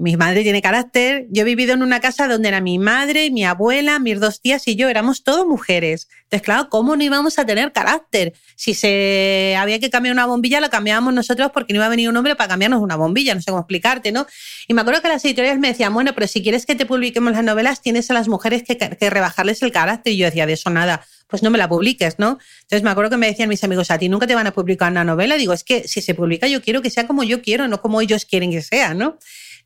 Mi 0.00 0.16
madre 0.16 0.44
tiene 0.44 0.62
carácter. 0.62 1.26
Yo 1.28 1.42
he 1.42 1.44
vivido 1.44 1.74
en 1.74 1.82
una 1.82 1.98
casa 1.98 2.28
donde 2.28 2.48
era 2.48 2.60
mi 2.60 2.78
madre, 2.78 3.32
mi 3.32 3.44
abuela, 3.44 3.98
mis 3.98 4.20
dos 4.20 4.40
tías 4.40 4.68
y 4.68 4.76
yo. 4.76 4.88
Éramos 4.88 5.24
todos 5.24 5.44
mujeres. 5.44 6.08
Entonces, 6.22 6.42
claro, 6.42 6.68
¿cómo 6.70 6.94
no 6.94 7.02
íbamos 7.02 7.40
a 7.40 7.44
tener 7.44 7.72
carácter? 7.72 8.32
Si 8.54 8.74
se 8.74 9.56
había 9.58 9.80
que 9.80 9.90
cambiar 9.90 10.12
una 10.12 10.24
bombilla, 10.26 10.60
la 10.60 10.68
cambiábamos 10.68 11.12
nosotros 11.14 11.50
porque 11.52 11.72
no 11.72 11.78
iba 11.78 11.86
a 11.86 11.88
venir 11.88 12.08
un 12.08 12.16
hombre 12.16 12.36
para 12.36 12.46
cambiarnos 12.46 12.80
una 12.80 12.94
bombilla. 12.94 13.34
No 13.34 13.42
sé 13.42 13.50
cómo 13.50 13.62
explicarte, 13.62 14.12
¿no? 14.12 14.24
Y 14.68 14.74
me 14.74 14.82
acuerdo 14.82 15.02
que 15.02 15.08
las 15.08 15.24
editoriales 15.24 15.58
me 15.58 15.66
decían, 15.66 15.92
bueno, 15.92 16.12
pero 16.14 16.28
si 16.28 16.44
quieres 16.44 16.64
que 16.64 16.76
te 16.76 16.86
publiquemos 16.86 17.32
las 17.32 17.42
novelas, 17.42 17.82
tienes 17.82 18.08
a 18.12 18.14
las 18.14 18.28
mujeres 18.28 18.62
que, 18.62 18.78
que 18.78 19.10
rebajarles 19.10 19.62
el 19.62 19.72
carácter. 19.72 20.12
Y 20.12 20.18
yo 20.18 20.26
decía, 20.26 20.46
de 20.46 20.52
eso 20.52 20.70
nada 20.70 21.04
pues 21.26 21.42
no 21.42 21.50
me 21.50 21.58
la 21.58 21.68
publiques, 21.68 22.18
¿no? 22.18 22.38
Entonces 22.62 22.82
me 22.82 22.88
acuerdo 22.88 23.10
que 23.10 23.16
me 23.18 23.26
decían 23.26 23.50
mis 23.50 23.62
amigos, 23.62 23.90
a 23.90 23.98
ti 23.98 24.08
nunca 24.08 24.26
te 24.26 24.34
van 24.34 24.46
a 24.46 24.52
publicar 24.52 24.90
una 24.90 25.04
novela. 25.04 25.36
Digo, 25.36 25.52
es 25.52 25.62
que 25.62 25.86
si 25.86 26.00
se 26.00 26.14
publica 26.14 26.48
yo 26.48 26.62
quiero 26.62 26.80
que 26.80 26.88
sea 26.88 27.06
como 27.06 27.22
yo 27.22 27.42
quiero, 27.42 27.68
no 27.68 27.82
como 27.82 28.00
ellos 28.00 28.24
quieren 28.24 28.50
que 28.50 28.62
sea, 28.62 28.94
¿no? 28.94 29.18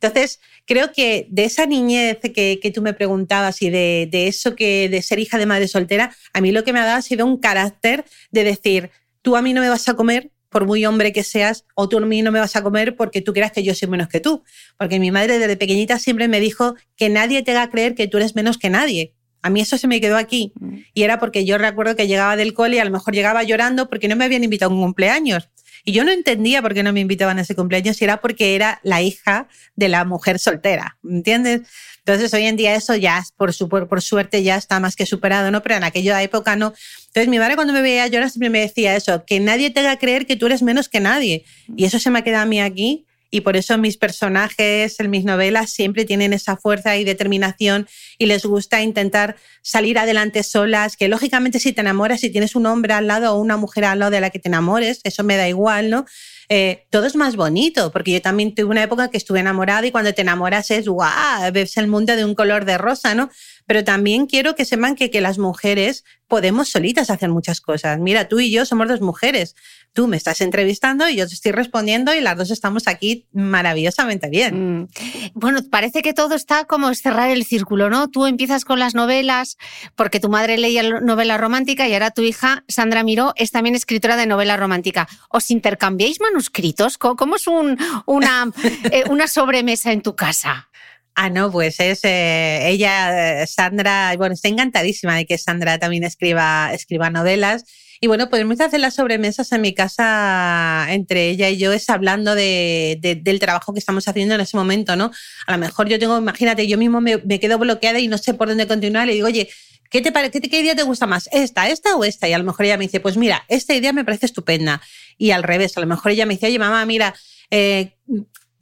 Entonces, 0.03 0.41
creo 0.67 0.93
que 0.93 1.29
de 1.31 1.45
esa 1.45 1.65
niñez 1.65 2.19
que, 2.35 2.59
que 2.61 2.71
tú 2.73 2.83
me 2.83 2.93
preguntabas 2.93 3.63
y 3.63 3.71
de, 3.71 4.09
de, 4.11 4.27
eso 4.27 4.57
que 4.57 4.89
de 4.89 5.01
ser 5.01 5.21
hija 5.21 5.39
de 5.39 5.47
madre 5.47 5.69
soltera, 5.69 6.15
a 6.33 6.41
mí 6.41 6.51
lo 6.51 6.65
que 6.65 6.73
me 6.73 6.81
ha 6.81 6.85
dado 6.85 6.99
ha 6.99 7.03
sido 7.03 7.25
un 7.25 7.37
carácter 7.39 8.05
de 8.33 8.45
decir, 8.45 8.91
tú 9.23 9.37
a 9.37 9.43
mí 9.43 9.53
no 9.53 9.61
me 9.61 9.69
vas 9.69 9.89
a 9.89 9.95
comer 9.95 10.31
por 10.53 10.67
muy 10.67 10.85
hombre 10.85 11.13
que 11.13 11.25
seas, 11.25 11.65
o 11.75 11.89
tú 11.89 11.97
a 11.97 12.01
mí 12.01 12.21
no 12.21 12.31
me 12.31 12.39
vas 12.39 12.55
a 12.57 12.63
comer 12.63 12.95
porque 12.95 13.23
tú 13.23 13.33
creas 13.33 13.53
que 13.53 13.63
yo 13.63 13.75
soy 13.75 13.89
menos 13.89 14.09
que 14.09 14.21
tú. 14.21 14.45
Porque 14.77 15.01
mi 15.01 15.11
madre 15.11 15.39
desde 15.39 15.57
pequeñita 15.57 15.99
siempre 15.99 16.29
me 16.29 16.41
dijo 16.41 16.75
que 16.95 17.09
nadie 17.09 17.43
te 17.43 17.53
haga 17.53 17.71
creer 17.71 17.95
que 17.95 18.07
tú 18.07 18.19
eres 18.19 18.37
menos 18.37 18.59
que 18.59 18.69
nadie. 18.69 19.15
A 19.41 19.51
mí 19.51 19.61
eso 19.61 19.79
se 19.79 19.89
me 19.89 20.01
quedó 20.01 20.17
aquí. 20.17 20.53
Mm. 20.61 20.77
Y 20.93 21.03
era 21.03 21.19
porque 21.19 21.45
yo 21.47 21.59
recuerdo 21.59 21.97
que 21.97 22.07
llegaba 22.07 22.37
del 22.37 22.53
cole 22.53 22.77
y 22.77 22.79
a 22.81 22.85
lo 22.85 22.91
mejor 22.91 23.15
llegaba 23.15 23.43
llorando 23.43 23.89
porque 23.89 24.09
no 24.09 24.15
me 24.15 24.27
habían 24.27 24.45
invitado 24.45 24.71
a 24.71 24.75
un 24.75 24.83
cumpleaños. 24.83 25.49
Y 25.85 25.93
yo 25.93 26.05
no 26.05 26.13
entendía 26.13 26.63
por 26.63 26.75
qué 26.75 26.83
no 26.83 26.93
me 26.93 27.01
invitaban 27.01 27.39
a 27.39 27.43
ese 27.43 27.55
cumpleaños 27.55 27.97
si 27.97 28.05
era 28.05 28.21
porque 28.21 28.55
era 28.55 28.81
la 28.83 29.03
hija 29.03 29.49
de 29.75 29.89
la 29.89 30.05
mujer 30.05 30.39
soltera, 30.39 30.97
¿entiendes? 31.03 31.63
Entonces 31.99 32.33
hoy 32.35 32.45
en 32.47 32.57
día 32.57 32.75
eso 32.75 32.97
ya, 32.97 33.25
por, 33.37 33.53
su, 33.53 33.69
por, 33.69 34.03
suerte, 34.03 34.43
ya 34.43 34.57
está 34.57 34.81
más 34.81 34.97
que 34.97 35.07
superado, 35.07 35.51
¿no? 35.51 35.63
Pero 35.63 35.77
en 35.77 35.85
aquella 35.85 36.23
época 36.23 36.57
no. 36.57 36.73
Entonces 37.07 37.29
mi 37.29 37.39
madre 37.39 37.55
cuando 37.55 37.73
me 37.73 37.83
veía 37.83 38.07
llorar 38.09 38.31
siempre 38.31 38.51
me 38.51 38.61
decía 38.61 38.97
eso, 38.97 39.25
que 39.25 39.41
nadie 39.41 39.71
te 39.71 39.81
haga 39.81 39.99
creer 39.99 40.27
que 40.27 40.37
tú 40.37 40.47
eres 40.47 40.63
menos 40.63 40.89
que 40.89 41.01
nadie. 41.01 41.45
Y 41.77 41.85
eso 41.85 41.99
se 41.99 42.11
me 42.11 42.19
ha 42.19 42.23
quedado 42.23 42.43
a 42.43 42.47
mí 42.47 42.61
aquí 42.61 43.07
y 43.33 43.41
por 43.41 43.57
eso 43.57 43.79
mis 43.79 43.97
personajes 43.97 45.01
en 45.01 45.11
mis 45.11 45.25
novelas 45.25 45.71
siempre 45.71 46.05
tienen 46.05 46.35
esa 46.35 46.57
fuerza 46.57 46.99
y 46.99 47.05
determinación 47.05 47.89
y 48.19 48.27
les 48.27 48.45
gusta 48.45 48.83
intentar 48.83 49.37
salir 49.63 49.99
adelante 49.99 50.43
solas, 50.43 50.99
que 50.99 51.09
lógicamente 51.09 51.59
si 51.59 51.73
te 51.73 51.81
enamoras, 51.81 52.21
si 52.21 52.31
tienes 52.31 52.55
un 52.55 52.67
hombre 52.67 52.93
al 52.93 53.07
lado 53.07 53.35
o 53.35 53.41
una 53.41 53.57
mujer 53.57 53.87
al 53.87 54.01
lado 54.01 54.11
de 54.11 54.21
la 54.21 54.29
que 54.29 54.39
te 54.39 54.49
enamores, 54.49 55.01
eso 55.03 55.25
me 55.25 55.39
da 55.39 55.49
igual, 55.49 55.89
¿no? 55.89 56.05
Eh, 56.51 56.87
todo 56.91 57.07
es 57.07 57.17
más 57.17 57.35
bonito, 57.35 57.91
porque 57.91 58.13
yo 58.13 58.21
también 58.21 58.55
tuve 58.55 58.67
una 58.67 58.83
época 58.83 59.09
que 59.09 59.17
estuve 59.17 59.41
enamorada 59.41 59.87
y 59.87 59.91
cuando 59.91 60.13
te 60.13 60.21
enamoras 60.21 60.71
es, 60.71 60.87
guau, 60.87 61.51
ves 61.53 61.79
el 61.79 61.87
mundo 61.87 62.15
de 62.15 62.27
un 62.27 62.35
color 62.35 62.67
de 62.67 62.77
rosa, 62.77 63.15
¿no? 63.15 63.31
Pero 63.73 63.85
también 63.85 64.27
quiero 64.27 64.55
que 64.55 64.67
sepan 64.67 64.97
que, 64.97 65.11
que 65.11 65.23
las 65.23 65.39
mujeres 65.39 66.05
podemos 66.29 66.69
solitas 66.69 67.09
hacer 67.09 67.31
muchas 67.31 67.63
cosas. 67.63 67.99
Mira, 67.99 68.29
tú 68.29 68.39
y 68.39 68.51
yo 68.51 68.67
somos 68.67 68.87
dos 68.87 69.01
mujeres. 69.01 69.57
Tú 69.95 70.09
me 70.09 70.19
estás 70.19 70.43
entrevistando 70.43 71.09
y 71.09 71.17
yo 71.17 71.27
te 71.27 71.33
estoy 71.33 71.53
respondiendo 71.53 72.15
y 72.15 72.21
las 72.21 72.37
dos 72.37 72.51
estamos 72.51 72.87
aquí 72.87 73.27
maravillosamente 73.33 74.29
bien. 74.29 74.81
Mm. 74.81 74.89
Bueno, 75.33 75.61
parece 75.71 76.03
que 76.03 76.13
todo 76.13 76.35
está 76.35 76.67
como 76.67 76.95
cerrar 76.95 77.31
el 77.31 77.47
círculo, 77.47 77.89
¿no? 77.89 78.09
Tú 78.09 78.27
empiezas 78.27 78.67
con 78.67 78.79
las 78.79 78.95
novelas 78.95 79.57
porque 79.97 80.21
tu 80.21 80.29
madre 80.29 80.59
leía 80.59 80.83
novela 81.01 81.39
romántica 81.39 81.89
y 81.89 81.95
ahora 81.95 82.11
tu 82.11 82.21
hija, 82.21 82.65
Sandra 82.69 83.03
Miró, 83.05 83.33
es 83.37 83.53
también 83.53 83.75
escritora 83.75 84.17
de 84.17 84.27
novela 84.27 84.59
romántica. 84.59 85.09
¿Os 85.31 85.51
intercambiáis 85.51 86.21
manuscritos? 86.21 86.99
¿Cómo 86.99 87.37
es 87.37 87.47
un, 87.47 87.79
una, 88.05 88.51
eh, 88.91 89.05
una 89.09 89.29
sobremesa 89.29 89.93
en 89.93 90.03
tu 90.03 90.15
casa? 90.15 90.69
Ah, 91.15 91.29
no, 91.29 91.53
pues 91.53 91.79
es 91.81 92.01
eh, 92.05 92.69
ella, 92.69 93.43
eh, 93.43 93.47
Sandra, 93.47 94.15
bueno, 94.17 94.33
está 94.35 94.49
encantadísima 94.49 95.17
de 95.17 95.27
que 95.27 95.37
Sandra 95.37 95.79
también 95.79 96.05
escriba, 96.05 96.73
escriba 96.73 97.11
novelas. 97.11 97.65
Y 98.01 98.09
bueno, 98.09 98.29
pues 98.31 98.61
hacer 98.61 98.81
las 98.81 98.95
sobremesas 98.95 99.53
en 99.53 99.61
mi 99.61 99.75
casa 99.75 100.87
entre 100.89 101.29
ella 101.29 101.49
y 101.51 101.59
yo 101.59 101.73
es 101.73 101.89
hablando 101.89 102.35
de, 102.35 102.99
del 103.23 103.39
trabajo 103.39 103.73
que 103.73 103.79
estamos 103.79 104.09
haciendo 104.09 104.35
en 104.35 104.41
ese 104.41 104.57
momento, 104.57 104.97
¿no? 104.97 105.13
A 105.47 105.53
lo 105.53 105.59
mejor 105.59 105.89
yo 105.89 106.01
tengo, 106.01 106.19
imagínate, 106.19 106.67
yo 106.67 106.79
mismo 106.79 107.01
me, 107.01 107.19
me 107.19 107.39
quedo 107.39 107.59
bloqueada 107.59 108.01
y 108.01 108.09
no 108.09 108.19
sé 108.19 108.35
por 108.35 108.49
dónde 108.49 108.67
continuar. 108.67 109.07
Le 109.07 109.13
digo, 109.15 109.29
oye, 109.29 109.49
¿qué, 109.89 110.01
te 110.01 110.11
parece, 110.11 110.41
qué, 110.41 110.61
idea 110.61 110.75
te 110.75 110.83
gusta 110.83 111.07
más? 111.07 111.29
¿Esta, 111.31 111.69
esta 111.69 111.95
o 111.95 112.03
esta? 112.03 112.29
Y 112.29 112.33
a 112.33 112.39
lo 112.39 112.45
mejor 112.45 112.67
ella 112.67 112.77
me 112.77 112.87
dice, 112.87 112.99
pues 112.99 113.17
mira, 113.17 113.45
esta 113.49 113.75
idea 113.75 113.93
me 113.93 114.05
parece 114.05 114.27
estupenda. 114.27 114.83
Y 115.17 115.31
al 115.31 115.45
revés, 115.45 115.77
a 115.77 115.81
lo 115.81 115.87
mejor 115.87 116.11
ella 116.11 116.27
me 116.27 116.35
dice, 116.35 116.47
oye, 116.47 116.59
mamá, 116.59 116.85
mira, 116.87 117.15
eh, 117.51 117.93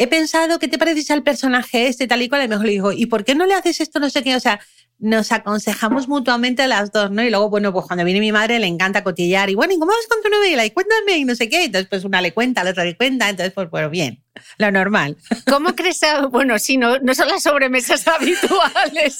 he 0.00 0.06
pensado, 0.06 0.58
¿qué 0.58 0.66
te 0.66 0.78
parece 0.78 1.12
al 1.12 1.22
personaje 1.22 1.86
este 1.86 2.06
tal 2.06 2.22
y 2.22 2.28
cual? 2.30 2.42
Lo 2.44 2.48
mejor 2.48 2.64
le 2.64 2.72
digo, 2.72 2.90
¿y 2.90 3.04
por 3.04 3.22
qué 3.22 3.34
no 3.34 3.44
le 3.44 3.52
haces 3.52 3.82
esto? 3.82 4.00
No 4.00 4.08
sé 4.08 4.22
qué. 4.22 4.34
O 4.34 4.40
sea, 4.40 4.58
nos 5.00 5.32
aconsejamos 5.32 6.08
mutuamente 6.08 6.66
las 6.68 6.92
dos, 6.92 7.10
¿no? 7.10 7.22
Y 7.22 7.30
luego, 7.30 7.48
bueno, 7.48 7.72
pues 7.72 7.86
cuando 7.86 8.04
viene 8.04 8.20
mi 8.20 8.32
madre 8.32 8.58
le 8.58 8.66
encanta 8.66 9.02
cotillar 9.02 9.48
y 9.48 9.54
bueno, 9.54 9.72
¿y 9.72 9.78
cómo 9.78 9.92
vas 9.92 10.06
con 10.08 10.22
tu 10.22 10.28
novela? 10.28 10.64
Y 10.64 10.70
cuéntame 10.70 11.16
y 11.16 11.24
no 11.24 11.34
sé 11.34 11.48
qué. 11.48 11.64
Entonces, 11.64 11.88
pues 11.88 12.04
una 12.04 12.20
le 12.20 12.32
cuenta, 12.32 12.62
la 12.62 12.70
otra 12.70 12.84
le 12.84 12.96
cuenta. 12.96 13.28
Entonces, 13.28 13.52
pues 13.54 13.70
bueno, 13.70 13.88
bien, 13.88 14.22
lo 14.58 14.70
normal. 14.70 15.16
¿Cómo 15.46 15.74
crees? 15.74 16.00
Bueno, 16.30 16.58
sí, 16.58 16.76
no, 16.76 16.98
no 16.98 17.14
son 17.14 17.28
las 17.28 17.42
sobremesas 17.42 18.06
habituales. 18.08 19.18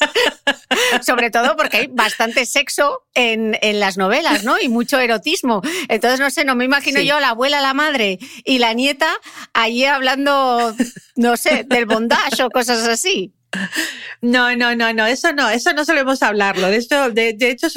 Sobre 1.00 1.30
todo 1.30 1.56
porque 1.56 1.78
hay 1.78 1.86
bastante 1.86 2.44
sexo 2.44 3.02
en, 3.14 3.56
en, 3.62 3.80
las 3.80 3.96
novelas, 3.96 4.44
¿no? 4.44 4.56
Y 4.60 4.68
mucho 4.68 4.98
erotismo. 4.98 5.62
Entonces, 5.88 6.20
no 6.20 6.30
sé, 6.30 6.44
no 6.44 6.54
me 6.56 6.66
imagino 6.66 7.00
yo 7.00 7.18
la 7.20 7.30
abuela, 7.30 7.62
la 7.62 7.72
madre 7.72 8.18
y 8.44 8.58
la 8.58 8.74
nieta 8.74 9.10
allí 9.54 9.86
hablando, 9.86 10.74
no 11.16 11.36
sé, 11.38 11.64
del 11.66 11.86
bondage 11.86 12.42
o 12.42 12.50
cosas 12.50 12.86
así. 12.86 13.32
No, 14.22 14.54
no, 14.54 14.76
no, 14.76 14.92
no, 14.92 15.06
eso 15.06 15.32
no, 15.32 15.48
eso 15.48 15.72
no 15.72 15.84
solemos 15.84 16.22
hablarlo. 16.22 16.68
De 16.68 16.76
hecho, 16.76 17.10
de, 17.10 17.36
hecho 17.40 17.68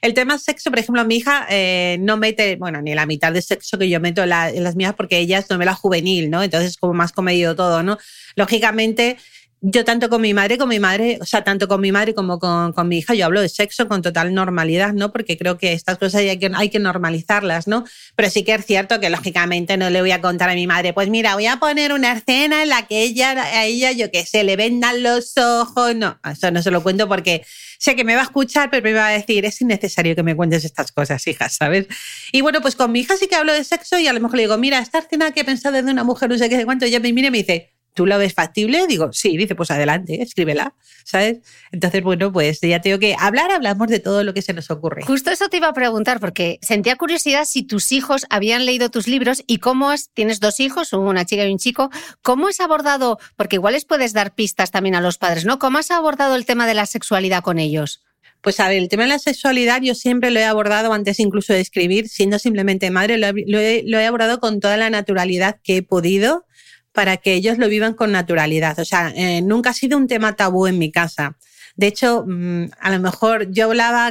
el 0.00 0.14
tema 0.14 0.38
sexo, 0.38 0.70
por 0.70 0.78
ejemplo, 0.78 1.04
mi 1.04 1.16
hija 1.16 1.46
eh, 1.50 1.98
no 2.00 2.16
mete, 2.16 2.56
bueno, 2.56 2.80
ni 2.80 2.94
la 2.94 3.06
mitad 3.06 3.32
de 3.32 3.42
sexo 3.42 3.78
que 3.78 3.88
yo 3.88 4.00
meto 4.00 4.22
en, 4.22 4.30
las 4.30 4.74
mías 4.74 4.94
porque 4.94 5.18
ella 5.18 5.38
es 5.38 5.50
novela 5.50 5.74
juvenil, 5.74 6.30
¿no? 6.30 6.42
Entonces, 6.42 6.70
es 6.70 6.76
como 6.76 6.94
más 6.94 7.12
comedido 7.12 7.54
todo, 7.54 7.82
¿no? 7.82 7.98
Lógicamente, 8.36 9.18
yo 9.64 9.84
tanto 9.84 10.08
con 10.10 10.20
mi 10.20 10.34
madre, 10.34 10.58
con 10.58 10.68
mi 10.68 10.80
madre, 10.80 11.18
o 11.20 11.24
sea, 11.24 11.44
tanto 11.44 11.68
con 11.68 11.80
mi 11.80 11.92
madre 11.92 12.14
como 12.14 12.40
con, 12.40 12.72
con, 12.72 12.88
mi 12.88 12.98
hija, 12.98 13.14
yo 13.14 13.26
hablo 13.26 13.40
de 13.40 13.48
sexo 13.48 13.86
con 13.86 14.02
total 14.02 14.34
normalidad, 14.34 14.92
¿no? 14.92 15.12
Porque 15.12 15.38
creo 15.38 15.56
que 15.56 15.72
estas 15.72 15.98
cosas 15.98 16.22
hay 16.22 16.36
que, 16.36 16.50
hay 16.52 16.68
que 16.68 16.80
normalizarlas, 16.80 17.68
¿no? 17.68 17.84
Pero 18.16 18.28
sí 18.28 18.42
que 18.42 18.54
es 18.54 18.66
cierto 18.66 18.98
que 18.98 19.08
lógicamente 19.08 19.76
no 19.76 19.88
le 19.88 20.00
voy 20.00 20.10
a 20.10 20.20
contar 20.20 20.50
a 20.50 20.54
mi 20.54 20.66
madre, 20.66 20.92
pues 20.92 21.08
mira, 21.08 21.34
voy 21.34 21.46
a 21.46 21.60
poner 21.60 21.92
una 21.92 22.12
escena 22.12 22.64
en 22.64 22.70
la 22.70 22.88
que 22.88 23.02
ella, 23.02 23.40
a 23.40 23.64
ella, 23.64 23.92
yo 23.92 24.10
qué 24.10 24.26
sé, 24.26 24.42
le 24.42 24.56
vendan 24.56 25.04
los 25.04 25.38
ojos, 25.38 25.94
no, 25.94 26.18
eso 26.28 26.50
no 26.50 26.60
se 26.60 26.72
lo 26.72 26.82
cuento 26.82 27.06
porque 27.06 27.46
sé 27.78 27.94
que 27.94 28.02
me 28.02 28.16
va 28.16 28.22
a 28.22 28.24
escuchar, 28.24 28.68
pero 28.68 28.82
me 28.82 28.94
va 28.94 29.06
a 29.06 29.10
decir, 29.10 29.44
es 29.44 29.60
innecesario 29.60 30.16
que 30.16 30.24
me 30.24 30.34
cuentes 30.34 30.64
estas 30.64 30.90
cosas, 30.90 31.24
hija, 31.28 31.48
¿sabes? 31.48 31.86
Y 32.32 32.40
bueno, 32.40 32.60
pues 32.62 32.74
con 32.74 32.90
mi 32.90 33.00
hija 33.00 33.16
sí 33.16 33.28
que 33.28 33.36
hablo 33.36 33.52
de 33.52 33.62
sexo 33.62 33.96
y 34.00 34.08
a 34.08 34.12
lo 34.12 34.18
mejor 34.18 34.38
le 34.38 34.42
digo, 34.42 34.58
mira, 34.58 34.80
esta 34.80 34.98
escena 34.98 35.30
que 35.30 35.42
he 35.42 35.44
pensado 35.44 35.80
de 35.80 35.88
una 35.88 36.02
mujer, 36.02 36.28
no 36.28 36.36
sé 36.36 36.48
qué, 36.48 36.64
cuánto, 36.64 36.84
ella 36.84 36.98
me 36.98 37.12
mira 37.12 37.28
y 37.28 37.30
me 37.30 37.38
dice, 37.38 37.72
¿Tú 37.94 38.06
lo 38.06 38.16
ves 38.16 38.32
factible? 38.32 38.86
Digo, 38.86 39.12
sí, 39.12 39.36
dice, 39.36 39.54
pues 39.54 39.70
adelante, 39.70 40.22
escríbela, 40.22 40.74
¿sabes? 41.04 41.40
Entonces, 41.72 42.02
bueno, 42.02 42.32
pues 42.32 42.60
ya 42.62 42.80
tengo 42.80 42.98
que 42.98 43.14
hablar, 43.18 43.50
hablamos 43.50 43.88
de 43.88 44.00
todo 44.00 44.24
lo 44.24 44.32
que 44.32 44.40
se 44.40 44.54
nos 44.54 44.70
ocurre. 44.70 45.02
Justo 45.02 45.30
eso 45.30 45.48
te 45.48 45.58
iba 45.58 45.68
a 45.68 45.74
preguntar, 45.74 46.18
porque 46.18 46.58
sentía 46.62 46.96
curiosidad 46.96 47.44
si 47.44 47.62
tus 47.62 47.92
hijos 47.92 48.24
habían 48.30 48.64
leído 48.64 48.90
tus 48.90 49.08
libros 49.08 49.44
y 49.46 49.58
cómo 49.58 49.92
es, 49.92 50.10
tienes 50.14 50.40
dos 50.40 50.58
hijos, 50.60 50.92
una 50.94 51.26
chica 51.26 51.44
y 51.44 51.52
un 51.52 51.58
chico, 51.58 51.90
¿cómo 52.22 52.48
has 52.48 52.60
abordado, 52.60 53.18
porque 53.36 53.56
igual 53.56 53.74
les 53.74 53.84
puedes 53.84 54.14
dar 54.14 54.34
pistas 54.34 54.70
también 54.70 54.94
a 54.94 55.02
los 55.02 55.18
padres, 55.18 55.44
¿no? 55.44 55.58
¿Cómo 55.58 55.78
has 55.78 55.90
abordado 55.90 56.34
el 56.36 56.46
tema 56.46 56.66
de 56.66 56.74
la 56.74 56.86
sexualidad 56.86 57.42
con 57.42 57.58
ellos? 57.58 58.02
Pues 58.40 58.58
a 58.58 58.68
ver, 58.68 58.78
el 58.78 58.88
tema 58.88 59.04
de 59.04 59.10
la 59.10 59.18
sexualidad 59.20 59.82
yo 59.82 59.94
siempre 59.94 60.30
lo 60.32 60.40
he 60.40 60.44
abordado 60.44 60.92
antes 60.92 61.20
incluso 61.20 61.52
de 61.52 61.60
escribir, 61.60 62.08
siendo 62.08 62.40
simplemente 62.40 62.90
madre, 62.90 63.16
lo 63.16 63.28
he, 63.28 63.82
lo 63.86 63.98
he 63.98 64.06
abordado 64.06 64.40
con 64.40 64.58
toda 64.58 64.76
la 64.76 64.90
naturalidad 64.90 65.60
que 65.62 65.76
he 65.76 65.82
podido 65.82 66.44
para 66.92 67.16
que 67.16 67.34
ellos 67.34 67.58
lo 67.58 67.68
vivan 67.68 67.94
con 67.94 68.12
naturalidad. 68.12 68.78
O 68.78 68.84
sea, 68.84 69.12
eh, 69.14 69.42
nunca 69.42 69.70
ha 69.70 69.74
sido 69.74 69.98
un 69.98 70.08
tema 70.08 70.36
tabú 70.36 70.66
en 70.66 70.78
mi 70.78 70.90
casa. 70.90 71.36
De 71.76 71.86
hecho, 71.86 72.24
mm, 72.26 72.64
a 72.80 72.90
lo 72.90 73.00
mejor 73.00 73.50
yo 73.50 73.64
hablaba, 73.64 74.08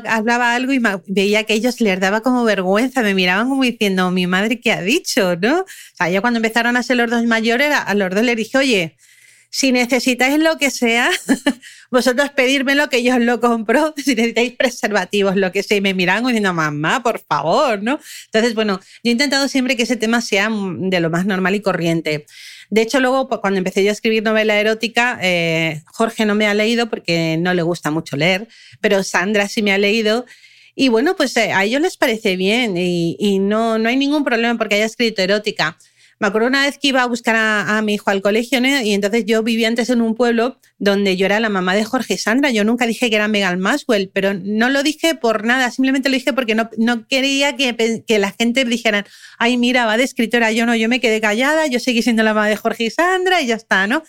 algo 0.55 0.73
y 0.73 0.81
veía 1.07 1.43
que 1.43 1.53
ellos 1.53 1.79
les 1.79 1.99
daba 1.99 2.21
como 2.21 2.43
vergüenza, 2.43 3.03
me 3.03 3.13
miraban 3.13 3.49
como 3.49 3.63
diciendo, 3.63 4.09
mi 4.11 4.25
madre, 4.27 4.59
¿qué 4.59 4.71
ha 4.71 4.81
dicho? 4.81 5.35
¿No? 5.35 5.59
O 5.61 5.65
sea, 5.95 6.09
ya 6.09 6.21
cuando 6.21 6.37
empezaron 6.39 6.75
a 6.75 6.83
ser 6.83 6.97
los 6.97 7.09
dos 7.09 7.23
mayores, 7.25 7.71
a 7.73 7.93
los 7.93 8.09
dos 8.09 8.23
les 8.23 8.35
dije, 8.35 8.57
oye, 8.57 8.97
si 9.51 9.71
necesitáis 9.73 10.39
lo 10.39 10.57
que 10.57 10.71
sea, 10.71 11.11
vosotros 11.91 12.29
pedirme 12.31 12.73
lo 12.73 12.89
que 12.89 13.03
yo 13.03 13.15
os 13.15 13.21
lo 13.21 13.39
compro, 13.39 13.93
si 13.97 14.15
necesitáis 14.15 14.53
preservativos, 14.53 15.35
lo 15.35 15.51
que 15.51 15.61
sea, 15.61 15.77
y 15.77 15.81
me 15.81 15.93
miran 15.93 16.23
diciendo, 16.25 16.53
mamá, 16.53 17.03
por 17.03 17.19
favor, 17.19 17.83
¿no? 17.83 17.99
Entonces, 18.25 18.55
bueno, 18.55 18.79
yo 19.03 19.09
he 19.09 19.11
intentado 19.11 19.47
siempre 19.47 19.75
que 19.75 19.83
ese 19.83 19.97
tema 19.97 20.21
sea 20.21 20.49
de 20.49 20.99
lo 20.99 21.09
más 21.09 21.25
normal 21.25 21.53
y 21.53 21.61
corriente. 21.61 22.25
De 22.71 22.81
hecho, 22.81 23.01
luego, 23.01 23.27
pues, 23.27 23.41
cuando 23.41 23.57
empecé 23.57 23.83
yo 23.83 23.89
a 23.89 23.91
escribir 23.91 24.23
novela 24.23 24.57
erótica, 24.57 25.19
eh, 25.21 25.83
Jorge 25.87 26.25
no 26.25 26.35
me 26.35 26.47
ha 26.47 26.53
leído 26.53 26.89
porque 26.89 27.35
no 27.37 27.53
le 27.53 27.63
gusta 27.63 27.91
mucho 27.91 28.15
leer, 28.15 28.47
pero 28.79 29.03
Sandra 29.03 29.49
sí 29.49 29.61
me 29.61 29.73
ha 29.73 29.77
leído. 29.77 30.25
Y 30.73 30.87
bueno, 30.87 31.17
pues 31.17 31.35
eh, 31.35 31.51
a 31.51 31.65
ellos 31.65 31.81
les 31.81 31.97
parece 31.97 32.37
bien 32.37 32.77
y, 32.77 33.17
y 33.19 33.39
no, 33.39 33.77
no 33.77 33.89
hay 33.89 33.97
ningún 33.97 34.23
problema 34.23 34.57
porque 34.57 34.75
haya 34.75 34.85
escrito 34.85 35.21
erótica. 35.21 35.77
Me 36.21 36.27
acuerdo 36.27 36.49
una 36.49 36.67
vez 36.67 36.77
que 36.77 36.89
iba 36.89 37.01
a 37.01 37.07
buscar 37.07 37.35
a, 37.35 37.81
mi 37.81 37.95
hijo 37.95 38.11
al 38.11 38.21
colegio 38.21 38.59
y 38.63 38.93
entonces 38.93 39.25
yo 39.25 39.41
vivía 39.41 39.67
antes 39.67 39.89
en 39.89 40.01
un 40.01 40.13
pueblo 40.13 40.59
donde 40.77 41.17
yo 41.17 41.25
era 41.25 41.39
la 41.39 41.49
mamá 41.49 41.73
de 41.73 41.83
Jorge 41.83 42.13
y 42.13 42.17
Sandra. 42.19 42.51
Yo 42.51 42.63
nunca 42.63 42.85
dije 42.85 43.09
que 43.09 43.15
era 43.15 43.27
Megan 43.27 43.59
Maswell, 43.59 44.11
pero 44.13 44.35
no 44.35 44.69
lo 44.69 44.83
dije 44.83 45.15
por 45.15 45.45
nada, 45.45 45.71
simplemente 45.71 46.09
lo 46.09 46.13
dije 46.13 46.31
porque 46.31 46.53
no, 46.53 46.69
no 46.77 47.07
quería 47.07 47.55
que, 47.55 48.03
que 48.05 48.19
la 48.19 48.33
gente 48.33 48.65
dijera, 48.65 49.03
ay, 49.39 49.57
mira, 49.57 49.87
va 49.87 49.97
de 49.97 50.03
escritora. 50.03 50.51
Yo 50.51 50.67
no, 50.67 50.75
yo 50.75 50.87
me 50.89 50.99
quedé 50.99 51.19
callada, 51.21 51.65
yo 51.65 51.79
seguí 51.79 52.03
siendo 52.03 52.21
la 52.21 52.35
mamá 52.35 52.49
de 52.49 52.55
Jorge 52.55 52.83
y 52.83 52.91
Sandra 52.91 53.41
y 53.41 53.47
ya 53.47 53.55
está, 53.55 53.87
¿no? 53.87 54.03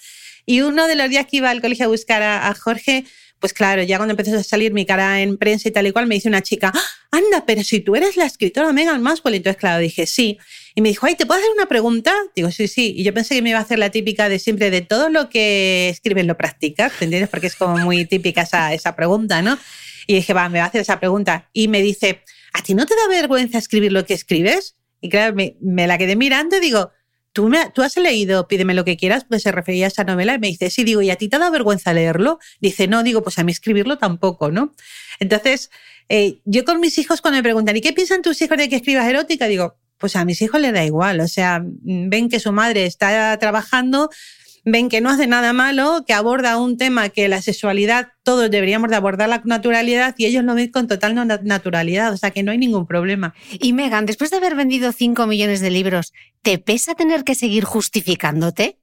Y 0.44 0.60
uno 0.60 0.88
de 0.88 0.96
los 0.96 1.08
días 1.08 1.24
que 1.24 1.38
iba 1.38 1.48
al 1.48 1.62
colegio 1.62 1.86
a 1.86 1.88
buscar 1.88 2.22
a, 2.22 2.54
Jorge, 2.54 3.06
pues 3.38 3.54
claro, 3.54 3.84
ya 3.84 3.96
cuando 3.96 4.12
empezó 4.12 4.36
a 4.36 4.42
salir 4.42 4.74
mi 4.74 4.84
cara 4.84 5.22
en 5.22 5.38
prensa 5.38 5.70
y 5.70 5.72
tal 5.72 5.86
y 5.86 5.92
cual, 5.92 6.06
me 6.06 6.16
dice 6.16 6.28
una 6.28 6.42
chica, 6.42 6.72
¡Ah, 6.74 6.82
anda, 7.10 7.46
pero 7.46 7.64
si 7.64 7.80
tú 7.80 7.96
eres 7.96 8.18
la 8.18 8.26
escritora 8.26 8.70
Megan 8.74 9.00
Maswell. 9.00 9.36
Entonces, 9.36 9.58
claro, 9.58 9.80
dije, 9.80 10.06
sí. 10.06 10.38
Y 10.74 10.80
me 10.80 10.88
dijo, 10.88 11.06
ay, 11.06 11.14
¿te 11.16 11.26
puedo 11.26 11.38
hacer 11.38 11.52
una 11.54 11.66
pregunta? 11.66 12.14
Digo, 12.34 12.50
sí, 12.50 12.68
sí. 12.68 12.94
Y 12.96 13.04
yo 13.04 13.12
pensé 13.12 13.34
que 13.34 13.42
me 13.42 13.50
iba 13.50 13.58
a 13.58 13.62
hacer 13.62 13.78
la 13.78 13.90
típica 13.90 14.28
de 14.28 14.38
siempre 14.38 14.70
de 14.70 14.80
todo 14.80 15.10
lo 15.10 15.28
que 15.28 15.88
escribes 15.90 16.24
lo 16.26 16.36
practicas, 16.36 16.92
¿te 16.98 17.04
entiendes? 17.04 17.28
Porque 17.28 17.46
es 17.48 17.56
como 17.56 17.76
muy 17.78 18.04
típica 18.06 18.42
esa, 18.42 18.72
esa 18.72 18.96
pregunta, 18.96 19.42
¿no? 19.42 19.58
Y 20.06 20.14
dije, 20.14 20.32
va, 20.32 20.48
me 20.48 20.58
va 20.58 20.64
a 20.64 20.68
hacer 20.68 20.80
esa 20.80 20.98
pregunta. 20.98 21.48
Y 21.52 21.68
me 21.68 21.82
dice, 21.82 22.22
¿a 22.52 22.62
ti 22.62 22.74
no 22.74 22.86
te 22.86 22.94
da 22.94 23.08
vergüenza 23.08 23.58
escribir 23.58 23.92
lo 23.92 24.06
que 24.06 24.14
escribes? 24.14 24.76
Y 25.00 25.08
claro, 25.08 25.34
me, 25.34 25.86
la 25.86 25.98
quedé 25.98 26.16
mirando 26.16 26.56
y 26.56 26.60
digo, 26.60 26.90
¿Tú, 27.34 27.48
me, 27.48 27.70
¿tú 27.70 27.80
has 27.80 27.96
leído 27.96 28.46
Pídeme 28.46 28.74
lo 28.74 28.84
que 28.84 28.98
quieras? 28.98 29.24
Pues 29.26 29.42
se 29.42 29.52
refería 29.52 29.86
a 29.86 29.88
esa 29.88 30.04
novela 30.04 30.34
y 30.34 30.38
me 30.38 30.48
dice, 30.48 30.68
sí, 30.68 30.84
digo, 30.84 31.00
¿y 31.00 31.08
a 31.08 31.16
ti 31.16 31.28
te 31.28 31.38
da 31.38 31.48
vergüenza 31.48 31.94
leerlo? 31.94 32.38
Dice, 32.60 32.88
no, 32.88 33.02
digo, 33.02 33.22
pues 33.22 33.38
a 33.38 33.42
mí 33.42 33.52
escribirlo 33.52 33.96
tampoco, 33.96 34.50
¿no? 34.50 34.74
Entonces, 35.18 35.70
eh, 36.10 36.42
yo 36.44 36.66
con 36.66 36.78
mis 36.78 36.98
hijos 36.98 37.22
cuando 37.22 37.38
me 37.38 37.42
preguntan, 37.42 37.74
¿y 37.74 37.80
qué 37.80 37.94
piensan 37.94 38.20
tus 38.20 38.42
hijos 38.42 38.58
de 38.58 38.68
que 38.68 38.76
escribas 38.76 39.08
erótica? 39.08 39.46
Digo, 39.46 39.78
pues 40.02 40.16
a 40.16 40.24
mis 40.24 40.42
hijos 40.42 40.60
les 40.60 40.72
da 40.72 40.84
igual. 40.84 41.20
O 41.20 41.28
sea, 41.28 41.62
ven 41.64 42.28
que 42.28 42.40
su 42.40 42.50
madre 42.50 42.86
está 42.86 43.38
trabajando, 43.38 44.10
ven 44.64 44.88
que 44.88 45.00
no 45.00 45.10
hace 45.10 45.28
nada 45.28 45.52
malo, 45.52 46.02
que 46.04 46.12
aborda 46.12 46.56
un 46.56 46.76
tema 46.76 47.08
que 47.08 47.28
la 47.28 47.40
sexualidad 47.40 48.08
todos 48.24 48.50
deberíamos 48.50 48.90
de 48.90 48.96
abordar 48.96 49.28
la 49.28 49.42
naturalidad 49.44 50.16
y 50.18 50.26
ellos 50.26 50.42
lo 50.42 50.56
ven 50.56 50.72
con 50.72 50.88
total 50.88 51.14
naturalidad, 51.44 52.12
o 52.12 52.16
sea 52.16 52.32
que 52.32 52.42
no 52.42 52.50
hay 52.50 52.58
ningún 52.58 52.84
problema. 52.84 53.32
Y 53.52 53.74
Megan, 53.74 54.04
después 54.04 54.32
de 54.32 54.38
haber 54.38 54.56
vendido 54.56 54.90
5 54.90 55.24
millones 55.28 55.60
de 55.60 55.70
libros, 55.70 56.12
¿te 56.42 56.58
pesa 56.58 56.96
tener 56.96 57.22
que 57.22 57.36
seguir 57.36 57.62
justificándote? 57.62 58.80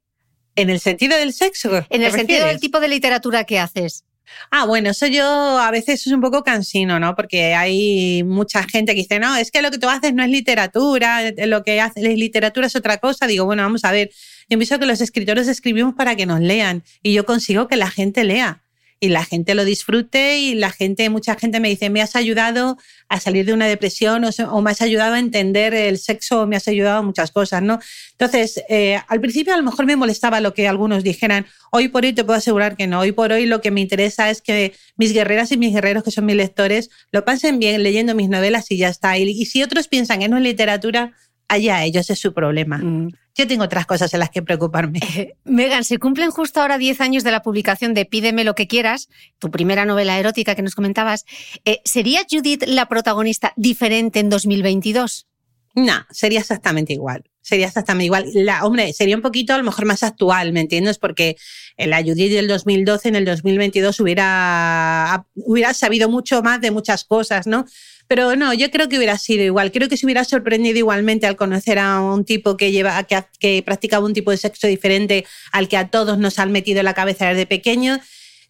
¿En 0.55 0.69
el 0.69 0.79
sentido 0.79 1.17
del 1.17 1.33
sexo? 1.33 1.85
En 1.89 2.01
el 2.01 2.13
sentido 2.13 2.47
del 2.47 2.61
tipo 2.61 2.79
de 2.79 2.87
literatura 2.87 3.43
que 3.43 3.59
haces. 3.59 4.05
Ah, 4.51 4.65
bueno, 4.65 4.91
eso 4.91 5.07
yo 5.07 5.23
a 5.25 5.71
veces 5.71 6.05
es 6.05 6.13
un 6.13 6.21
poco 6.21 6.43
cansino, 6.43 6.99
¿no? 6.99 7.15
Porque 7.15 7.53
hay 7.55 8.23
mucha 8.23 8.63
gente 8.63 8.93
que 8.93 9.01
dice, 9.01 9.19
no, 9.19 9.35
es 9.35 9.51
que 9.51 9.61
lo 9.61 9.71
que 9.71 9.77
tú 9.77 9.89
haces 9.89 10.13
no 10.13 10.23
es 10.23 10.29
literatura, 10.29 11.31
lo 11.45 11.63
que 11.63 11.81
haces 11.81 12.03
literatura 12.03 12.67
es 12.67 12.75
otra 12.75 12.97
cosa. 12.97 13.27
Digo, 13.27 13.45
bueno, 13.45 13.63
vamos 13.63 13.85
a 13.85 13.91
ver, 13.91 14.11
yo 14.49 14.57
pienso 14.57 14.79
que 14.79 14.85
los 14.85 15.01
escritores 15.01 15.47
escribimos 15.47 15.93
para 15.93 16.15
que 16.15 16.25
nos 16.25 16.39
lean 16.39 16.83
y 17.03 17.13
yo 17.13 17.25
consigo 17.25 17.67
que 17.67 17.75
la 17.75 17.89
gente 17.89 18.23
lea 18.23 18.63
y 18.99 19.09
la 19.09 19.23
gente 19.23 19.55
lo 19.55 19.63
disfrute 19.63 20.39
y 20.39 20.55
la 20.55 20.71
gente, 20.71 21.09
mucha 21.09 21.35
gente 21.35 21.59
me 21.59 21.69
dice, 21.69 21.89
me 21.89 22.01
has 22.01 22.15
ayudado 22.15 22.77
a 23.07 23.19
salir 23.19 23.45
de 23.45 23.53
una 23.53 23.67
depresión 23.67 24.23
o, 24.25 24.61
me 24.61 24.71
has 24.71 24.81
ayudado 24.81 25.13
a 25.13 25.19
entender 25.19 25.73
el 25.73 25.97
sexo 25.97 26.41
o 26.41 26.47
me 26.47 26.57
has 26.57 26.67
ayudado 26.67 26.99
a 26.99 27.01
muchas 27.01 27.31
cosas, 27.31 27.61
¿no? 27.61 27.79
Entonces, 28.11 28.61
eh, 28.69 28.99
al 29.07 29.21
principio 29.21 29.53
a 29.53 29.57
lo 29.57 29.63
mejor 29.63 29.85
me 29.85 29.95
molestaba 29.95 30.41
lo 30.41 30.53
que 30.53 30.67
algunos 30.67 31.03
dijeran, 31.03 31.45
hoy 31.71 31.87
por 31.87 32.03
hoy 32.03 32.13
te 32.13 32.23
puedo 32.23 32.37
asegurar 32.37 32.75
que 32.75 32.87
no, 32.87 32.99
hoy 32.99 33.13
por 33.13 33.31
hoy 33.31 33.45
lo 33.45 33.61
que 33.61 33.71
me 33.71 33.81
interesa 33.81 34.29
es 34.29 34.41
que 34.41 34.73
mis 34.97 35.13
guerreras 35.13 35.51
y 35.51 35.57
mis 35.57 35.73
guerreros, 35.73 36.03
que 36.03 36.11
son 36.11 36.25
mis 36.25 36.35
lectores, 36.35 36.89
lo 37.11 37.23
pasen 37.23 37.59
bien 37.59 37.81
leyendo 37.83 38.15
mis 38.15 38.29
novelas 38.29 38.69
y 38.69 38.77
ya 38.77 38.89
está. 38.89 39.17
Y, 39.17 39.45
si 39.45 39.63
otros 39.63 39.87
piensan 39.87 40.19
que 40.19 40.27
no 40.27 40.37
es 40.37 40.43
literatura, 40.43 41.13
allá 41.47 41.83
ellos, 41.83 42.09
es 42.09 42.19
su 42.19 42.33
problema. 42.33 42.79
Mm. 42.79 43.13
Yo 43.39 43.47
tengo 43.47 43.63
otras 43.63 43.85
cosas 43.85 44.13
en 44.13 44.19
las 44.19 44.31
que 44.31 44.41
preocuparme. 44.41 44.99
Megan, 45.45 45.85
se 45.85 45.97
cumplen 45.97 46.29
justo 46.29 46.59
ahora 46.59 46.77
10 46.77 46.99
años 46.99 47.23
de 47.23 47.31
la 47.31 47.41
publicación 47.41 47.93
de 47.93 48.03
Pídeme 48.03 48.43
lo 48.43 48.53
que 48.53 48.67
quieras, 48.67 49.07
tu 49.39 49.49
primera 49.49 49.85
novela 49.85 50.19
erótica 50.19 50.55
que 50.55 50.61
nos 50.61 50.75
comentabas. 50.75 51.23
Eh, 51.63 51.79
¿Sería 51.85 52.25
Judith 52.29 52.65
la 52.67 52.87
protagonista 52.87 53.53
diferente 53.55 54.19
en 54.19 54.29
2022? 54.29 55.25
No, 55.73 56.05
sería 56.11 56.41
exactamente 56.41 56.91
igual. 56.91 57.23
Sería 57.39 57.67
exactamente 57.67 58.07
igual. 58.07 58.25
La, 58.33 58.65
hombre, 58.65 58.91
sería 58.91 59.15
un 59.15 59.21
poquito 59.21 59.53
a 59.53 59.57
lo 59.57 59.63
mejor 59.63 59.85
más 59.85 60.03
actual, 60.03 60.51
¿me 60.51 60.59
entiendes? 60.59 60.97
Porque 60.97 61.37
la 61.77 62.01
Judith 62.03 62.33
del 62.33 62.49
2012 62.49 63.07
en 63.07 63.15
el 63.15 63.23
2022 63.23 64.01
hubiera, 64.01 65.25
hubiera 65.35 65.73
sabido 65.73 66.09
mucho 66.09 66.43
más 66.43 66.59
de 66.59 66.71
muchas 66.71 67.05
cosas, 67.05 67.47
¿no? 67.47 67.65
Pero 68.09 68.35
no, 68.35 68.55
yo 68.55 68.71
creo 68.71 68.89
que 68.89 68.97
hubiera 68.97 69.19
sido 69.19 69.43
igual. 69.43 69.71
Creo 69.71 69.87
que 69.87 69.95
se 69.95 70.07
hubiera 70.07 70.23
sorprendido 70.23 70.79
igualmente 70.79 71.27
al 71.27 71.35
conocer 71.35 71.77
a 71.77 72.01
un 72.01 72.25
tipo 72.25 72.57
que 72.57 72.71
lleva, 72.71 73.03
que, 73.03 73.23
que 73.39 73.61
practicaba 73.63 74.03
un 74.03 74.15
tipo 74.15 74.31
de 74.31 74.37
sexo 74.37 74.65
diferente 74.65 75.27
al 75.51 75.67
que 75.67 75.77
a 75.77 75.89
todos 75.89 76.17
nos 76.17 76.39
han 76.39 76.51
metido 76.51 76.79
en 76.79 76.85
la 76.85 76.95
cabeza 76.95 77.27
desde 77.27 77.45
pequeños 77.45 77.99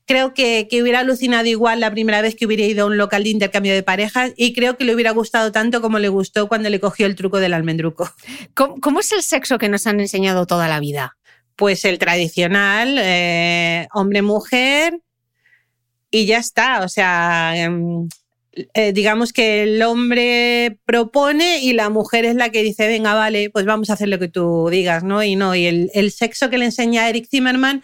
creo 0.05 0.33
que, 0.33 0.67
que, 0.67 0.81
hubiera 0.81 1.01
alucinado 1.01 1.45
igual 1.45 1.81
la 1.81 1.91
primera 1.91 2.23
vez 2.23 2.35
que 2.35 2.47
hubiera 2.47 2.63
ido 2.63 2.85
a 2.85 2.87
un 2.87 2.97
local 2.97 3.23
de 3.23 3.29
intercambio 3.29 3.73
de 3.75 3.83
parejas 3.83 4.31
y 4.35 4.53
creo 4.53 4.75
que 4.75 4.83
le 4.83 4.95
hubiera 4.95 5.11
gustado 5.11 5.51
tanto 5.51 5.81
como 5.81 5.99
le 5.99 6.09
gustó 6.09 6.47
cuando 6.47 6.67
le 6.69 6.79
cogió 6.79 7.05
el 7.05 7.15
truco 7.15 7.37
del 7.39 7.53
almendruco. 7.53 8.11
¿Cómo, 8.55 9.01
es 9.01 9.11
el 9.11 9.21
sexo 9.21 9.59
que 9.59 9.69
nos 9.69 9.85
han 9.85 9.99
enseñado 9.99 10.47
toda 10.47 10.67
la 10.67 10.79
vida? 10.79 11.15
Pues 11.55 11.85
el 11.85 11.99
tradicional, 11.99 12.97
eh, 12.97 13.87
hombre-mujer 13.93 14.99
y 16.09 16.25
ya 16.25 16.39
está. 16.39 16.81
O 16.81 16.89
sea, 16.89 17.53
em, 17.55 18.09
eh, 18.73 18.93
digamos 18.93 19.33
que 19.33 19.63
el 19.63 19.81
hombre 19.81 20.79
propone 20.85 21.59
y 21.59 21.73
la 21.73 21.89
mujer 21.89 22.25
es 22.25 22.35
la 22.35 22.49
que 22.49 22.63
dice, 22.63 22.87
venga, 22.87 23.13
vale, 23.13 23.49
pues 23.49 23.65
vamos 23.65 23.89
a 23.89 23.93
hacer 23.93 24.09
lo 24.09 24.19
que 24.19 24.27
tú 24.27 24.69
digas, 24.69 25.03
¿no? 25.03 25.23
Y 25.23 25.35
no, 25.35 25.55
y 25.55 25.65
el, 25.65 26.11
sexo 26.11 26.49
que 26.49 26.57
le 26.57 26.65
enseña 26.65 27.09
Eric 27.09 27.27
Zimmerman, 27.29 27.83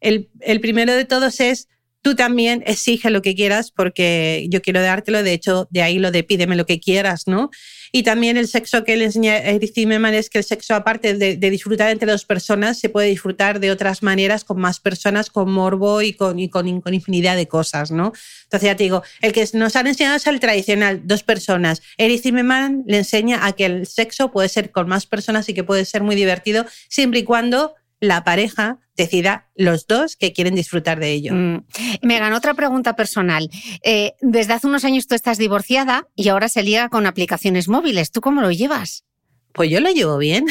el, 0.00 0.30
el 0.40 0.60
primero 0.60 0.94
de 0.94 1.04
todos 1.04 1.40
es 1.40 1.68
tú 2.02 2.14
también 2.14 2.62
exige 2.66 3.10
lo 3.10 3.22
que 3.22 3.34
quieras 3.34 3.70
porque 3.70 4.46
yo 4.48 4.62
quiero 4.62 4.80
dártelo, 4.82 5.22
de 5.22 5.32
hecho, 5.32 5.68
de 5.70 5.82
ahí 5.82 5.98
lo 5.98 6.10
de 6.10 6.22
pídeme 6.22 6.56
lo 6.56 6.66
que 6.66 6.80
quieras, 6.80 7.26
¿no? 7.26 7.50
Y 7.92 8.02
también 8.02 8.36
el 8.36 8.48
sexo 8.48 8.84
que 8.84 8.96
le 8.96 9.06
enseña 9.06 9.38
Eric 9.38 9.72
Zimmerman 9.74 10.14
es 10.14 10.30
que 10.30 10.38
el 10.38 10.44
sexo, 10.44 10.74
aparte 10.74 11.14
de, 11.14 11.36
disfrutar 11.36 11.90
entre 11.90 12.10
dos 12.10 12.24
personas, 12.24 12.78
se 12.78 12.88
puede 12.88 13.08
disfrutar 13.08 13.60
de 13.60 13.70
otras 13.70 14.02
maneras 14.02 14.44
con 14.44 14.60
más 14.60 14.80
personas, 14.80 15.30
con 15.30 15.50
morbo 15.50 16.02
y 16.02 16.12
con 16.12 16.38
infinidad 16.38 17.36
de 17.36 17.48
cosas, 17.48 17.90
¿no? 17.90 18.12
Entonces 18.44 18.66
ya 18.66 18.76
te 18.76 18.84
digo, 18.84 19.02
el 19.22 19.32
que 19.32 19.48
nos 19.54 19.76
han 19.76 19.86
enseñado 19.86 20.16
es 20.16 20.26
el 20.26 20.40
tradicional, 20.40 21.02
dos 21.04 21.22
personas. 21.22 21.82
Eric 21.98 22.22
Zimmerman 22.22 22.84
le 22.86 22.98
enseña 22.98 23.46
a 23.46 23.52
que 23.52 23.66
el 23.66 23.86
sexo 23.86 24.30
puede 24.30 24.48
ser 24.48 24.70
con 24.70 24.88
más 24.88 25.06
personas 25.06 25.48
y 25.48 25.54
que 25.54 25.64
puede 25.64 25.84
ser 25.84 26.02
muy 26.02 26.16
divertido 26.16 26.66
siempre 26.88 27.20
y 27.20 27.24
cuando 27.24 27.74
la 28.00 28.24
pareja 28.24 28.78
decida 28.96 29.48
los 29.54 29.86
dos 29.86 30.16
que 30.16 30.32
quieren 30.32 30.54
disfrutar 30.54 30.98
de 30.98 31.10
ello. 31.12 31.32
Mm. 31.34 31.64
Megan, 32.02 32.32
otra 32.32 32.54
pregunta 32.54 32.96
personal. 32.96 33.48
Eh, 33.82 34.12
desde 34.20 34.54
hace 34.54 34.66
unos 34.66 34.84
años 34.84 35.06
tú 35.06 35.14
estás 35.14 35.38
divorciada 35.38 36.08
y 36.16 36.28
ahora 36.28 36.48
se 36.48 36.62
liga 36.62 36.88
con 36.88 37.06
aplicaciones 37.06 37.68
móviles. 37.68 38.10
¿Tú 38.10 38.20
cómo 38.20 38.40
lo 38.40 38.50
llevas? 38.50 39.04
Pues 39.52 39.70
yo 39.70 39.80
lo 39.80 39.90
llevo 39.90 40.18
bien. 40.18 40.46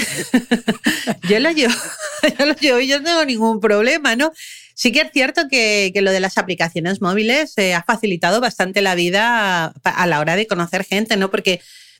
yo 1.29 1.39
lo 1.39 1.51
llevo, 1.51 1.73
yo 2.39 2.45
lo 2.45 2.53
llevo 2.55 2.79
y 2.79 2.87
yo 2.87 2.99
no 2.99 3.05
tengo 3.05 3.25
ningún 3.25 3.59
problema, 3.59 4.15
¿no? 4.15 4.31
Sí 4.75 4.91
que 4.91 5.01
es 5.01 5.11
cierto 5.11 5.47
que, 5.49 5.91
lo 5.95 6.11
de 6.11 6.21
las 6.21 6.37
aplicaciones 6.37 7.01
móviles 7.01 7.57
eh, 7.57 7.73
ha 7.73 7.83
facilitado 7.83 8.39
bastante 8.39 8.81
la 8.81 8.95
vida 8.95 9.73
a 9.83 10.07
la 10.07 10.19
hora 10.21 10.37
de 10.37 10.47
conocer 10.47 10.85
gente, 10.85 11.17
¿no? 11.17 11.29
Porque 11.29 11.59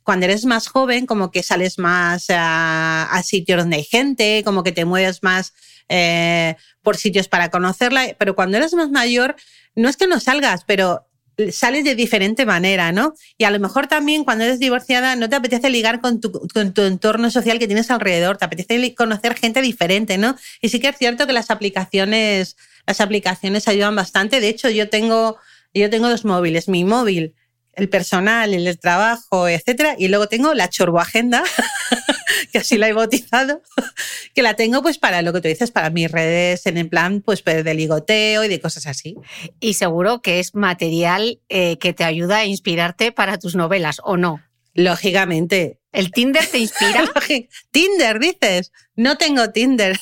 cuando 0.10 0.26
eres 0.26 0.46
más 0.46 0.68
joven, 0.70 1.06
como 1.06 1.30
que 1.30 1.44
sales 1.44 1.78
más 1.78 2.26
a, 2.30 3.22
sitios 3.24 3.60
donde 3.60 3.76
hay 3.76 3.84
gente, 3.84 4.42
como 4.44 4.64
que 4.64 4.72
te 4.72 4.84
mueves 4.84 5.22
más 5.22 5.54
eh, 5.88 6.56
por 6.82 6.98
sitios 6.98 7.28
para 7.28 7.52
conocerla, 7.52 8.16
pero 8.18 8.34
cuando 8.34 8.58
eres 8.58 8.74
más 8.74 8.90
mayor, 8.90 9.36
no 9.76 9.88
es 9.88 9.98
que 9.98 10.08
no 10.08 10.20
salgas, 10.20 10.64
pero 10.66 11.06
sales 11.52 11.84
de 11.84 11.94
diferente 11.94 12.48
manera, 12.48 12.92
¿no? 12.92 13.14
Y 13.38 13.44
a 13.44 13.52
lo 13.52 13.60
mejor 13.60 13.86
también 13.86 14.24
cuando 14.24 14.46
eres 14.46 14.58
divorciada 14.58 15.16
no 15.16 15.30
te 15.30 15.36
apetece 15.36 15.70
ligar 15.70 16.02
con 16.02 16.20
tu, 16.20 16.32
con 16.32 16.74
tu, 16.74 16.82
entorno 16.82 17.30
social 17.30 17.60
que 17.60 17.68
tienes 17.68 17.92
alrededor, 17.92 18.38
te 18.38 18.46
apetece 18.46 18.96
conocer 18.96 19.36
gente 19.36 19.62
diferente, 19.62 20.18
¿no? 20.18 20.36
Y 20.60 20.70
sí 20.70 20.80
que 20.80 20.88
es 20.88 20.98
cierto 20.98 21.28
que 21.28 21.34
las 21.34 21.52
aplicaciones, 21.52 22.58
las 22.88 23.00
aplicaciones 23.00 23.68
ayudan 23.68 23.96
bastante. 23.96 24.40
De 24.40 24.50
hecho, 24.50 24.72
yo 24.72 24.90
tengo, 24.90 25.38
yo 25.72 25.88
tengo 25.92 26.10
dos 26.10 26.26
móviles. 26.26 26.68
Mi 26.68 26.84
móvil 26.84 27.36
el 27.74 27.90
personal, 27.90 28.54
el 28.54 28.80
trabajo, 28.80 29.48
etcétera. 29.48 29.96
Y 29.98 30.08
luego 30.08 30.28
tengo 30.28 30.54
la 30.54 30.70
chorboagenda, 30.70 31.44
que 32.52 32.60
así 32.60 32.78
la 32.78 32.88
he 32.90 32.94
bautizado, 32.94 33.62
que 34.36 34.42
la 34.42 34.56
tengo 34.56 34.82
pues 34.82 34.98
para 34.98 35.22
lo 35.22 35.34
que 35.34 35.42
tú 35.42 35.48
dices, 35.48 35.72
para 35.72 35.90
mis 35.90 36.12
redes 36.12 36.66
en 36.66 36.78
el 36.78 36.90
plan 36.90 37.22
pues, 37.22 37.42
pues 37.42 37.64
de 37.64 37.74
ligoteo 37.74 38.44
y 38.44 38.48
de 38.48 38.60
cosas 38.60 38.88
así. 38.88 39.16
Y 39.60 39.76
seguro 39.76 40.22
que 40.22 40.40
es 40.40 40.56
material 40.56 41.40
eh, 41.50 41.78
que 41.78 41.94
te 41.94 42.04
ayuda 42.04 42.38
a 42.38 42.46
inspirarte 42.46 43.12
para 43.12 43.38
tus 43.38 43.56
novelas, 43.56 44.02
¿o 44.04 44.18
no? 44.18 44.42
Lógicamente. 44.74 45.80
¿El 45.92 46.12
Tinder 46.12 46.46
te 46.46 46.60
inspira? 46.60 47.04
Tinder, 47.72 48.20
dices. 48.20 48.72
No 48.96 49.18
tengo 49.18 49.50
Tinder. 49.50 50.00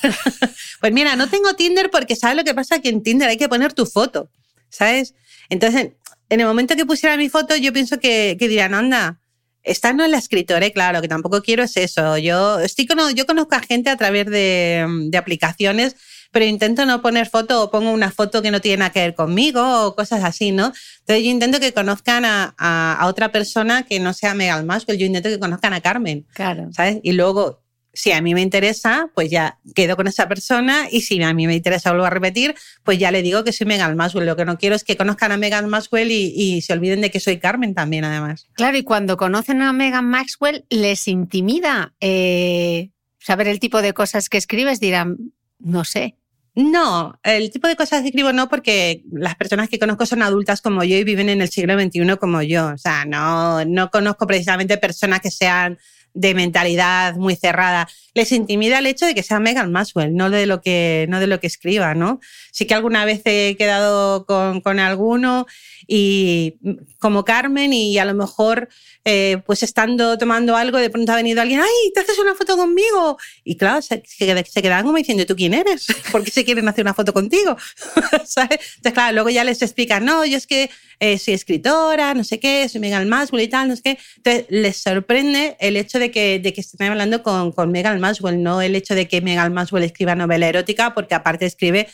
pues 0.80 0.92
mira, 0.92 1.16
no 1.16 1.28
tengo 1.28 1.54
Tinder 1.54 1.90
porque 1.90 2.16
¿sabes 2.16 2.36
lo 2.36 2.44
que 2.44 2.54
pasa? 2.54 2.80
Que 2.80 2.90
en 2.90 3.02
Tinder 3.02 3.28
hay 3.28 3.38
que 3.38 3.48
poner 3.48 3.72
tu 3.72 3.86
foto, 3.86 4.30
¿sabes? 4.68 5.14
Entonces, 5.48 5.92
en 6.28 6.40
el 6.40 6.46
momento 6.46 6.76
que 6.76 6.86
pusiera 6.86 7.16
mi 7.16 7.28
foto, 7.28 7.56
yo 7.56 7.72
pienso 7.72 7.98
que, 7.98 8.36
que 8.38 8.48
dirán, 8.48 8.74
anda, 8.74 9.20
esta 9.62 9.92
no 9.92 10.04
es 10.04 10.10
la 10.10 10.18
escritora, 10.18 10.64
¿eh? 10.64 10.72
claro, 10.72 11.00
que 11.00 11.08
tampoco 11.08 11.42
quiero 11.42 11.62
es 11.62 11.76
eso. 11.76 12.16
Yo, 12.18 12.60
estoy 12.60 12.88
yo 13.14 13.26
conozco 13.26 13.54
a 13.54 13.60
gente 13.60 13.90
a 13.90 13.96
través 13.96 14.26
de, 14.26 14.86
de, 15.10 15.18
aplicaciones, 15.18 15.96
pero 16.30 16.44
intento 16.44 16.86
no 16.86 17.02
poner 17.02 17.28
foto 17.28 17.62
o 17.62 17.70
pongo 17.70 17.90
una 17.90 18.10
foto 18.10 18.42
que 18.42 18.50
no 18.50 18.60
tiene 18.60 18.78
nada 18.78 18.90
que 18.90 19.00
ver 19.00 19.14
conmigo 19.14 19.86
o 19.86 19.94
cosas 19.94 20.24
así, 20.24 20.52
¿no? 20.52 20.72
Entonces 21.00 21.24
yo 21.24 21.30
intento 21.30 21.60
que 21.60 21.72
conozcan 21.72 22.24
a, 22.24 22.54
a, 22.56 23.06
otra 23.06 23.32
persona 23.32 23.84
que 23.84 24.00
no 24.00 24.12
sea 24.12 24.34
Megal 24.34 24.66
pero 24.86 24.98
yo 24.98 25.06
intento 25.06 25.28
que 25.28 25.38
conozcan 25.38 25.72
a 25.72 25.80
Carmen. 25.80 26.26
Claro. 26.34 26.68
¿Sabes? 26.72 27.00
Y 27.02 27.12
luego 27.12 27.62
si 27.98 28.12
a 28.12 28.22
mí 28.22 28.32
me 28.32 28.42
interesa, 28.42 29.10
pues 29.12 29.28
ya 29.28 29.58
quedo 29.74 29.96
con 29.96 30.06
esa 30.06 30.28
persona 30.28 30.86
y 30.88 31.00
si 31.00 31.20
a 31.20 31.34
mí 31.34 31.48
me 31.48 31.56
interesa 31.56 31.90
vuelvo 31.90 32.06
a 32.06 32.10
repetir, 32.10 32.54
pues 32.84 32.96
ya 32.96 33.10
le 33.10 33.22
digo 33.22 33.42
que 33.42 33.52
soy 33.52 33.66
Megan 33.66 33.96
Maxwell. 33.96 34.24
Lo 34.24 34.36
que 34.36 34.44
no 34.44 34.56
quiero 34.56 34.76
es 34.76 34.84
que 34.84 34.96
conozcan 34.96 35.32
a 35.32 35.36
Megan 35.36 35.68
Maxwell 35.68 36.12
y, 36.12 36.62
se 36.62 36.72
olviden 36.74 37.00
de 37.00 37.10
que 37.10 37.18
soy 37.18 37.40
Carmen 37.40 37.74
también, 37.74 38.04
además. 38.04 38.46
Claro, 38.52 38.76
y 38.76 38.84
cuando 38.84 39.16
conocen 39.16 39.62
a 39.62 39.72
Megan 39.72 40.04
Maxwell, 40.04 40.64
les 40.70 41.08
intimida 41.08 41.92
eh, 42.00 42.92
saber 43.18 43.48
el 43.48 43.58
tipo 43.58 43.82
de 43.82 43.92
cosas 43.94 44.28
que 44.28 44.38
escribes, 44.38 44.78
dirán, 44.78 45.32
no 45.58 45.84
sé. 45.84 46.14
No, 46.54 47.18
el 47.24 47.50
tipo 47.50 47.66
de 47.66 47.74
cosas 47.74 48.02
que 48.02 48.08
escribo 48.08 48.32
no, 48.32 48.48
porque 48.48 49.02
las 49.10 49.34
personas 49.34 49.68
que 49.68 49.80
conozco 49.80 50.06
son 50.06 50.22
adultas 50.22 50.60
como 50.60 50.84
yo 50.84 50.96
y 50.96 51.02
viven 51.02 51.30
en 51.30 51.42
el 51.42 51.48
siglo 51.48 51.76
XXI 51.76 52.16
como 52.16 52.42
yo. 52.42 52.68
O 52.74 52.78
sea, 52.78 53.04
no, 53.04 53.64
no 53.64 53.90
conozco 53.90 54.28
precisamente 54.28 54.78
personas 54.78 55.20
que 55.20 55.32
sean 55.32 55.78
de 56.14 56.34
mentalidad 56.34 57.14
muy 57.16 57.36
cerrada. 57.36 57.88
Les 58.14 58.32
intimida 58.32 58.78
el 58.78 58.86
hecho 58.86 59.06
de 59.06 59.14
que 59.14 59.22
sea 59.22 59.40
Megan 59.40 59.72
Maxwell, 59.72 60.14
no 60.14 60.30
de 60.30 60.46
lo 60.46 60.60
que, 60.60 61.06
no 61.08 61.20
de 61.20 61.26
lo 61.26 61.40
que 61.40 61.46
escriba, 61.46 61.94
¿no? 61.94 62.20
Sí 62.52 62.66
que 62.66 62.74
alguna 62.74 63.04
vez 63.04 63.22
he 63.24 63.56
quedado 63.56 64.26
con, 64.26 64.60
con 64.60 64.80
alguno 64.80 65.46
y 65.86 66.56
como 66.98 67.24
Carmen 67.24 67.72
y 67.72 67.98
a 67.98 68.04
lo 68.04 68.14
mejor 68.14 68.68
eh, 69.10 69.38
pues 69.46 69.62
estando 69.62 70.18
tomando 70.18 70.54
algo 70.54 70.76
de 70.76 70.90
pronto 70.90 71.12
ha 71.12 71.16
venido 71.16 71.40
alguien, 71.40 71.60
ay, 71.60 71.92
te 71.94 72.00
haces 72.00 72.18
una 72.18 72.34
foto 72.34 72.58
conmigo. 72.58 73.16
Y 73.42 73.56
claro, 73.56 73.80
se, 73.80 74.02
se 74.04 74.62
quedan 74.62 74.84
como 74.84 74.98
diciendo, 74.98 75.24
¿tú 75.24 75.34
quién 75.34 75.54
eres? 75.54 75.86
¿Por 76.12 76.24
qué 76.24 76.30
se 76.30 76.44
quieren 76.44 76.68
hacer 76.68 76.84
una 76.84 76.92
foto 76.92 77.14
contigo? 77.14 77.56
¿Sabes? 78.26 78.58
Entonces, 78.76 78.92
claro, 78.92 79.14
luego 79.14 79.30
ya 79.30 79.44
les 79.44 79.62
explican, 79.62 80.04
no, 80.04 80.26
yo 80.26 80.36
es 80.36 80.46
que 80.46 80.68
eh, 81.00 81.18
soy 81.18 81.34
escritora, 81.34 82.12
no 82.12 82.22
sé 82.22 82.38
qué, 82.38 82.68
soy 82.68 82.80
Megan 82.80 83.08
Maxwell 83.08 83.44
y 83.44 83.48
tal, 83.48 83.68
no 83.68 83.76
sé 83.76 83.82
qué. 83.82 83.98
Entonces, 84.16 84.46
les 84.50 84.76
sorprende 84.76 85.56
el 85.60 85.76
hecho 85.76 85.97
de 85.98 86.10
que, 86.10 86.38
de 86.38 86.52
que 86.52 86.60
estén 86.60 86.90
hablando 86.90 87.22
con, 87.22 87.52
con 87.52 87.70
Megan 87.70 88.00
Maxwell, 88.00 88.42
no 88.42 88.60
el 88.60 88.74
hecho 88.74 88.94
de 88.94 89.08
que 89.08 89.20
Megan 89.20 89.52
Maxwell 89.52 89.84
escriba 89.84 90.14
novela 90.14 90.48
erótica, 90.48 90.94
porque 90.94 91.14
aparte 91.14 91.46
escribe 91.46 91.88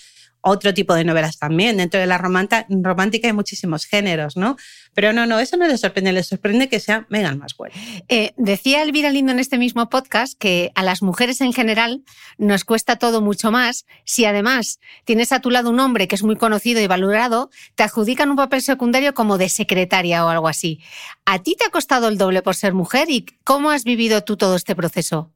otro 0.45 0.75
tipo 0.75 0.95
de 0.95 1.05
novelas 1.05 1.39
también. 1.39 1.79
Dentro 1.79 1.99
de 1.99 2.07
la 2.07 2.19
romántica 2.19 3.27
hay 3.27 3.33
muchísimos 3.33 3.87
géneros, 3.87 4.37
¿no? 4.37 4.57
Pero 4.93 5.13
no, 5.13 5.27
no, 5.27 5.41
eso 5.41 5.57
no 5.57 5.67
les 5.67 5.81
sorprende, 5.81 6.13
les 6.13 6.27
sorprende 6.27 6.69
que 6.69 6.81
sea 6.81 7.07
Megan 7.09 7.39
Maxwell. 7.39 7.73
Eh, 8.09 8.33
decía 8.37 8.83
Elvira 8.83 9.11
Lindo 9.11 9.33
en 9.33 9.39
este 9.39 9.59
mismo 9.59 9.89
podcast 9.89 10.39
que 10.39 10.71
a 10.75 10.83
las 10.83 11.03
mujeres 11.03 11.41
en 11.41 11.53
general 11.53 12.05
nos 12.37 12.65
cuesta 12.65 12.97
todo 12.97 13.21
mucho 13.23 13.51
más 13.51 13.87
si 14.05 14.27
además 14.27 14.81
tienes 15.05 15.33
a 15.33 15.41
tu 15.41 15.51
lado 15.51 15.71
un 15.71 15.81
hombre 15.81 16.09
que 16.09 16.15
es 16.15 16.23
muy 16.23 16.37
conocido 16.37 16.81
y 16.81 16.87
valorado, 16.87 17.51
te 17.75 17.83
adjudican 17.83 18.31
un 18.31 18.37
papel 18.37 18.63
secundario 18.63 19.15
como 19.15 19.39
de 19.39 19.49
secretaria 19.49 20.25
o 20.25 20.29
algo 20.29 20.49
así. 20.49 20.81
¿A 21.25 21.41
ti 21.41 21.57
te 21.59 21.65
ha 21.65 21.71
costado 21.71 22.09
el 22.09 22.19
doble 22.19 22.43
por 22.43 22.55
ser 22.55 22.75
mujer 22.75 23.11
y 23.11 23.27
cómo 23.45 23.71
has 23.71 23.85
vivido 23.85 24.23
tú 24.23 24.37
todo 24.37 24.57
este 24.57 24.77
proceso? 24.77 25.34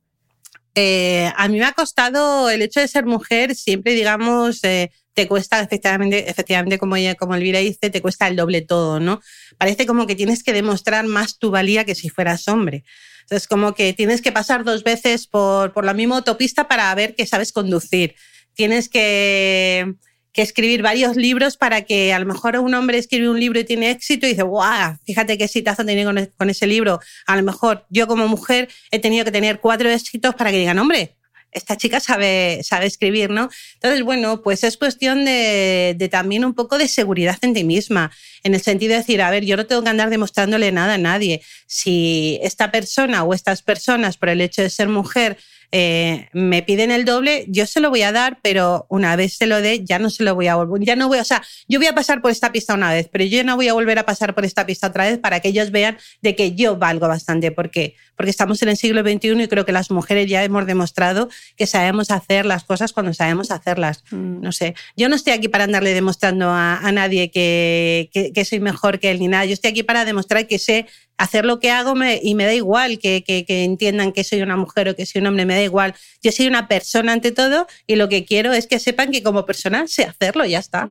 Eh, 0.80 1.32
a 1.36 1.48
mí 1.48 1.58
me 1.58 1.64
ha 1.64 1.72
costado 1.72 2.50
el 2.50 2.62
hecho 2.62 2.78
de 2.78 2.86
ser 2.86 3.04
mujer, 3.04 3.56
siempre 3.56 3.94
digamos, 3.94 4.62
eh, 4.62 4.92
te 5.12 5.26
cuesta 5.26 5.60
efectivamente, 5.60 6.30
efectivamente 6.30 6.78
como, 6.78 6.94
ella, 6.94 7.16
como 7.16 7.34
Elvira 7.34 7.58
dice, 7.58 7.90
te 7.90 8.00
cuesta 8.00 8.28
el 8.28 8.36
doble 8.36 8.62
todo, 8.62 9.00
¿no? 9.00 9.20
Parece 9.58 9.86
como 9.86 10.06
que 10.06 10.14
tienes 10.14 10.44
que 10.44 10.52
demostrar 10.52 11.04
más 11.08 11.36
tu 11.40 11.50
valía 11.50 11.84
que 11.84 11.96
si 11.96 12.10
fueras 12.10 12.46
hombre. 12.46 12.84
Entonces, 13.22 13.48
como 13.48 13.74
que 13.74 13.92
tienes 13.92 14.22
que 14.22 14.30
pasar 14.30 14.62
dos 14.62 14.84
veces 14.84 15.26
por, 15.26 15.72
por 15.72 15.84
la 15.84 15.94
misma 15.94 16.18
autopista 16.18 16.68
para 16.68 16.94
ver 16.94 17.16
que 17.16 17.26
sabes 17.26 17.50
conducir. 17.50 18.14
Tienes 18.54 18.88
que, 18.88 19.94
que 20.38 20.42
escribir 20.42 20.82
varios 20.82 21.16
libros 21.16 21.56
para 21.56 21.82
que 21.82 22.12
a 22.12 22.18
lo 22.20 22.24
mejor 22.24 22.56
un 22.58 22.72
hombre 22.72 22.96
escribe 22.96 23.28
un 23.28 23.40
libro 23.40 23.58
y 23.58 23.64
tiene 23.64 23.90
éxito 23.90 24.24
y 24.24 24.30
dice, 24.30 24.44
guau, 24.44 24.96
fíjate 25.04 25.36
qué 25.36 25.42
exitazo 25.42 25.84
tiene 25.84 26.04
con, 26.04 26.16
e-, 26.16 26.28
con 26.28 26.48
ese 26.48 26.68
libro. 26.68 27.00
A 27.26 27.34
lo 27.34 27.42
mejor 27.42 27.84
yo 27.90 28.06
como 28.06 28.28
mujer 28.28 28.68
he 28.92 29.00
tenido 29.00 29.24
que 29.24 29.32
tener 29.32 29.58
cuatro 29.58 29.90
éxitos 29.90 30.36
para 30.36 30.52
que 30.52 30.58
digan, 30.58 30.78
hombre, 30.78 31.16
esta 31.50 31.76
chica 31.76 31.98
sabe, 31.98 32.60
sabe 32.62 32.86
escribir, 32.86 33.30
¿no? 33.30 33.50
Entonces, 33.74 34.04
bueno, 34.04 34.40
pues 34.40 34.62
es 34.62 34.76
cuestión 34.76 35.24
de, 35.24 35.96
de, 35.98 36.08
también 36.08 36.44
un 36.44 36.54
poco 36.54 36.78
de 36.78 36.86
seguridad 36.86 37.36
en 37.42 37.52
ti 37.54 37.64
misma, 37.64 38.12
en 38.44 38.54
el 38.54 38.60
sentido 38.60 38.92
de 38.92 38.98
decir, 38.98 39.20
a 39.20 39.32
ver, 39.32 39.44
yo 39.44 39.56
no 39.56 39.66
tengo 39.66 39.82
que 39.82 39.88
andar 39.88 40.08
demostrándole 40.08 40.70
nada 40.70 40.94
a 40.94 40.98
nadie. 40.98 41.42
Si 41.66 42.38
esta 42.44 42.70
persona 42.70 43.24
o 43.24 43.34
estas 43.34 43.62
personas, 43.62 44.16
por 44.16 44.28
el 44.28 44.40
hecho 44.40 44.62
de 44.62 44.70
ser 44.70 44.88
mujer, 44.88 45.36
eh, 45.70 46.28
me 46.32 46.62
piden 46.62 46.90
el 46.90 47.04
doble, 47.04 47.44
yo 47.48 47.66
se 47.66 47.80
lo 47.80 47.90
voy 47.90 48.02
a 48.02 48.12
dar, 48.12 48.38
pero 48.42 48.86
una 48.88 49.16
vez 49.16 49.36
se 49.36 49.46
lo 49.46 49.60
dé, 49.60 49.84
ya 49.84 49.98
no 49.98 50.08
se 50.08 50.22
lo 50.24 50.34
voy 50.34 50.46
a 50.46 50.56
volver. 50.56 50.82
Ya 50.82 50.96
no 50.96 51.08
voy, 51.08 51.18
o 51.18 51.24
sea, 51.24 51.42
yo 51.68 51.78
voy 51.78 51.86
a 51.86 51.94
pasar 51.94 52.22
por 52.22 52.30
esta 52.30 52.52
pista 52.52 52.74
una 52.74 52.92
vez, 52.92 53.08
pero 53.10 53.24
yo 53.24 53.44
no 53.44 53.56
voy 53.56 53.68
a 53.68 53.74
volver 53.74 53.98
a 53.98 54.06
pasar 54.06 54.34
por 54.34 54.44
esta 54.44 54.64
pista 54.64 54.86
otra 54.86 55.04
vez 55.04 55.18
para 55.18 55.40
que 55.40 55.48
ellos 55.48 55.70
vean 55.70 55.98
de 56.22 56.34
que 56.34 56.54
yo 56.54 56.76
valgo 56.76 57.06
bastante. 57.06 57.50
¿Por 57.50 57.70
qué? 57.70 57.96
Porque 58.18 58.30
estamos 58.30 58.60
en 58.62 58.68
el 58.68 58.76
siglo 58.76 59.00
XXI 59.02 59.44
y 59.44 59.48
creo 59.48 59.64
que 59.64 59.72
las 59.72 59.92
mujeres 59.92 60.28
ya 60.28 60.42
hemos 60.42 60.66
demostrado 60.66 61.28
que 61.56 61.66
sabemos 61.66 62.10
hacer 62.10 62.44
las 62.44 62.64
cosas 62.64 62.92
cuando 62.92 63.14
sabemos 63.14 63.52
hacerlas. 63.52 64.02
Mm. 64.10 64.40
No 64.42 64.52
sé, 64.52 64.74
yo 64.96 65.08
no 65.08 65.14
estoy 65.14 65.32
aquí 65.32 65.48
para 65.48 65.64
andarle 65.64 65.94
demostrando 65.94 66.50
a, 66.50 66.78
a 66.78 66.92
nadie 66.92 67.30
que, 67.30 68.10
que, 68.12 68.32
que 68.32 68.44
soy 68.44 68.58
mejor 68.58 68.98
que 68.98 69.12
él 69.12 69.20
ni 69.20 69.28
nada. 69.28 69.44
Yo 69.44 69.54
estoy 69.54 69.70
aquí 69.70 69.84
para 69.84 70.04
demostrar 70.04 70.48
que 70.48 70.58
sé 70.58 70.86
hacer 71.16 71.44
lo 71.44 71.60
que 71.60 71.70
hago 71.70 71.94
me, 71.94 72.20
y 72.22 72.34
me 72.34 72.44
da 72.44 72.54
igual 72.54 72.98
que, 72.98 73.22
que, 73.24 73.44
que, 73.44 73.64
entiendan 73.64 74.12
que 74.12 74.24
soy 74.24 74.42
una 74.42 74.56
mujer 74.56 74.88
o 74.88 74.96
que 74.96 75.06
soy 75.06 75.20
un 75.20 75.28
hombre, 75.28 75.46
me 75.46 75.54
da 75.54 75.62
igual. 75.62 75.94
Yo 76.22 76.32
soy 76.32 76.46
una 76.46 76.68
persona 76.68 77.12
ante 77.12 77.32
todo 77.32 77.66
y 77.86 77.96
lo 77.96 78.08
que 78.08 78.24
quiero 78.24 78.52
es 78.52 78.66
que 78.66 78.78
sepan 78.78 79.10
que 79.10 79.22
como 79.22 79.46
persona 79.46 79.86
sé 79.86 80.04
hacerlo 80.04 80.44
ya 80.44 80.58
está. 80.58 80.90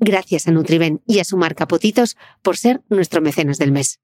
Gracias 0.00 0.48
a 0.48 0.50
Nutriben 0.50 1.00
y 1.06 1.20
a 1.20 1.24
su 1.24 1.36
marca 1.36 1.66
Potitos 1.66 2.16
por 2.42 2.56
ser 2.56 2.82
nuestro 2.88 3.20
mecenas 3.20 3.58
del 3.58 3.72
mes. 3.72 4.00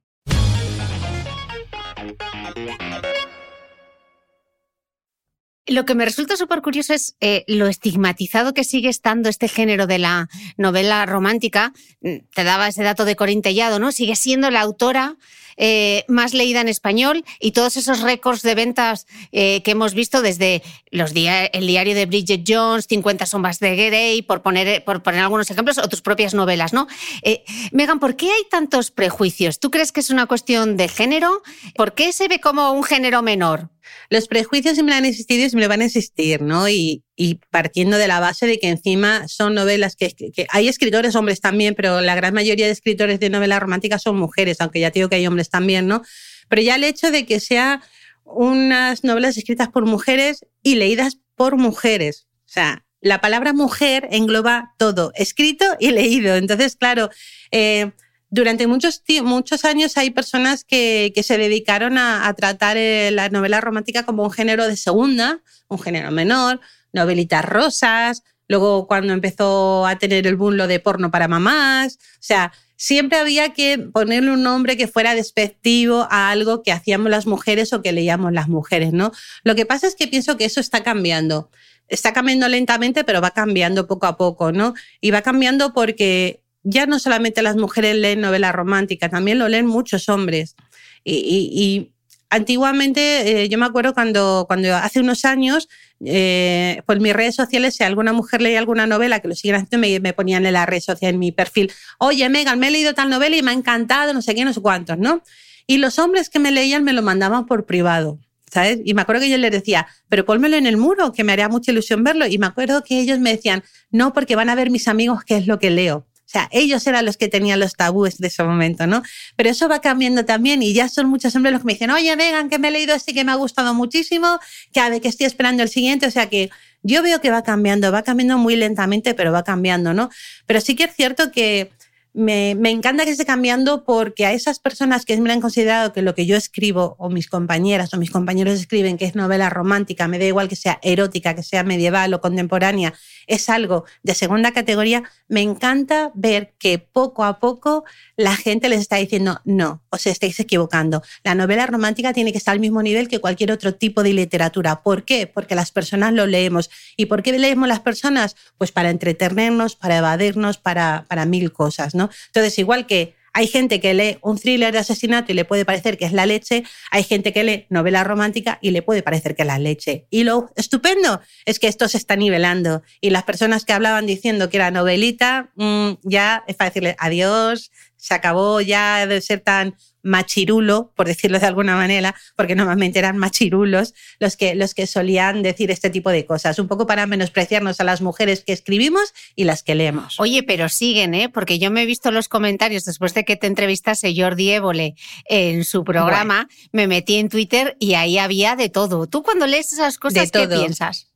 Lo 5.71 5.85
que 5.85 5.95
me 5.95 6.05
resulta 6.05 6.37
súper 6.37 6.63
curioso 6.63 6.95
es 6.95 7.17
eh, 7.21 7.45
lo 7.47 7.69
estigmatizado 7.69 8.55
que 8.55 8.65
sigue 8.65 8.89
estando 8.89 9.29
este 9.29 9.47
género 9.47 9.87
de 9.87 10.01
la 10.01 10.29
novela 10.57 11.07
romántica. 11.07 11.73
Mm, 12.01 12.17
te 12.35 12.43
daba 12.43 12.67
ese 12.67 12.83
dato 12.83 13.05
de 13.05 13.15
Corintellado, 13.15 13.79
¿no? 13.79 13.93
Sigue 13.93 14.17
siendo 14.17 14.51
la 14.51 14.63
autora 14.63 15.17
eh, 15.57 16.05
más 16.09 16.35
leída 16.35 16.61
en 16.61 16.69
español 16.69 17.25
y 17.39 17.53
todos 17.53 17.77
esos 17.77 18.01
récords 18.01 18.43
de 18.43 18.55
ventas 18.55 19.07
eh, 19.33 19.63
que 19.63 19.73
hemos 19.73 19.95
visto 19.95 20.23
desde 20.23 20.63
los 20.91 21.11
el 21.15 21.67
diario 21.67 21.95
de 21.95 22.07
Bridget 22.07 22.45
Jones, 22.47 22.87
50 22.89 23.27
sombras 23.27 23.59
de 23.59 23.77
Grey, 23.77 24.23
por 24.23 24.43
poner, 24.43 24.85
por 24.85 25.03
poner 25.03 25.21
algunos 25.21 25.51
ejemplos, 25.51 25.79
o 25.79 25.89
tus 25.89 26.03
propias 26.03 26.35
novelas, 26.35 26.73
¿no? 26.73 26.87
Eh, 27.23 27.45
Megan, 27.73 28.01
¿por 28.01 28.17
qué 28.17 28.31
hay 28.31 28.43
tantos 28.51 28.91
prejuicios? 28.91 29.61
¿Tú 29.61 29.71
crees 29.71 29.93
que 29.93 30.01
es 30.01 30.11
una 30.11 30.27
cuestión 30.27 30.77
de 30.77 30.89
género? 30.89 31.43
¿Por 31.77 31.95
qué 31.95 32.13
se 32.13 32.29
ve 32.29 32.41
como 32.41 32.73
un 32.73 32.85
género 32.85 33.23
menor? 33.23 33.71
Los 34.09 34.29
prejuicios 34.29 34.75
siempre 34.75 34.95
han 34.95 35.05
existido 35.05 35.45
y 35.45 35.51
siempre 35.51 35.69
van 35.69 35.83
a 35.83 35.85
existir, 35.85 36.43
¿no? 36.43 36.69
Y, 36.69 37.05
partiendo 37.51 37.99
de 37.99 38.09
la 38.09 38.19
base 38.19 38.47
de 38.47 38.59
que 38.59 38.69
encima 38.69 39.29
son 39.29 39.55
novelas 39.55 39.95
que, 39.95 40.15
hay 40.49 40.69
escritores 40.69 41.15
hombres 41.17 41.41
también, 41.41 41.75
pero 41.75 42.01
la 42.01 42.15
gran 42.15 42.33
mayoría 42.33 42.67
de 42.67 42.73
escritores 42.73 43.21
de 43.21 43.29
novelas 43.29 43.61
románticas 43.61 44.03
son 44.03 44.17
mujeres, 44.17 44.61
aunque 44.61 44.81
ya 44.81 44.91
digo 44.91 45.09
que 45.09 45.17
hay 45.17 45.27
hombres 45.27 45.51
también, 45.51 45.87
¿no? 45.87 46.03
Pero 46.49 46.63
ya 46.63 46.77
el 46.77 46.85
hecho 46.85 47.11
de 47.11 47.27
que 47.27 47.39
sea 47.39 47.83
unas 48.25 49.05
novelas 49.05 49.37
escritas 49.37 49.69
por 49.69 49.85
mujeres 49.85 50.47
y 50.63 50.77
leídas 50.77 51.19
por 51.35 51.57
mujeres, 51.57 52.27
o 52.47 52.53
sea, 52.53 52.85
la 53.01 53.21
palabra 53.21 53.53
mujer 53.53 54.09
engloba 54.11 54.75
todo, 54.79 55.13
escrito 55.15 55.65
y 55.79 55.91
leído. 55.91 56.37
Entonces, 56.37 56.77
claro, 56.77 57.11
eh, 57.51 57.93
durante 58.31 58.67
muchos, 58.67 59.03
muchos 59.23 59.65
años 59.65 59.97
hay 59.97 60.11
personas 60.11 60.65
que, 60.65 61.13
que 61.15 61.23
se 61.23 61.37
dedicaron 61.37 61.99
a, 61.99 62.33
tratar 62.35 62.77
eh, 62.77 63.11
la 63.11 63.29
novela 63.29 63.61
romántica 63.61 64.05
como 64.05 64.23
un 64.23 64.31
género 64.31 64.67
de 64.67 64.77
segunda, 64.77 65.41
un 65.69 65.81
género 65.81 66.11
menor, 66.13 66.61
novelitas 66.93 67.45
rosas, 67.45 68.23
luego 68.49 68.87
cuando 68.87 69.13
empezó 69.13 69.87
a 69.87 69.99
tener 69.99 70.27
el 70.27 70.37
boom 70.37 70.55
lo 70.55 70.69
de 70.69 70.81
porno 70.81 71.11
para 71.11 71.29
mamás, 71.29 71.99
o 72.15 72.23
sea, 72.23 72.53
siempre 72.77 73.19
había 73.19 73.53
que 73.53 73.79
ponerle 73.79 74.31
un 74.31 74.43
nombre 74.43 74.77
que 74.77 74.89
fuera 74.89 75.15
despectivo 75.15 76.07
a 76.11 76.31
algo 76.31 76.63
que 76.63 76.73
hacíamos 76.73 77.11
las 77.11 77.27
mujeres 77.27 77.73
o 77.73 77.83
que 77.83 77.93
leíamos 77.93 78.33
las 78.33 78.49
mujeres, 78.49 78.93
¿no? 78.93 79.13
Lo 79.43 79.55
que 79.55 79.67
pasa 79.67 79.87
es 79.87 79.97
que 79.97 80.07
pienso 80.07 80.37
que 80.37 80.47
eso 80.47 80.61
está 80.61 80.83
cambiando. 80.83 81.51
Está 81.89 82.13
cambiando 82.13 82.49
lentamente, 82.49 83.03
pero 83.05 83.21
va 83.21 83.33
cambiando 83.33 83.87
poco 83.89 84.07
a 84.07 84.17
poco, 84.17 84.53
¿no? 84.53 84.75
Y 85.01 85.11
va 85.11 85.23
cambiando 85.23 85.75
porque 85.75 86.43
ya 86.63 86.87
no 86.87 86.99
solamente 86.99 87.43
las 87.43 87.57
mujeres 87.57 87.97
leen 87.97 88.21
novela 88.21 88.53
romántica, 88.53 89.09
también 89.09 89.39
lo 89.39 89.49
leen 89.49 89.67
muchos 89.67 90.09
hombres. 90.09 90.57
Y, 91.05 91.93
antiguamente, 92.29 93.43
eh, 93.43 93.49
yo 93.49 93.59
me 93.59 93.67
acuerdo 93.67 93.93
cuando, 93.93 94.45
cuando 94.47 94.75
hace 94.77 95.01
unos 95.01 95.25
años, 95.25 95.69
eh, 96.05 96.83
por 96.87 97.01
mis 97.01 97.13
redes 97.13 97.35
sociales, 97.35 97.75
si 97.75 97.83
alguna 97.83 98.13
mujer 98.13 98.41
leía 98.41 98.59
alguna 98.59 98.87
novela 98.87 99.21
que 99.21 99.29
lo 99.29 99.35
siguen 99.35 99.57
haciendo, 99.57 99.79
me, 99.79 99.99
me 100.01 100.13
ponían 100.13 100.47
en 100.47 100.53
la 100.53 100.67
red 100.67 100.81
social, 100.81 101.15
en 101.15 101.19
mi 101.19 101.33
perfil, 101.33 101.73
oye, 101.99 102.29
Megan, 102.29 102.59
me 102.59 102.69
he 102.69 102.71
leído 102.71 102.95
tal 102.95 103.11
novela 103.11 103.37
y 103.37 103.43
me 103.43 103.51
ha 103.51 103.55
encantado, 103.55 104.15
no 104.15 104.23
sé 104.23 104.35
qué, 104.35 104.45
no 104.45 104.53
sé 104.53 104.61
cuántos, 104.61 104.99
¿no? 104.99 105.23
Y 105.67 105.79
los 105.79 105.99
hombres 105.99 106.31
que 106.31 106.39
me 106.39 106.53
leían 106.53 106.85
me 106.85 106.93
lo 106.93 107.03
mandaban 107.03 107.47
por 107.47 107.67
privado. 107.67 108.19
¿sabes? 108.51 108.81
Y 108.85 108.95
me 108.95 109.03
acuerdo 109.03 109.23
que 109.23 109.31
yo 109.31 109.39
les 109.39 109.51
decía, 109.51 109.87
pero 110.09 110.25
pónmelo 110.25 110.57
en 110.57 110.67
el 110.67 110.77
muro, 110.77 111.13
que 111.13 111.25
me 111.25 111.33
haría 111.33 111.49
mucha 111.49 111.71
ilusión 111.71 112.03
verlo. 112.03 112.27
Y 112.27 112.39
me 112.39 112.47
acuerdo 112.47 112.83
que 112.83 113.01
ellos 113.01 113.19
me 113.21 113.31
decían, 113.31 113.63
no, 113.91 114.13
porque 114.13 114.37
van 114.37 114.49
a 114.49 114.55
ver 114.55 114.71
mis 114.71 114.89
amigos 114.89 115.23
qué 115.25 115.37
es 115.37 115.47
lo 115.47 115.59
que 115.59 115.71
leo. 115.71 116.07
O 116.31 116.33
sea, 116.33 116.49
ellos 116.53 116.87
eran 116.87 117.05
los 117.05 117.17
que 117.17 117.27
tenían 117.27 117.59
los 117.59 117.75
tabúes 117.75 118.19
de 118.19 118.29
ese 118.29 118.45
momento, 118.45 118.87
¿no? 118.87 119.03
Pero 119.35 119.51
eso 119.51 119.69
va 119.69 119.81
cambiando 119.81 120.25
también 120.25 120.63
y 120.63 120.73
ya 120.73 120.89
son 120.89 121.09
muchos 121.09 121.35
hombres 121.35 121.53
los 121.53 121.63
que 121.63 121.67
me 121.67 121.73
dicen, 121.73 121.91
oye, 121.91 122.15
Megan, 122.15 122.49
que 122.49 122.61
me 122.61 122.69
he 122.69 122.71
leído 122.71 122.95
este 122.95 123.13
que 123.13 123.25
me 123.25 123.33
ha 123.33 123.35
gustado 123.35 123.75
muchísimo, 123.75 124.39
que 124.73 124.79
a 124.79 124.89
ver, 124.89 125.01
que 125.01 125.09
estoy 125.09 125.27
esperando 125.27 125.65
el 125.65 125.69
siguiente. 125.69 126.07
O 126.07 126.11
sea 126.13 126.29
que 126.29 126.49
yo 126.85 127.03
veo 127.03 127.21
que 127.21 127.33
va 127.33 127.43
cambiando, 127.43 127.91
va 127.91 128.05
cambiando 128.05 128.39
muy 128.39 128.55
lentamente, 128.55 129.15
pero 129.15 129.33
va 129.33 129.43
cambiando, 129.43 129.93
¿no? 129.93 130.09
Pero 130.47 130.61
sí 130.61 130.77
que 130.77 130.85
es 130.85 130.95
cierto 130.95 131.33
que 131.33 131.73
me, 132.13 132.51
encanta 132.71 133.05
que 133.05 133.13
esté 133.13 133.25
cambiando 133.25 133.85
porque 133.85 134.27
a 134.27 134.33
esas 134.33 134.59
personas 134.59 135.05
que 135.05 135.21
me 135.21 135.33
han 135.33 135.41
considerado 135.41 135.93
que 135.93 136.03
lo 136.03 136.15
que 136.15 136.27
yo 136.27 136.37
escribo 136.37 136.97
o 136.99 137.09
mis 137.09 137.29
compañeras 137.29 137.95
o 137.95 137.99
mis 137.99 138.11
compañeros 138.11 138.55
escriben 138.55 138.99
que 138.99 139.05
es 139.05 139.15
novela 139.15 139.51
romántica, 139.51 140.09
me 140.09 140.19
da 140.19 140.25
igual 140.25 140.49
que 140.49 140.57
sea 140.57 140.79
erótica, 140.83 141.35
que 141.35 141.43
sea 141.43 141.63
medieval 141.63 142.13
o 142.15 142.21
contemporánea, 142.21 142.95
es 143.27 143.49
algo 143.49 143.85
de 144.03 144.15
segunda 144.15 144.53
categoría, 144.53 145.05
me 145.29 145.43
encanta 145.43 146.11
ver 146.15 146.55
que 146.59 146.79
poco 146.79 147.25
a 147.25 147.39
poco 147.39 147.85
la 148.17 148.35
gente 148.35 148.69
les 148.69 148.81
está 148.81 148.97
diciendo, 148.97 149.41
no, 149.45 149.83
os 149.91 150.07
estáis 150.07 150.39
equivocando. 150.41 151.03
La 151.23 151.35
novela 151.35 151.67
romántica 151.67 152.13
tiene 152.13 152.33
que 152.33 152.39
estar 152.39 152.53
al 152.53 152.61
mismo 152.61 152.83
nivel 152.83 153.09
que 153.09 153.21
cualquier 153.21 153.53
otro 153.53 153.75
tipo 153.75 154.03
de 154.03 154.13
literatura. 154.13 154.83
¿Por 154.83 155.05
qué? 155.05 155.27
Porque 155.27 155.55
las 155.55 155.71
personas 155.71 156.13
lo 156.13 156.27
leemos. 156.27 156.71
¿Y 156.97 157.07
por 157.07 157.23
qué 157.23 157.39
leemos 157.39 157.69
las 157.69 157.81
personas? 157.81 158.37
Pues 158.59 158.73
para 158.73 158.91
entretenernos, 158.91 159.77
para 159.77 159.99
evadirnos, 159.99 160.59
para, 160.59 161.05
para 161.09 161.25
mil 161.25 161.53
cosas. 161.53 161.95
¿no? 161.95 162.00
Entonces, 162.29 162.59
igual 162.59 162.87
que 162.87 163.15
hay 163.33 163.47
gente 163.47 163.81
que 163.81 163.95
lee 163.95 164.19
un 164.23 164.39
thriller 164.39 164.73
de 164.73 164.79
asesinato 164.79 165.33
y 165.33 165.35
le 165.35 165.45
puede 165.45 165.65
parecer 165.65 165.97
que 165.99 166.05
es 166.05 166.13
la 166.13 166.27
leche, 166.27 166.65
hay 166.91 167.05
gente 167.05 167.33
que 167.33 167.45
lee 167.45 167.67
novela 167.69 168.05
romántica 168.05 168.59
y 168.61 168.71
le 168.71 168.83
puede 168.83 169.03
parecer 169.03 169.37
que 169.37 169.43
es 169.43 169.47
la 169.47 169.59
leche. 169.59 170.07
Y 170.11 170.25
lo 170.25 170.51
estupendo 170.57 171.21
es 171.45 171.59
que 171.59 171.69
esto 171.69 171.89
se 171.89 171.97
está 171.97 172.17
nivelando 172.17 172.83
y 173.01 173.11
las 173.11 173.25
personas 173.25 173.65
que 173.65 173.73
hablaban 173.73 174.07
diciendo 174.07 174.49
que 174.51 174.57
era 174.57 174.71
novelita, 174.71 175.51
mm, 175.55 175.93
ya 176.03 176.45
es 176.47 176.57
para 176.57 176.71
decirle 176.71 176.97
adiós, 176.99 177.71
se 178.01 178.15
acabó 178.15 178.61
ya 178.61 179.07
de 179.07 179.21
ser 179.21 179.41
tan 179.41 179.77
machirulo, 180.03 180.93
por 180.97 181.07
decirlo 181.07 181.39
de 181.39 181.47
alguna 181.47 181.77
manera, 181.77 182.15
porque 182.35 182.55
normalmente 182.55 182.99
eran 182.99 183.19
machirulos 183.19 183.95
los 184.19 184.37
que, 184.37 184.55
los 184.55 184.73
que 184.73 184.87
solían 184.87 185.43
decir 185.43 185.71
este 185.71 185.91
tipo 185.91 186.11
de 186.11 186.25
cosas, 186.25 186.59
un 186.59 186.69
poco 186.69 186.87
para 186.87 187.07
menospreciarnos 187.07 187.81
a 187.81 187.85
las 187.85 188.01
mujeres 188.01 188.43
que 188.43 188.53
escribimos 188.53 189.13
y 189.37 189.45
las 189.45 189.63
que 189.63 189.75
leemos. 189.75 190.19
Oye, 190.19 190.43
pero 190.43 190.71
siguen, 190.71 191.15
¿eh? 191.15 191.29
porque 191.29 191.59
yo 191.59 191.71
me 191.71 191.83
he 191.83 191.87
visto 191.87 192.11
los 192.11 192.29
comentarios 192.29 192.85
después 192.85 193.13
de 193.13 193.25
que 193.25 193.37
te 193.37 193.47
entrevistase 193.47 194.15
Jordi 194.17 194.51
Évole 194.51 194.95
en 195.27 195.65
su 195.65 195.85
programa, 195.85 196.49
me 196.73 196.87
metí 196.87 197.17
en 197.17 197.29
Twitter 197.29 197.77
y 197.79 197.95
ahí 197.95 198.17
había 198.17 198.57
de 198.57 198.71
todo. 198.71 199.07
¿Tú 199.07 199.23
cuando 199.23 199.47
lees 199.47 199.73
esas 199.73 199.99
cosas, 199.99 200.31
qué 200.31 200.49
piensas? 200.49 201.09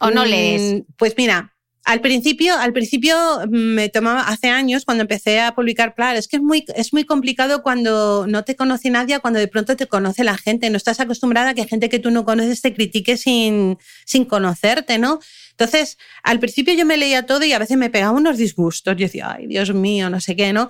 ¿O 0.00 0.10
no 0.10 0.24
lees? 0.24 0.62
Mm, 0.62 0.78
pues 0.96 1.14
mira, 1.16 1.54
al 1.84 2.00
principio, 2.00 2.56
al 2.56 2.72
principio 2.72 3.16
me 3.48 3.88
tomaba, 3.88 4.22
hace 4.22 4.48
años 4.48 4.84
cuando 4.84 5.02
empecé 5.02 5.40
a 5.40 5.54
publicar, 5.54 5.94
claro, 5.94 6.16
es 6.16 6.28
que 6.28 6.36
es 6.36 6.42
muy, 6.42 6.64
es 6.76 6.92
muy 6.92 7.04
complicado 7.04 7.62
cuando 7.62 8.26
no 8.28 8.44
te 8.44 8.54
conoce 8.54 8.88
nadie, 8.88 9.18
cuando 9.18 9.40
de 9.40 9.48
pronto 9.48 9.74
te 9.74 9.88
conoce 9.88 10.22
la 10.22 10.36
gente. 10.36 10.70
No 10.70 10.76
estás 10.76 11.00
acostumbrada 11.00 11.50
a 11.50 11.54
que 11.54 11.66
gente 11.66 11.88
que 11.88 11.98
tú 11.98 12.12
no 12.12 12.24
conoces 12.24 12.62
te 12.62 12.72
critique 12.72 13.16
sin, 13.16 13.78
sin 14.04 14.24
conocerte, 14.24 14.98
¿no? 14.98 15.18
Entonces, 15.50 15.98
al 16.22 16.38
principio 16.38 16.72
yo 16.74 16.86
me 16.86 16.96
leía 16.96 17.26
todo 17.26 17.44
y 17.44 17.52
a 17.52 17.58
veces 17.58 17.76
me 17.76 17.90
pegaba 17.90 18.12
unos 18.12 18.38
disgustos. 18.38 18.94
Yo 18.96 19.06
decía, 19.06 19.32
ay, 19.32 19.48
Dios 19.48 19.74
mío, 19.74 20.08
no 20.08 20.20
sé 20.20 20.36
qué, 20.36 20.52
¿no? 20.52 20.68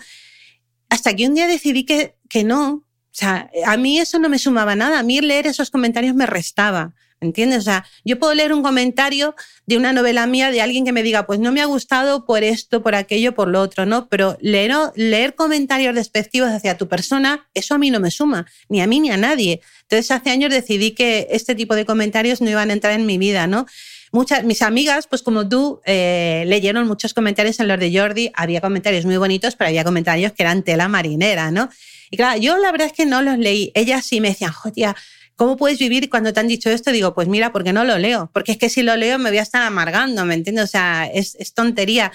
Hasta 0.88 1.14
que 1.14 1.26
un 1.26 1.34
día 1.34 1.46
decidí 1.46 1.84
que, 1.84 2.16
que 2.30 2.42
no. 2.42 2.70
O 2.70 3.14
sea, 3.14 3.50
a 3.66 3.76
mí 3.76 3.98
eso 3.98 4.18
no 4.18 4.30
me 4.30 4.38
sumaba 4.38 4.74
nada. 4.76 4.98
A 4.98 5.02
mí 5.02 5.20
leer 5.20 5.46
esos 5.46 5.70
comentarios 5.70 6.14
me 6.14 6.24
restaba. 6.24 6.94
¿Entiendes? 7.22 7.60
O 7.60 7.62
sea, 7.62 7.86
yo 8.04 8.18
puedo 8.18 8.34
leer 8.34 8.52
un 8.52 8.62
comentario 8.62 9.34
de 9.66 9.76
una 9.76 9.92
novela 9.92 10.26
mía 10.26 10.50
de 10.50 10.60
alguien 10.60 10.84
que 10.84 10.92
me 10.92 11.04
diga, 11.04 11.24
pues 11.24 11.38
no 11.38 11.52
me 11.52 11.60
ha 11.60 11.66
gustado 11.66 12.24
por 12.24 12.42
esto, 12.42 12.82
por 12.82 12.96
aquello, 12.96 13.32
por 13.32 13.48
lo 13.48 13.60
otro, 13.60 13.86
¿no? 13.86 14.08
Pero 14.08 14.36
leer, 14.40 14.72
leer 14.96 15.36
comentarios 15.36 15.94
despectivos 15.94 16.50
hacia 16.50 16.76
tu 16.76 16.88
persona, 16.88 17.48
eso 17.54 17.76
a 17.76 17.78
mí 17.78 17.90
no 17.90 18.00
me 18.00 18.10
suma, 18.10 18.46
ni 18.68 18.82
a 18.82 18.88
mí 18.88 18.98
ni 18.98 19.10
a 19.10 19.16
nadie. 19.16 19.60
Entonces, 19.82 20.10
hace 20.10 20.30
años 20.30 20.50
decidí 20.50 20.90
que 20.90 21.28
este 21.30 21.54
tipo 21.54 21.76
de 21.76 21.84
comentarios 21.84 22.40
no 22.40 22.50
iban 22.50 22.70
a 22.70 22.72
entrar 22.72 22.92
en 22.94 23.06
mi 23.06 23.18
vida, 23.18 23.46
¿no? 23.46 23.66
Muchas, 24.10 24.44
mis 24.44 24.60
amigas, 24.60 25.06
pues 25.06 25.22
como 25.22 25.48
tú, 25.48 25.80
eh, 25.86 26.44
leyeron 26.46 26.86
muchos 26.86 27.14
comentarios 27.14 27.60
en 27.60 27.68
los 27.68 27.78
de 27.78 27.96
Jordi. 27.96 28.30
Había 28.34 28.60
comentarios 28.60 29.06
muy 29.06 29.16
bonitos, 29.16 29.54
pero 29.54 29.68
había 29.68 29.84
comentarios 29.84 30.32
que 30.32 30.42
eran 30.42 30.64
tela 30.64 30.88
marinera, 30.88 31.50
¿no? 31.50 31.70
Y 32.10 32.18
claro, 32.18 32.38
yo 32.38 32.58
la 32.58 32.70
verdad 32.72 32.88
es 32.88 32.92
que 32.92 33.06
no 33.06 33.22
los 33.22 33.38
leí. 33.38 33.72
Ellas 33.74 34.04
sí 34.04 34.20
me 34.20 34.28
decían, 34.28 34.52
joder, 34.52 34.94
¿cómo 35.42 35.56
puedes 35.56 35.80
vivir 35.80 36.08
cuando 36.08 36.32
te 36.32 36.38
han 36.38 36.46
dicho 36.46 36.70
esto? 36.70 36.92
Digo, 36.92 37.14
pues 37.14 37.26
mira, 37.26 37.50
porque 37.50 37.72
no 37.72 37.82
lo 37.82 37.98
leo, 37.98 38.30
porque 38.32 38.52
es 38.52 38.58
que 38.58 38.68
si 38.68 38.80
lo 38.84 38.94
leo 38.94 39.18
me 39.18 39.30
voy 39.30 39.38
a 39.38 39.42
estar 39.42 39.62
amargando, 39.64 40.24
¿me 40.24 40.34
entiendes? 40.34 40.62
O 40.62 40.68
sea, 40.68 41.04
es, 41.12 41.34
es 41.34 41.52
tontería. 41.52 42.12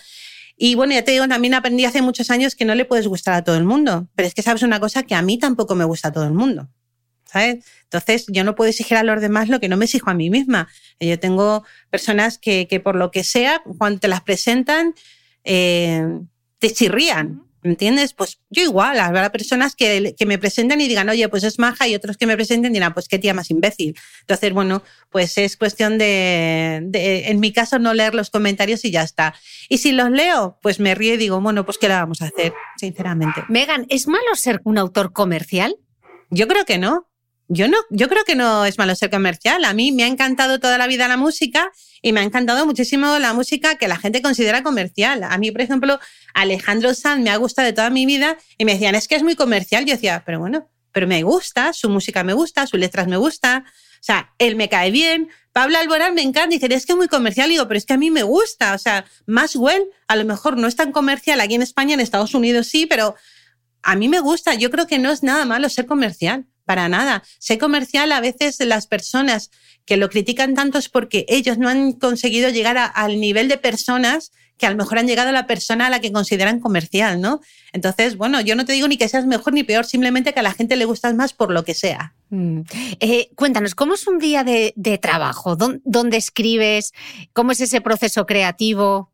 Y 0.56 0.76
bueno, 0.76 0.94
ya 0.94 1.04
te 1.04 1.12
digo, 1.12 1.28
también 1.28 1.54
aprendí 1.54 1.84
hace 1.84 2.02
muchos 2.02 2.32
años 2.32 2.56
que 2.56 2.64
no 2.64 2.74
le 2.74 2.86
puedes 2.86 3.06
gustar 3.06 3.34
a 3.34 3.44
todo 3.44 3.58
el 3.58 3.66
mundo, 3.66 4.08
pero 4.16 4.30
es 4.30 4.34
que 4.34 4.44
sabes 4.44 4.64
una 4.64 4.80
cosa 4.80 5.04
que 5.04 5.14
a 5.14 5.22
mí 5.22 5.38
tampoco 5.38 5.76
me 5.76 5.84
gusta 5.84 6.08
a 6.08 6.14
todo 6.14 6.24
el 6.24 6.32
mundo. 6.32 6.70
¿Sabes? 7.26 7.66
Entonces, 7.84 8.28
yo 8.30 8.46
no 8.46 8.56
puedo 8.56 8.70
exigir 8.70 8.96
a 8.96 9.04
los 9.04 9.20
demás 9.20 9.50
lo 9.50 9.60
que 9.60 9.68
no 9.68 9.76
me 9.76 9.84
exijo 9.84 10.10
a 10.10 10.14
mí 10.14 10.30
misma. 10.30 10.70
Yo 10.98 11.20
tengo 11.20 11.66
personas 11.90 12.38
que, 12.38 12.66
que 12.70 12.80
por 12.80 12.96
lo 12.96 13.12
que 13.12 13.26
sea, 13.26 13.62
cuando 13.78 14.00
te 14.00 14.08
las 14.08 14.22
presentan, 14.22 14.96
eh, 15.44 16.02
te 16.60 16.72
chirrían. 16.72 17.44
¿Entiendes? 17.64 18.14
Pues 18.14 18.40
yo 18.50 18.64
igual, 18.64 19.00
habrá 19.00 19.32
personas 19.32 19.76
que, 19.76 20.16
que, 20.18 20.26
me 20.26 20.38
presenten 20.38 20.80
y 20.80 20.88
digan, 20.88 21.10
oye, 21.10 21.28
pues 21.28 21.44
es 21.44 21.60
maja, 21.60 21.88
y 21.88 21.96
otros 21.96 22.16
que 22.16 22.26
me 22.26 22.36
presenten 22.36 22.72
dirán, 22.72 22.94
pues 22.94 23.08
qué 23.08 23.20
tía 23.20 23.34
más 23.34 23.50
imbécil. 23.50 23.98
Entonces, 24.22 24.54
bueno, 24.54 24.84
pues 25.10 25.38
es 25.38 25.58
cuestión 25.58 25.98
de, 25.98 26.82
de, 26.84 27.30
en 27.30 27.40
mi 27.40 27.52
caso, 27.52 27.80
no 27.80 27.94
leer 27.94 28.14
los 28.14 28.30
comentarios 28.30 28.86
y 28.86 28.92
ya 28.92 29.02
está. 29.02 29.34
Y 29.70 29.80
si 29.80 29.92
los 29.92 30.12
leo, 30.12 30.60
pues 30.62 30.80
me 30.80 30.96
río 30.96 31.16
y 31.16 31.18
digo, 31.18 31.42
bueno, 31.42 31.66
pues 31.66 31.78
qué 31.78 31.88
le 31.88 31.96
vamos 31.96 32.22
a 32.22 32.26
hacer, 32.26 32.54
sinceramente. 32.78 33.44
Megan, 33.50 33.86
¿es 33.90 34.08
malo 34.08 34.36
ser 34.36 34.62
un 34.64 34.78
autor 34.78 35.12
comercial? 35.12 35.78
Yo 36.30 36.48
creo 36.48 36.66
que 36.66 36.78
no. 36.78 37.08
Yo 37.50 37.70
no, 37.70 37.78
yo 37.90 38.10
creo 38.10 38.26
que 38.26 38.36
no 38.36 38.66
es 38.66 38.78
malo 38.78 38.94
ser 38.96 39.10
comercial. 39.10 39.64
A 39.64 39.74
mí 39.74 39.94
me 39.94 40.04
ha 40.04 40.08
encantado 40.08 40.60
toda 40.60 40.78
la 40.78 40.86
vida 40.86 41.08
la 41.08 41.16
música 41.16 41.72
y 42.02 42.12
me 42.12 42.20
ha 42.20 42.24
encantado 42.24 42.66
muchísimo 42.66 43.20
la 43.20 43.34
música 43.34 43.76
que 43.76 43.88
la 43.88 43.98
gente 43.98 44.22
considera 44.22 44.64
comercial. 44.64 45.24
A 45.24 45.38
mí, 45.38 45.52
por 45.52 45.62
ejemplo, 45.62 46.00
Alejandro 46.34 46.94
Sanz 46.94 47.24
me 47.24 47.30
ha 47.30 47.38
gustado 47.38 47.66
de 47.66 47.74
toda 47.74 47.90
mi 47.90 48.06
vida 48.06 48.38
y 48.58 48.66
me 48.66 48.74
decían, 48.74 48.96
es 48.96 49.08
que 49.08 49.16
es 49.16 49.24
muy 49.24 49.36
comercial. 49.36 49.86
Yo 49.86 49.94
decía, 49.94 50.24
pero 50.26 50.40
bueno, 50.40 50.70
pero 50.92 51.08
me 51.08 51.24
gusta, 51.24 51.72
su 51.72 51.90
música 51.90 52.24
me 52.24 52.34
gusta, 52.34 52.68
sus 52.68 52.80
letras 52.80 53.08
me 53.08 53.16
gusta, 53.16 53.64
o 53.68 54.04
sea, 54.04 54.34
él 54.40 54.56
me 54.56 54.68
cae 54.68 54.92
bien. 54.92 55.30
Pablo 55.54 55.78
Alborán 55.78 56.14
me 56.16 56.22
encanta, 56.22 56.54
y 56.54 56.60
dice, 56.60 56.74
es 56.74 56.86
que 56.86 56.94
es 56.94 56.98
muy 56.98 57.08
comercial, 57.08 57.48
y 57.48 57.54
digo, 57.54 57.68
pero 57.68 57.78
es 57.78 57.86
que 57.86 57.94
a 57.94 57.98
mí 57.98 58.12
me 58.12 58.24
gusta, 58.24 58.74
o 58.74 58.78
sea, 58.78 59.06
Maswell 59.26 59.84
a 60.08 60.16
lo 60.16 60.26
mejor 60.26 60.58
no 60.58 60.68
es 60.68 60.76
tan 60.76 60.92
comercial 60.92 61.40
aquí 61.40 61.56
en 61.56 61.62
España, 61.62 61.94
en 61.94 62.00
Estados 62.00 62.34
Unidos 62.34 62.68
sí, 62.68 62.86
pero 62.88 63.16
a 63.84 63.96
mí 63.96 64.10
me 64.10 64.20
gusta, 64.20 64.54
yo 64.56 64.70
creo 64.70 64.86
que 64.86 65.00
no 65.00 65.12
es 65.12 65.24
nada 65.24 65.46
malo 65.46 65.70
ser 65.70 65.86
comercial 65.86 66.46
para 66.68 66.90
nada. 66.90 67.24
Sé 67.40 67.58
comercial 67.58 68.12
a 68.12 68.20
veces 68.20 68.60
las 68.60 68.86
personas 68.88 69.50
que 69.86 69.98
lo 69.98 70.10
critican 70.10 70.54
tanto 70.54 70.78
es 70.78 70.90
porque 70.90 71.26
ellos 71.30 71.58
no 71.58 71.70
han 71.70 71.94
conseguido 71.94 72.50
llegar 72.50 72.78
al 72.94 73.20
nivel 73.20 73.48
de 73.48 73.58
personas 73.58 74.32
que 74.58 74.66
a 74.66 74.72
lo 74.72 74.76
mejor 74.76 74.98
han 74.98 75.08
llegado 75.08 75.30
a 75.30 75.32
la 75.32 75.48
persona 75.48 75.88
a 75.88 75.90
la 75.90 76.02
que 76.02 76.12
consideran 76.12 76.60
comercial, 76.60 77.22
¿no? 77.22 77.40
Entonces, 77.72 78.18
bueno, 78.18 78.42
yo 78.42 78.56
no 78.56 78.66
te 78.66 78.74
digo 78.74 78.88
ni 78.88 78.98
que 78.98 79.08
seas 79.08 79.26
mejor 79.26 79.54
ni 79.54 79.64
peor, 79.64 79.86
simplemente 79.86 80.34
que 80.34 80.40
a 80.40 80.44
la 80.44 80.54
gente 80.54 80.76
le 80.76 80.86
gustas 80.86 81.14
más 81.14 81.32
por 81.32 81.52
lo 81.52 81.64
que 81.64 81.74
sea. 81.74 82.16
Mm. 82.32 82.62
Eh, 83.00 83.30
cuéntanos, 83.36 83.76
¿cómo 83.76 83.94
es 83.94 84.08
un 84.08 84.18
día 84.18 84.44
de, 84.44 84.74
trabajo? 85.02 85.56
¿Dónde, 85.56 85.80
¿Dónde 85.86 86.18
escribes? 86.18 86.92
¿Cómo 87.34 87.52
es 87.52 87.62
ese 87.62 87.82
proceso 87.82 88.26
creativo? 88.26 89.14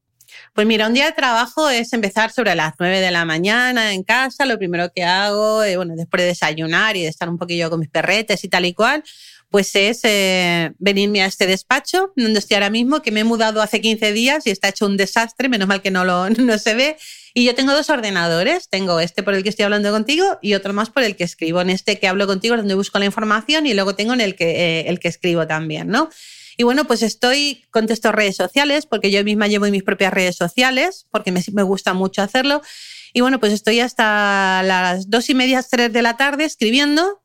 Pues 0.53 0.67
mira, 0.67 0.85
un 0.85 0.93
día 0.93 1.05
de 1.05 1.13
trabajo 1.13 1.67
es 1.67 1.93
empezar 1.93 2.31
sobre 2.31 2.53
las 2.53 2.75
9 2.77 2.99
de 2.99 3.09
la 3.09 3.25
mañana 3.25 3.91
en 3.91 4.03
casa. 4.03 4.45
Lo 4.45 4.59
primero 4.59 4.91
que 4.95 5.03
hago, 5.03 5.63
eh, 5.63 5.77
bueno, 5.77 5.95
después 5.95 6.21
de 6.21 6.27
desayunar 6.27 6.95
y 6.95 7.01
de 7.01 7.07
estar 7.07 7.27
un 7.27 7.39
poquillo 7.39 7.71
con 7.71 7.79
mis 7.79 7.89
perretes 7.89 8.43
y 8.43 8.49
tal 8.49 8.65
y 8.65 8.73
cual, 8.75 9.03
pues 9.49 9.75
es 9.75 10.01
eh, 10.03 10.71
venirme 10.77 11.23
a 11.23 11.25
este 11.25 11.47
despacho 11.47 12.13
donde 12.15 12.37
estoy 12.37 12.53
ahora 12.53 12.69
mismo, 12.69 13.01
que 13.01 13.11
me 13.11 13.21
he 13.21 13.23
mudado 13.23 13.63
hace 13.63 13.81
15 13.81 14.13
días 14.13 14.45
y 14.45 14.51
está 14.51 14.69
hecho 14.69 14.85
un 14.85 14.95
desastre, 14.95 15.49
menos 15.49 15.67
mal 15.67 15.81
que 15.81 15.89
no, 15.89 16.05
lo, 16.05 16.29
no 16.29 16.59
se 16.59 16.75
ve. 16.75 16.97
Y 17.33 17.45
yo 17.45 17.55
tengo 17.55 17.73
dos 17.73 17.89
ordenadores, 17.89 18.69
tengo 18.69 18.99
este 18.99 19.23
por 19.23 19.33
el 19.33 19.41
que 19.41 19.49
estoy 19.49 19.65
hablando 19.65 19.89
contigo 19.89 20.37
y 20.43 20.53
otro 20.53 20.71
más 20.71 20.91
por 20.91 21.01
el 21.01 21.15
que 21.15 21.23
escribo. 21.23 21.61
En 21.61 21.71
este 21.71 21.97
que 21.97 22.07
hablo 22.07 22.27
contigo 22.27 22.53
es 22.53 22.61
donde 22.61 22.75
busco 22.75 22.99
la 22.99 23.05
información 23.05 23.65
y 23.65 23.73
luego 23.73 23.95
tengo 23.95 24.13
en 24.13 24.21
el 24.21 24.35
que, 24.35 24.51
eh, 24.51 24.85
el 24.87 24.99
que 24.99 25.07
escribo 25.07 25.47
también, 25.47 25.87
¿no? 25.87 26.11
Y 26.57 26.63
bueno, 26.63 26.85
pues 26.85 27.01
estoy, 27.01 27.65
contesto 27.71 28.11
redes 28.11 28.35
sociales, 28.35 28.85
porque 28.85 29.11
yo 29.11 29.23
misma 29.23 29.47
llevo 29.47 29.65
mis 29.67 29.83
propias 29.83 30.13
redes 30.13 30.35
sociales, 30.35 31.05
porque 31.11 31.31
me, 31.31 31.63
gusta 31.63 31.93
mucho 31.93 32.21
hacerlo. 32.21 32.61
Y 33.13 33.21
bueno, 33.21 33.39
pues 33.39 33.53
estoy 33.53 33.79
hasta 33.79 34.63
las 34.63 35.09
dos 35.09 35.29
y 35.29 35.35
media, 35.35 35.63
tres 35.63 35.91
de 35.93 36.01
la 36.01 36.17
tarde 36.17 36.45
escribiendo 36.45 37.21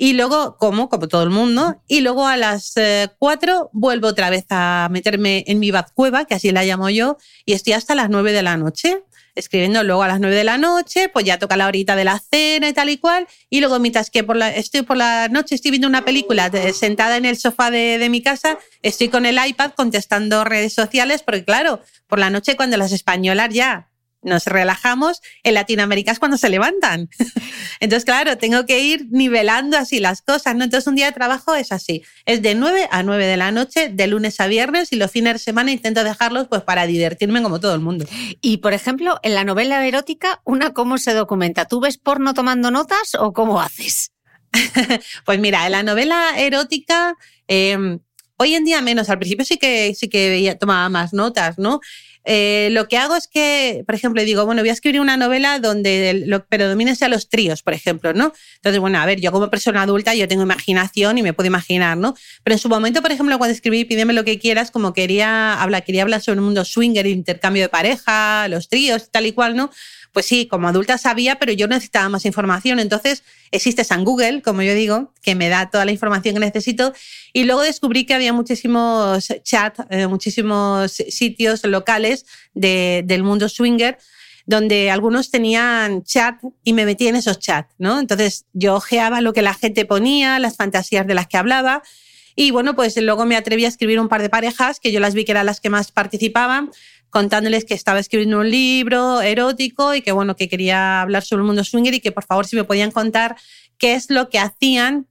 y 0.00 0.12
luego 0.12 0.56
como, 0.58 0.88
como 0.88 1.08
todo 1.08 1.24
el 1.24 1.30
mundo, 1.30 1.82
y 1.88 2.00
luego 2.02 2.28
a 2.28 2.36
las 2.36 2.76
eh, 2.76 3.08
cuatro 3.18 3.68
vuelvo 3.72 4.06
otra 4.06 4.30
vez 4.30 4.46
a 4.50 4.86
meterme 4.92 5.42
en 5.48 5.58
mi 5.58 5.72
cueva, 5.92 6.24
que 6.24 6.34
así 6.34 6.52
la 6.52 6.64
llamo 6.64 6.88
yo, 6.88 7.16
y 7.44 7.52
estoy 7.52 7.72
hasta 7.72 7.96
las 7.96 8.08
nueve 8.08 8.30
de 8.30 8.44
la 8.44 8.56
noche 8.56 9.02
escribiendo 9.38 9.82
luego 9.84 10.02
a 10.02 10.08
las 10.08 10.20
nueve 10.20 10.36
de 10.36 10.44
la 10.44 10.58
noche, 10.58 11.08
pues 11.08 11.24
ya 11.24 11.38
toca 11.38 11.56
la 11.56 11.66
horita 11.66 11.96
de 11.96 12.04
la 12.04 12.18
cena 12.18 12.68
y 12.68 12.72
tal 12.72 12.90
y 12.90 12.98
cual, 12.98 13.26
y 13.50 13.60
luego 13.60 13.78
mientras 13.78 14.10
que 14.10 14.24
por 14.24 14.36
la, 14.36 14.54
estoy 14.54 14.82
por 14.82 14.96
la 14.96 15.28
noche, 15.28 15.54
estoy 15.54 15.70
viendo 15.70 15.88
una 15.88 16.04
película 16.04 16.50
sentada 16.72 17.16
en 17.16 17.24
el 17.24 17.36
sofá 17.36 17.70
de, 17.70 17.98
de 17.98 18.08
mi 18.08 18.22
casa, 18.22 18.58
estoy 18.82 19.08
con 19.08 19.26
el 19.26 19.38
iPad 19.44 19.72
contestando 19.76 20.44
redes 20.44 20.72
sociales, 20.72 21.22
porque 21.22 21.44
claro, 21.44 21.80
por 22.08 22.18
la 22.18 22.30
noche 22.30 22.56
cuando 22.56 22.76
las 22.76 22.92
españolas 22.92 23.50
ya 23.52 23.87
nos 24.22 24.46
relajamos, 24.46 25.20
en 25.42 25.54
Latinoamérica 25.54 26.12
es 26.12 26.18
cuando 26.18 26.36
se 26.36 26.48
levantan. 26.48 27.08
Entonces, 27.80 28.04
claro, 28.04 28.38
tengo 28.38 28.66
que 28.66 28.80
ir 28.80 29.06
nivelando 29.10 29.76
así 29.76 30.00
las 30.00 30.22
cosas, 30.22 30.56
¿no? 30.56 30.64
Entonces, 30.64 30.86
un 30.86 30.96
día 30.96 31.06
de 31.06 31.12
trabajo 31.12 31.54
es 31.54 31.72
así, 31.72 32.02
es 32.26 32.42
de 32.42 32.54
9 32.54 32.88
a 32.90 33.02
9 33.02 33.26
de 33.26 33.36
la 33.36 33.52
noche, 33.52 33.88
de 33.88 34.06
lunes 34.06 34.40
a 34.40 34.46
viernes, 34.46 34.92
y 34.92 34.96
los 34.96 35.10
fines 35.10 35.34
de 35.34 35.38
semana 35.38 35.70
intento 35.70 36.04
dejarlos 36.04 36.48
pues 36.48 36.62
para 36.62 36.86
divertirme 36.86 37.42
como 37.42 37.60
todo 37.60 37.74
el 37.74 37.80
mundo. 37.80 38.06
Y, 38.40 38.58
por 38.58 38.72
ejemplo, 38.72 39.18
en 39.22 39.34
la 39.34 39.44
novela 39.44 39.86
erótica, 39.86 40.40
¿una 40.44 40.72
cómo 40.72 40.98
se 40.98 41.14
documenta? 41.14 41.66
¿Tú 41.66 41.80
ves 41.80 41.98
porno 41.98 42.34
tomando 42.34 42.70
notas 42.70 43.14
o 43.18 43.32
cómo 43.32 43.60
haces? 43.60 44.12
pues 45.24 45.38
mira, 45.38 45.66
en 45.66 45.72
la 45.72 45.82
novela 45.82 46.38
erótica... 46.38 47.16
Em, 47.46 48.00
hoy 48.38 48.54
en 48.54 48.64
día 48.64 48.80
menos, 48.80 49.10
al 49.10 49.18
principio 49.18 49.44
sí 49.44 49.58
que 49.58 49.94
sí 49.94 50.08
que 50.08 50.56
tomaba 50.58 50.88
más 50.88 51.12
notas, 51.12 51.58
¿no? 51.58 51.80
Eh, 52.30 52.68
lo 52.72 52.88
que 52.88 52.98
hago 52.98 53.16
es 53.16 53.26
que, 53.26 53.84
por 53.86 53.94
ejemplo, 53.94 54.22
digo, 54.22 54.44
bueno, 54.44 54.60
voy 54.60 54.68
a 54.68 54.74
escribir 54.74 55.00
una 55.00 55.16
novela 55.16 55.60
donde 55.60 56.24
lo 56.26 56.44
predominen 56.44 56.94
sea 56.94 57.08
los 57.08 57.30
tríos, 57.30 57.62
por 57.62 57.72
ejemplo, 57.72 58.12
¿no? 58.12 58.34
Entonces, 58.56 58.80
bueno, 58.80 58.98
a 58.98 59.06
ver, 59.06 59.18
yo 59.18 59.32
como 59.32 59.48
persona 59.48 59.80
adulta, 59.80 60.14
yo 60.14 60.28
tengo 60.28 60.42
imaginación 60.42 61.16
y 61.16 61.22
me 61.22 61.32
puedo 61.32 61.46
imaginar, 61.46 61.96
¿no? 61.96 62.14
Pero 62.44 62.54
en 62.54 62.58
su 62.58 62.68
momento, 62.68 63.00
por 63.00 63.12
ejemplo, 63.12 63.38
cuando 63.38 63.54
escribí 63.54 63.86
Pídeme 63.86 64.12
lo 64.12 64.24
que 64.24 64.38
quieras, 64.38 64.70
como 64.70 64.92
quería 64.92 65.54
hablar, 65.54 65.84
quería 65.84 66.02
hablar 66.02 66.20
sobre 66.20 66.40
el 66.40 66.42
mundo 66.42 66.66
swinger, 66.66 67.06
intercambio 67.06 67.62
de 67.62 67.70
pareja, 67.70 68.46
los 68.48 68.68
tríos, 68.68 69.10
tal 69.10 69.24
y 69.24 69.32
cual, 69.32 69.56
¿no? 69.56 69.70
Pues 70.18 70.26
sí, 70.26 70.48
como 70.48 70.66
adulta 70.66 70.98
sabía, 70.98 71.36
pero 71.36 71.52
yo 71.52 71.68
necesitaba 71.68 72.08
más 72.08 72.24
información. 72.24 72.80
Entonces 72.80 73.22
existe 73.52 73.84
San 73.84 74.02
Google, 74.02 74.42
como 74.42 74.62
yo 74.62 74.74
digo, 74.74 75.12
que 75.22 75.36
me 75.36 75.48
da 75.48 75.70
toda 75.70 75.84
la 75.84 75.92
información 75.92 76.34
que 76.34 76.40
necesito. 76.40 76.92
Y 77.32 77.44
luego 77.44 77.62
descubrí 77.62 78.04
que 78.04 78.14
había 78.14 78.32
muchísimos 78.32 79.28
chats, 79.44 79.84
eh, 79.90 80.08
muchísimos 80.08 80.90
sitios 80.90 81.62
locales 81.62 82.26
del 82.52 83.22
mundo 83.22 83.48
swinger 83.48 83.96
donde 84.44 84.90
algunos 84.90 85.30
tenían 85.30 86.02
chat 86.02 86.42
y 86.64 86.72
me 86.72 86.84
metí 86.84 87.06
en 87.06 87.14
esos 87.14 87.38
chats, 87.38 87.72
¿no? 87.78 88.00
Entonces 88.00 88.44
yo 88.52 88.74
ojeaba 88.74 89.20
lo 89.20 89.32
que 89.32 89.42
la 89.42 89.54
gente 89.54 89.84
ponía, 89.84 90.40
las 90.40 90.56
fantasías 90.56 91.06
de 91.06 91.14
las 91.14 91.28
que 91.28 91.36
hablaba. 91.36 91.84
Y 92.34 92.50
bueno, 92.50 92.74
pues 92.74 92.96
luego 92.96 93.24
me 93.24 93.36
atreví 93.36 93.66
a 93.66 93.68
escribir 93.68 94.00
un 94.00 94.08
par 94.08 94.22
de 94.22 94.30
parejas 94.30 94.80
que 94.80 94.90
yo 94.90 94.98
las 94.98 95.14
vi 95.14 95.24
que 95.24 95.30
eran 95.30 95.46
las 95.46 95.60
que 95.60 95.70
más 95.70 95.92
participaban 95.92 96.70
contándoles 97.10 97.64
que 97.64 97.74
estaba 97.74 97.98
escribiendo 97.98 98.40
un 98.40 98.50
libro 98.50 99.20
erótico 99.20 99.94
y 99.94 100.02
que 100.02 100.12
bueno, 100.12 100.36
que 100.36 100.48
quería 100.48 101.00
hablar 101.00 101.22
sobre 101.24 101.40
el 101.40 101.46
mundo 101.46 101.64
swinger 101.64 101.94
y 101.94 102.00
que 102.00 102.12
por 102.12 102.24
favor 102.24 102.46
si 102.46 102.56
me 102.56 102.64
podían 102.64 102.90
contar 102.90 103.36
qué 103.78 103.94
es 103.94 104.10
lo 104.10 104.28
que 104.28 104.38
hacían 104.38 105.06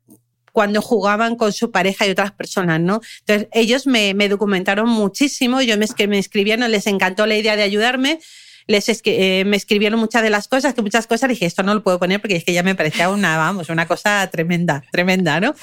cuando 0.52 0.82
jugaban 0.82 1.36
con 1.36 1.54
su 1.54 1.70
pareja 1.70 2.08
y 2.08 2.10
otras 2.10 2.32
personas, 2.32 2.80
¿no? 2.80 3.00
Entonces 3.20 3.48
ellos 3.52 3.86
me, 3.86 4.16
me 4.16 4.28
documentaron 4.28 4.90
muchísimo, 4.90 5.62
yo 5.62 5.78
me, 5.78 5.86
me 6.08 6.18
escribieron, 6.18 6.72
les 6.72 6.88
encantó 6.88 7.28
la 7.28 7.38
idea 7.38 7.56
de 7.56 7.62
ayudarme 7.62 8.20
les 8.68 9.02
eh, 9.06 9.44
me 9.46 9.56
escribieron 9.56 10.00
muchas 10.00 10.22
de 10.22 10.30
las 10.30 10.48
cosas, 10.48 10.74
que 10.74 10.82
muchas 10.82 11.08
cosas 11.08 11.30
dije, 11.30 11.46
esto 11.46 11.64
no 11.64 11.74
lo 11.74 11.84
puedo 11.84 12.00
poner 12.00 12.20
porque 12.20 12.36
es 12.36 12.44
que 12.44 12.54
ya 12.54 12.64
me 12.64 12.76
parecía 12.76 13.10
una, 13.10 13.38
vamos, 13.38 13.70
una 13.70 13.88
cosa 13.88 14.30
tremenda, 14.32 14.84
tremenda, 14.92 15.40
¿no? 15.40 15.56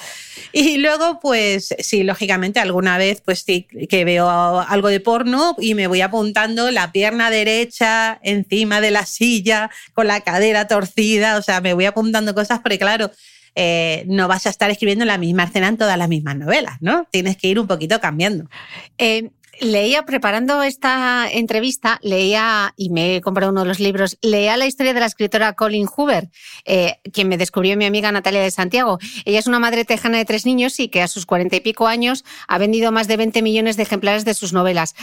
Y 0.51 0.77
luego, 0.77 1.19
pues 1.19 1.75
sí, 1.79 2.03
lógicamente, 2.03 2.59
alguna 2.59 2.97
vez, 2.97 3.21
pues 3.21 3.43
sí, 3.45 3.67
que 3.89 4.05
veo 4.05 4.27
algo 4.27 4.87
de 4.89 4.99
porno 4.99 5.55
y 5.59 5.75
me 5.75 5.87
voy 5.87 6.01
apuntando 6.01 6.71
la 6.71 6.91
pierna 6.91 7.29
derecha 7.29 8.19
encima 8.23 8.81
de 8.81 8.91
la 8.91 9.05
silla, 9.05 9.69
con 9.93 10.07
la 10.07 10.21
cadera 10.21 10.67
torcida, 10.67 11.37
o 11.37 11.41
sea, 11.41 11.61
me 11.61 11.73
voy 11.73 11.85
apuntando 11.85 12.33
cosas 12.33 12.59
porque, 12.59 12.79
claro, 12.79 13.11
eh, 13.53 14.03
no 14.07 14.27
vas 14.27 14.47
a 14.47 14.49
estar 14.49 14.69
escribiendo 14.69 15.05
la 15.05 15.17
misma 15.17 15.43
escena 15.45 15.69
en 15.69 15.77
todas 15.77 15.97
las 15.97 16.09
mismas 16.09 16.35
novelas, 16.35 16.77
¿no? 16.81 17.07
Tienes 17.11 17.37
que 17.37 17.47
ir 17.47 17.59
un 17.59 17.67
poquito 17.67 18.01
cambiando. 18.01 18.49
Eh, 18.97 19.29
leía, 19.59 20.03
preparando 20.03 20.63
esta 20.63 21.29
entrevista, 21.31 21.99
leía, 22.01 22.73
y 22.77 22.89
me 22.89 23.15
he 23.15 23.21
comprado 23.21 23.51
uno 23.51 23.61
de 23.61 23.67
los 23.67 23.79
libros, 23.79 24.17
leía 24.21 24.57
la 24.57 24.65
historia 24.65 24.93
de 24.93 24.99
la 24.99 25.05
escritora 25.05 25.53
Colin 25.53 25.87
Hoover, 25.87 26.29
eh, 26.65 26.99
quien 27.13 27.27
me 27.27 27.37
descubrió 27.37 27.77
mi 27.77 27.85
amiga 27.85 28.11
Natalia 28.11 28.41
de 28.41 28.51
Santiago. 28.51 28.99
Ella 29.25 29.39
es 29.39 29.47
una 29.47 29.59
madre 29.59 29.85
tejana 29.85 30.17
de 30.17 30.25
tres 30.25 30.45
niños 30.45 30.79
y 30.79 30.89
que 30.89 31.01
a 31.01 31.07
sus 31.07 31.25
cuarenta 31.25 31.55
y 31.55 31.59
pico 31.59 31.87
años 31.87 32.23
ha 32.47 32.57
vendido 32.57 32.91
más 32.91 33.07
de 33.07 33.17
20 33.17 33.41
millones 33.41 33.77
de 33.77 33.83
ejemplares 33.83 34.25
de 34.25 34.33
sus 34.33 34.53
novelas 34.53 34.95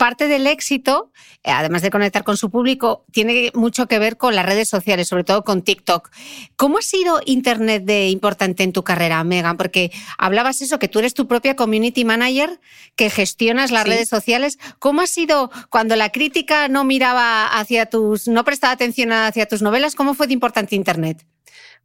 parte 0.00 0.28
del 0.28 0.46
éxito, 0.46 1.12
eh, 1.44 1.50
además 1.50 1.82
de 1.82 1.90
conectar 1.90 2.24
con 2.24 2.38
su 2.38 2.50
público, 2.50 3.04
tiene 3.12 3.52
mucho 3.52 3.86
que 3.86 3.98
ver 3.98 4.16
con 4.16 4.34
las 4.34 4.46
redes 4.46 4.66
sociales, 4.66 5.08
sobre 5.08 5.24
todo 5.24 5.44
con 5.44 5.60
TikTok. 5.60 6.08
¿Cómo 6.56 6.78
ha 6.78 6.82
sido 6.82 7.20
Internet 7.26 7.84
de 7.84 8.08
importante 8.08 8.62
en 8.62 8.72
tu 8.72 8.82
carrera, 8.82 9.22
Megan? 9.24 9.58
Porque 9.58 9.92
hablabas 10.16 10.62
eso, 10.62 10.78
que 10.78 10.88
tú 10.88 11.00
eres 11.00 11.12
tu 11.12 11.28
propia 11.28 11.54
community 11.54 12.06
manager, 12.06 12.60
que 12.96 13.10
gestionas 13.10 13.72
las 13.72 13.86
redes 13.86 14.08
sociales. 14.08 14.58
¿Cómo 14.78 15.02
ha 15.02 15.06
sido 15.06 15.50
cuando 15.68 15.96
la 15.96 16.08
crítica 16.08 16.68
no 16.68 16.84
miraba 16.84 17.48
hacia 17.48 17.84
tus, 17.84 18.26
no 18.26 18.42
prestaba 18.42 18.72
atención 18.72 19.12
hacia 19.12 19.44
tus 19.44 19.60
novelas? 19.60 19.96
¿Cómo 19.96 20.14
fue 20.14 20.28
de 20.28 20.32
importante 20.32 20.76
Internet? 20.76 21.26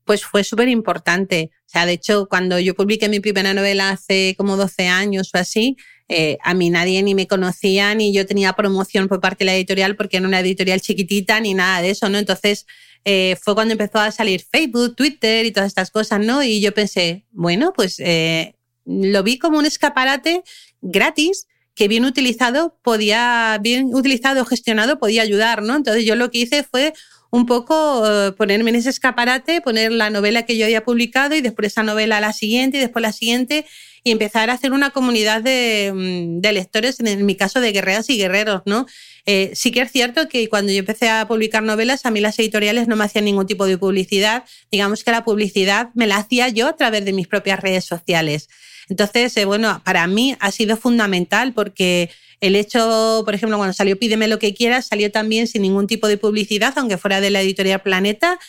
Pues 0.06 0.24
fue 0.24 0.44
súper 0.44 0.70
importante. 0.70 1.52
O 1.66 1.70
sea, 1.70 1.86
de 1.86 1.94
hecho, 1.94 2.28
cuando 2.30 2.60
yo 2.60 2.76
publiqué 2.76 3.10
mi 3.10 3.20
primera 3.20 3.54
novela 3.54 3.90
hace 3.90 4.36
como 4.38 4.56
12 4.56 4.88
años 4.88 5.32
o 5.34 5.38
así, 5.38 5.76
eh, 6.08 6.38
a 6.44 6.54
mí 6.54 6.70
nadie 6.70 7.02
ni 7.02 7.16
me 7.16 7.28
conocía, 7.28 7.94
ni 7.96 8.14
yo 8.14 8.26
tenía 8.28 8.54
promoción 8.54 9.08
por 9.08 9.20
parte 9.20 9.40
de 9.40 9.46
la 9.46 9.56
editorial 9.56 9.96
porque 9.96 10.18
era 10.18 10.28
una 10.28 10.40
editorial 10.40 10.80
chiquitita, 10.80 11.40
ni 11.40 11.56
nada 11.56 11.82
de 11.82 11.90
eso, 11.90 12.08
¿no? 12.10 12.20
Entonces 12.20 12.68
eh, 13.04 13.36
fue 13.42 13.56
cuando 13.56 13.74
empezó 13.74 14.00
a 14.00 14.12
salir 14.12 14.46
Facebook, 14.50 14.96
Twitter 14.96 15.46
y 15.46 15.52
todas 15.52 15.68
estas 15.68 15.90
cosas, 15.90 16.20
¿no? 16.20 16.44
Y 16.44 16.62
yo 16.62 16.74
pensé, 16.74 17.26
bueno, 17.32 17.74
pues 17.76 18.00
eh, 18.00 18.56
lo 18.86 19.24
vi 19.24 19.40
como 19.40 19.58
un 19.58 19.66
escaparate 19.66 20.44
gratis 20.82 21.48
que 21.74 21.88
bien 21.88 22.06
utilizado 22.06 22.80
podía, 22.84 23.60
bien 23.62 23.90
utilizado, 23.94 24.46
gestionado, 24.46 24.98
podía 24.98 25.24
ayudar, 25.24 25.62
¿no? 25.64 25.76
Entonces 25.76 26.06
yo 26.06 26.16
lo 26.16 26.32
que 26.32 26.40
hice 26.40 26.64
fue 26.64 26.94
un 27.36 27.46
poco 27.46 28.04
ponerme 28.38 28.70
en 28.70 28.78
ese 28.78 28.90
escaparate, 28.90 29.60
poner 29.60 29.92
la 29.92 30.10
novela 30.10 30.44
que 30.44 30.58
yo 30.58 30.66
había 30.66 30.86
publicado 30.86 31.36
y 31.36 31.42
después 31.42 31.68
esa 31.68 31.84
novela 31.84 32.22
la 32.22 32.32
siguiente 32.32 32.78
y 32.78 32.80
después 32.80 33.04
la 33.04 33.12
siguiente 33.12 33.66
y 34.06 34.12
empezar 34.12 34.50
a 34.50 34.54
hacer 34.54 34.72
una 34.72 34.92
comunidad 34.92 35.42
de, 35.42 35.92
mm, 35.94 36.40
lectores, 36.54 37.00
en 37.00 37.26
mi 37.26 37.36
caso 37.36 37.60
de 37.60 37.72
guerreras 37.72 38.10
y 38.10 38.18
guerreros, 38.18 38.62
¿no? 38.66 38.86
Eh, 39.26 39.52
sí 39.56 39.72
que 39.72 39.82
es 39.82 39.92
cierto 39.92 40.30
que 40.30 40.48
cuando 40.48 40.72
yo 40.72 40.78
empecé 40.78 41.10
a 41.10 41.28
publicar 41.28 41.64
novelas, 41.64 42.06
a 42.06 42.12
mí 42.12 42.22
las 42.22 42.38
editoriales 42.38 42.88
no 42.88 42.96
me 42.96 43.04
hacían 43.04 43.26
ningún 43.26 43.48
tipo 43.48 43.66
de 43.66 43.80
publicidad. 43.80 44.44
Digamos 44.72 45.04
que 45.04 45.10
la 45.10 45.26
publicidad 45.26 45.90
me 45.96 46.06
la 46.06 46.18
hacía 46.18 46.50
yo 46.50 46.68
a 46.68 46.78
través 46.78 47.04
de 47.04 47.14
mis 47.14 47.28
propias 47.28 47.60
redes 47.60 47.84
sociales. 47.84 48.48
Entonces, 48.90 49.36
eh, 49.38 49.46
bueno, 49.46 49.82
para 49.84 50.06
mí 50.06 50.38
ha 50.40 50.52
sido 50.52 50.78
fundamental 50.78 51.54
porque 51.54 52.12
el 52.42 52.56
hecho, 52.56 53.22
por 53.26 53.34
ejemplo, 53.34 53.58
cuando 53.58 53.74
salió 53.74 53.98
Pídeme 53.98 54.28
lo 54.28 54.40
que 54.40 54.54
quieras, 54.54 54.88
salió 54.88 55.12
también 55.12 55.48
sin 55.48 55.62
ningún 55.62 55.88
tipo 55.88 56.08
de 56.08 56.18
publicidad, 56.18 56.74
aunque 56.78 56.98
fuera 56.98 57.22
de 57.22 57.30
la 57.30 57.42
editorial 57.42 57.82
Planeta. 57.82 58.40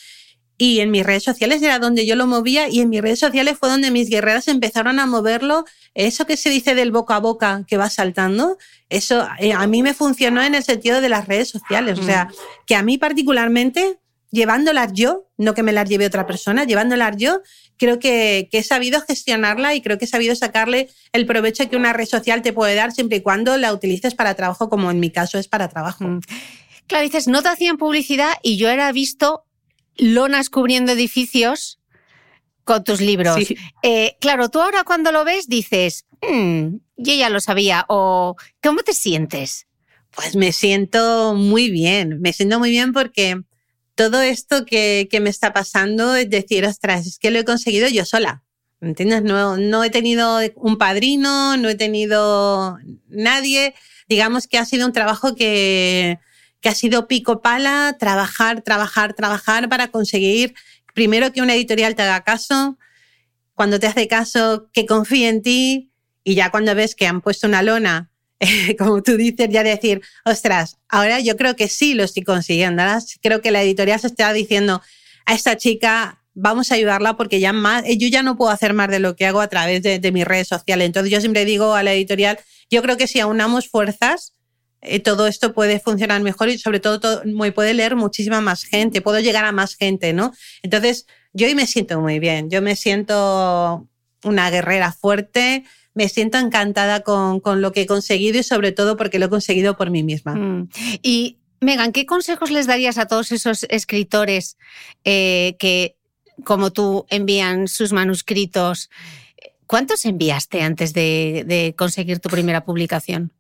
Y 0.58 0.80
en 0.80 0.90
mis 0.90 1.04
redes 1.04 1.22
sociales 1.22 1.60
era 1.60 1.78
donde 1.78 2.06
yo 2.06 2.16
lo 2.16 2.26
movía 2.26 2.68
y 2.68 2.80
en 2.80 2.88
mis 2.88 3.02
redes 3.02 3.18
sociales 3.18 3.58
fue 3.58 3.68
donde 3.68 3.90
mis 3.90 4.08
guerreras 4.08 4.48
empezaron 4.48 4.98
a 4.98 5.06
moverlo. 5.06 5.66
Eso 5.94 6.26
que 6.26 6.38
se 6.38 6.48
dice 6.48 6.74
del 6.74 6.92
boca 6.92 7.16
a 7.16 7.20
boca 7.20 7.64
que 7.66 7.76
va 7.76 7.90
saltando, 7.90 8.56
eso 8.88 9.26
eh, 9.38 9.52
a 9.52 9.66
mí 9.66 9.82
me 9.82 9.92
funcionó 9.92 10.42
en 10.42 10.54
el 10.54 10.64
sentido 10.64 11.02
de 11.02 11.10
las 11.10 11.28
redes 11.28 11.48
sociales. 11.48 11.98
O 11.98 12.02
sea, 12.02 12.28
que 12.66 12.74
a 12.74 12.82
mí 12.82 12.96
particularmente 12.96 13.98
llevándolas 14.36 14.92
yo, 14.92 15.26
no 15.38 15.54
que 15.54 15.64
me 15.64 15.72
las 15.72 15.88
lleve 15.88 16.06
otra 16.06 16.26
persona, 16.26 16.64
llevándolas 16.64 17.16
yo, 17.16 17.40
creo 17.78 17.98
que, 17.98 18.48
he 18.52 18.62
sabido 18.62 19.00
gestionarla 19.00 19.74
y 19.74 19.80
creo 19.80 19.98
que 19.98 20.04
he 20.04 20.08
sabido 20.08 20.36
sacarle 20.36 20.88
el 21.12 21.26
provecho 21.26 21.68
que 21.68 21.76
una 21.76 21.92
red 21.92 22.06
social 22.06 22.42
te 22.42 22.52
puede 22.52 22.74
dar 22.74 22.92
siempre 22.92 23.18
y 23.18 23.20
cuando 23.22 23.56
la 23.56 23.72
utilices 23.72 24.14
para 24.14 24.34
trabajo, 24.34 24.68
como 24.68 24.90
en 24.90 25.00
mi 25.00 25.10
caso 25.10 25.38
es 25.38 25.48
para 25.48 25.68
trabajo. 25.68 26.04
Mm. 26.04 26.20
Claro, 26.86 27.04
dices, 27.04 27.26
no 27.26 27.42
te 27.42 27.48
hacían 27.48 27.78
publicidad 27.78 28.34
y 28.42 28.58
yo 28.58 28.68
era 28.68 28.92
visto 28.92 29.44
lonas 29.96 30.50
cubriendo 30.50 30.92
edificios 30.92 31.80
con 32.64 32.84
tus 32.84 33.00
libros. 33.00 33.38
Eh, 33.82 34.16
claro, 34.20 34.50
tú 34.50 34.60
ahora 34.60 34.84
cuando 34.84 35.12
lo 35.12 35.24
ves 35.24 35.48
dices, 35.48 36.04
mm, 36.20 36.76
yo 36.96 37.14
ya 37.14 37.30
lo 37.30 37.40
sabía, 37.40 37.86
o 37.88 38.36
¿cómo 38.62 38.82
te 38.82 38.92
sientes? 38.92 39.66
Pues 40.14 40.36
me 40.36 40.52
siento 40.52 41.34
muy 41.34 41.70
bien, 41.70 42.20
me 42.20 42.32
siento 42.32 42.58
muy 42.58 42.70
bien 42.70 42.92
porque 42.92 43.40
todo 43.96 44.20
esto 44.20 44.64
que, 44.64 45.08
me 45.20 45.30
está 45.30 45.52
pasando 45.52 46.14
es 46.14 46.30
decir, 46.30 46.64
ostras, 46.64 47.06
es 47.06 47.18
que 47.18 47.30
lo 47.30 47.40
he 47.40 47.44
conseguido 47.44 47.88
yo 47.88 48.04
sola. 48.04 48.44
¿Entiendes? 48.80 49.22
No, 49.22 49.56
no 49.56 49.82
he 49.82 49.90
tenido 49.90 50.38
un 50.54 50.76
padrino, 50.76 51.56
no 51.56 51.68
he 51.70 51.74
tenido 51.74 52.78
nadie. 53.08 53.74
Digamos 54.06 54.46
que 54.46 54.58
ha 54.58 54.66
sido 54.66 54.86
un 54.86 54.92
trabajo 54.92 55.34
que, 55.34 56.18
que 56.60 56.68
ha 56.68 56.74
sido 56.74 57.08
pico 57.08 57.40
pala, 57.40 57.96
trabajar, 57.98 58.60
trabajar, 58.60 59.14
trabajar 59.14 59.68
para 59.68 59.88
conseguir 59.88 60.54
primero 60.92 61.32
que 61.32 61.42
una 61.42 61.54
editorial 61.54 61.94
te 61.94 62.02
haga 62.02 62.22
caso, 62.22 62.78
cuando 63.54 63.80
te 63.80 63.86
hace 63.86 64.08
caso, 64.08 64.68
que 64.72 64.86
confíe 64.86 65.28
en 65.28 65.42
ti 65.42 65.90
y 66.22 66.34
ya 66.34 66.50
cuando 66.50 66.74
ves 66.74 66.94
que 66.94 67.06
han 67.06 67.22
puesto 67.22 67.46
una 67.46 67.62
lona 67.62 68.10
como 68.78 69.02
tú 69.02 69.16
dices, 69.16 69.48
ya 69.50 69.62
decir, 69.62 70.02
ostras, 70.24 70.78
ahora 70.88 71.20
yo 71.20 71.36
creo 71.36 71.56
que 71.56 71.68
sí 71.68 71.94
lo 71.94 72.04
estoy 72.04 72.22
consiguiendo. 72.22 72.82
Creo 73.22 73.40
que 73.40 73.50
la 73.50 73.62
editorial 73.62 74.00
se 74.00 74.08
está 74.08 74.32
diciendo 74.32 74.82
a 75.24 75.34
esta 75.34 75.56
chica, 75.56 76.22
vamos 76.34 76.70
a 76.70 76.74
ayudarla 76.74 77.16
porque 77.16 77.40
ya 77.40 77.52
más, 77.52 77.84
eh, 77.86 77.96
yo 77.96 78.08
ya 78.08 78.22
no 78.22 78.36
puedo 78.36 78.50
hacer 78.50 78.74
más 78.74 78.88
de 78.88 79.00
lo 79.00 79.16
que 79.16 79.26
hago 79.26 79.40
a 79.40 79.48
través 79.48 79.82
de, 79.82 80.12
mis 80.12 80.24
redes 80.24 80.48
sociales. 80.48 80.86
Entonces 80.86 81.10
yo 81.10 81.20
siempre 81.20 81.44
digo 81.44 81.74
a 81.74 81.82
la 81.82 81.92
editorial, 81.94 82.38
yo 82.70 82.82
creo 82.82 82.96
que 82.96 83.06
si 83.06 83.20
aunamos 83.20 83.68
fuerzas, 83.68 84.34
eh, 84.82 85.00
todo 85.00 85.26
esto 85.26 85.54
puede 85.54 85.80
funcionar 85.80 86.20
mejor 86.22 86.50
y 86.50 86.58
sobre 86.58 86.78
todo, 86.78 87.22
me 87.24 87.52
puede 87.52 87.74
leer 87.74 87.96
muchísima 87.96 88.40
más 88.40 88.64
gente, 88.64 89.00
puedo 89.00 89.18
llegar 89.20 89.44
a 89.46 89.52
más 89.52 89.74
gente, 89.76 90.12
¿no? 90.12 90.32
Entonces 90.62 91.06
yo 91.32 91.46
hoy 91.46 91.54
me 91.54 91.66
siento 91.66 92.00
muy 92.00 92.18
bien, 92.18 92.50
yo 92.50 92.62
me 92.62 92.76
siento 92.76 93.88
una 94.22 94.50
guerrera 94.50 94.92
fuerte, 94.92 95.64
me 95.96 96.10
siento 96.10 96.36
encantada 96.38 97.00
con, 97.00 97.40
lo 97.62 97.72
que 97.72 97.80
he 97.80 97.86
conseguido 97.86 98.38
y 98.38 98.42
sobre 98.42 98.70
todo 98.70 98.98
porque 98.98 99.18
lo 99.18 99.26
he 99.26 99.30
conseguido 99.30 99.78
por 99.78 99.90
mí 99.90 100.02
misma. 100.02 100.34
Mm. 100.34 100.68
Y 101.02 101.38
Megan, 101.60 101.92
¿qué 101.92 102.04
consejos 102.04 102.50
les 102.50 102.66
darías 102.66 102.98
a 102.98 103.06
todos 103.06 103.32
esos 103.32 103.64
escritores 103.70 104.58
eh, 105.04 105.56
que, 105.58 105.96
como 106.44 106.70
tú, 106.70 107.06
envían 107.08 107.66
sus 107.66 107.94
manuscritos? 107.94 108.90
¿Cuántos 109.66 110.04
enviaste 110.04 110.60
antes 110.60 110.92
de, 110.92 111.74
conseguir 111.78 112.18
tu 112.18 112.28
primera 112.28 112.62
publicación? 112.62 113.32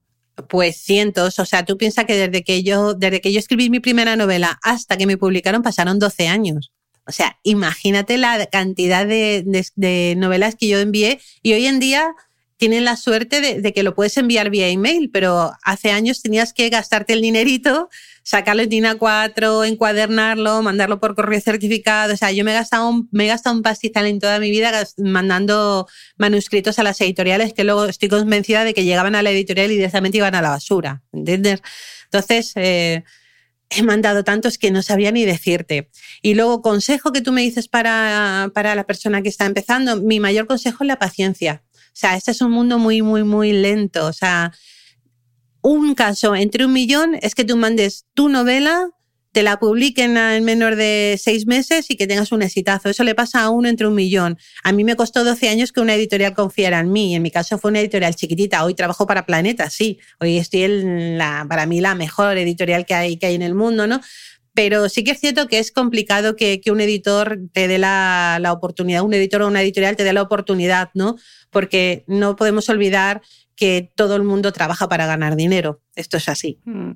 Pues 0.48 0.78
cientos, 0.78 1.38
o 1.38 1.44
sea, 1.44 1.66
tú 1.66 1.76
piensas 1.76 2.06
que 2.06 2.16
desde 2.16 2.42
que 2.42 2.62
yo, 2.62 2.94
desde 2.94 3.20
que 3.20 3.32
yo 3.34 3.38
escribí 3.38 3.68
mi 3.68 3.80
primera 3.80 4.16
novela 4.16 4.58
hasta 4.62 4.96
que 4.96 5.06
me 5.06 5.18
publicaron 5.18 5.62
pasaron 5.62 5.98
12 5.98 6.28
años. 6.28 6.72
O 7.06 7.12
sea, 7.12 7.38
imagínate 7.42 8.16
la 8.16 8.46
cantidad 8.46 9.06
de 9.06 10.14
novelas 10.16 10.56
que 10.56 10.68
yo 10.68 10.78
envié 10.78 11.20
y 11.42 11.52
hoy 11.52 11.66
en 11.66 11.80
día 11.80 12.14
tienen 12.56 12.84
la 12.84 12.96
suerte 12.96 13.40
de, 13.40 13.72
que 13.72 13.82
lo 13.82 13.94
puedes 13.94 14.16
enviar 14.16 14.50
vía 14.50 14.68
email, 14.68 15.10
pero 15.10 15.52
hace 15.62 15.90
años 15.90 16.22
tenías 16.22 16.52
que 16.52 16.68
gastarte 16.70 17.12
el 17.12 17.20
dinerito, 17.20 17.90
sacarlo 18.22 18.62
en 18.62 18.68
DIN 18.68 18.86
4 18.98 19.64
encuadernarlo, 19.64 20.62
mandarlo 20.62 20.98
por 20.98 21.14
correo 21.14 21.40
certificado. 21.40 22.14
O 22.14 22.16
sea, 22.16 22.32
yo 22.32 22.44
me 22.44 22.52
he 22.52 22.54
gastado 22.54 22.88
un, 22.88 23.08
me 23.12 23.24
he 23.24 23.28
gastado 23.28 23.54
un 23.56 23.62
pastizal 23.62 24.06
en 24.06 24.20
toda 24.20 24.38
mi 24.38 24.50
vida 24.50 24.86
mandando 24.96 25.86
manuscritos 26.16 26.78
a 26.78 26.82
las 26.82 27.00
editoriales 27.00 27.52
que 27.52 27.64
luego 27.64 27.84
estoy 27.84 28.08
convencida 28.08 28.64
de 28.64 28.74
que 28.74 28.84
llegaban 28.84 29.14
a 29.14 29.22
la 29.22 29.30
editorial 29.30 29.70
y 29.70 29.76
directamente 29.76 30.18
iban 30.18 30.34
a 30.34 30.42
la 30.42 30.50
basura. 30.50 31.02
¿Entiendes? 31.12 31.60
Entonces, 32.04 32.52
eh, 32.56 33.04
he 33.70 33.82
mandado 33.82 34.24
tantos 34.24 34.58
que 34.58 34.70
no 34.70 34.82
sabía 34.82 35.10
ni 35.12 35.24
decirte. 35.24 35.90
Y 36.22 36.34
luego, 36.34 36.62
consejo 36.62 37.12
que 37.12 37.20
tú 37.20 37.32
me 37.32 37.42
dices 37.42 37.68
para, 37.68 38.50
para 38.54 38.74
la 38.74 38.84
persona 38.84 39.22
que 39.22 39.28
está 39.28 39.46
empezando, 39.46 40.00
mi 40.02 40.20
mayor 40.20 40.46
consejo 40.46 40.84
es 40.84 40.88
la 40.88 40.98
paciencia. 40.98 41.62
O 41.74 41.98
sea, 41.98 42.16
este 42.16 42.30
es 42.30 42.40
un 42.42 42.50
mundo 42.52 42.78
muy, 42.78 43.02
muy, 43.02 43.24
muy 43.24 43.52
lento. 43.52 44.06
O 44.06 44.12
sea, 44.12 44.52
un 45.62 45.94
caso 45.94 46.36
entre 46.36 46.64
un 46.64 46.72
millón 46.72 47.16
es 47.22 47.34
que 47.34 47.44
tú 47.44 47.56
mandes 47.56 48.06
tu 48.14 48.28
novela, 48.28 48.90
te 49.36 49.42
la 49.42 49.58
publiquen 49.58 50.16
en 50.16 50.44
menos 50.44 50.78
de 50.78 51.20
seis 51.22 51.46
meses 51.46 51.90
y 51.90 51.96
que 51.98 52.06
tengas 52.06 52.32
un 52.32 52.40
exitazo. 52.40 52.88
Eso 52.88 53.04
le 53.04 53.14
pasa 53.14 53.42
a 53.42 53.50
uno 53.50 53.68
entre 53.68 53.86
un 53.86 53.94
millón. 53.94 54.38
A 54.64 54.72
mí 54.72 54.82
me 54.82 54.96
costó 54.96 55.24
12 55.24 55.50
años 55.50 55.72
que 55.72 55.80
una 55.80 55.94
editorial 55.94 56.32
confiara 56.32 56.80
en 56.80 56.90
mí. 56.90 57.14
En 57.14 57.20
mi 57.20 57.30
caso 57.30 57.58
fue 57.58 57.70
una 57.70 57.80
editorial 57.80 58.14
chiquitita. 58.14 58.64
Hoy 58.64 58.72
trabajo 58.72 59.06
para 59.06 59.26
Planeta, 59.26 59.68
sí. 59.68 59.98
Hoy 60.20 60.38
estoy 60.38 60.62
en 60.62 61.18
la, 61.18 61.44
para 61.46 61.66
mí, 61.66 61.82
la 61.82 61.94
mejor 61.94 62.38
editorial 62.38 62.86
que 62.86 62.94
hay, 62.94 63.18
que 63.18 63.26
hay 63.26 63.34
en 63.34 63.42
el 63.42 63.54
mundo, 63.54 63.86
¿no? 63.86 64.00
Pero 64.54 64.88
sí 64.88 65.04
que 65.04 65.10
es 65.10 65.20
cierto 65.20 65.48
que 65.48 65.58
es 65.58 65.70
complicado 65.70 66.34
que, 66.34 66.62
un 66.68 66.80
editor 66.80 67.38
te 67.52 67.68
dé 67.68 67.76
la, 67.76 68.38
la, 68.40 68.54
oportunidad, 68.54 69.02
un 69.02 69.12
editor 69.12 69.42
o 69.42 69.48
una 69.48 69.60
editorial 69.60 69.96
te 69.96 70.04
dé 70.04 70.14
la 70.14 70.22
oportunidad, 70.22 70.88
¿no? 70.94 71.16
Porque 71.50 72.04
no 72.06 72.36
podemos 72.36 72.70
olvidar 72.70 73.20
que 73.56 73.90
todo 73.94 74.16
el 74.16 74.22
mundo 74.22 74.52
trabaja 74.52 74.88
para 74.88 75.06
ganar 75.06 75.34
dinero. 75.34 75.80
Esto 75.94 76.18
es 76.18 76.28
así. 76.28 76.60
Mm. 76.64 76.92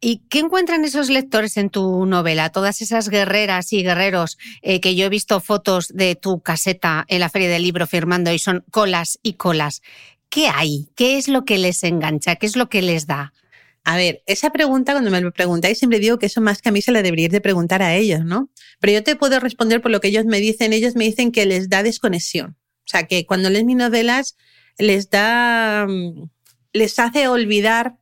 ¿Y 0.00 0.18
qué 0.28 0.40
encuentran 0.40 0.84
esos 0.84 1.08
lectores 1.08 1.56
en 1.56 1.70
tu 1.70 2.04
novela? 2.04 2.50
Todas 2.50 2.82
esas 2.82 3.08
guerreras 3.08 3.72
y 3.72 3.82
guerreros 3.82 4.38
eh, 4.60 4.80
que 4.80 4.94
yo 4.94 5.06
he 5.06 5.08
visto 5.08 5.40
fotos 5.40 5.88
de 5.88 6.14
tu 6.14 6.40
caseta 6.40 7.06
en 7.08 7.20
la 7.20 7.30
Feria 7.30 7.48
del 7.48 7.62
Libro 7.62 7.86
firmando 7.86 8.30
y 8.32 8.38
son 8.38 8.62
colas 8.70 9.18
y 9.22 9.34
colas. 9.34 9.80
¿Qué 10.28 10.48
hay? 10.48 10.90
¿Qué 10.94 11.16
es 11.16 11.28
lo 11.28 11.44
que 11.44 11.58
les 11.58 11.82
engancha? 11.82 12.36
¿Qué 12.36 12.46
es 12.46 12.56
lo 12.56 12.68
que 12.68 12.82
les 12.82 13.06
da? 13.06 13.32
A 13.84 13.96
ver, 13.96 14.22
esa 14.26 14.50
pregunta, 14.50 14.92
cuando 14.92 15.10
me 15.10 15.20
lo 15.20 15.32
preguntáis, 15.32 15.78
siempre 15.78 15.98
digo 15.98 16.18
que 16.18 16.26
eso 16.26 16.40
más 16.40 16.62
que 16.62 16.68
a 16.68 16.72
mí 16.72 16.82
se 16.82 16.92
la 16.92 17.02
deberíais 17.02 17.32
de 17.32 17.40
preguntar 17.40 17.82
a 17.82 17.94
ellos, 17.96 18.24
¿no? 18.24 18.48
Pero 18.80 18.92
yo 18.92 19.02
te 19.02 19.16
puedo 19.16 19.40
responder 19.40 19.80
por 19.80 19.90
lo 19.90 20.00
que 20.00 20.08
ellos 20.08 20.24
me 20.24 20.40
dicen. 20.40 20.72
Ellos 20.72 20.94
me 20.94 21.04
dicen 21.04 21.32
que 21.32 21.46
les 21.46 21.68
da 21.68 21.82
desconexión. 21.82 22.56
O 22.84 22.88
sea, 22.88 23.06
que 23.06 23.26
cuando 23.26 23.50
lees 23.50 23.64
mis 23.64 23.76
novelas 23.76 24.36
les 24.78 25.10
da, 25.10 25.86
mm, 25.88 26.30
les 26.72 26.98
hace 26.98 27.28
olvidar 27.28 27.96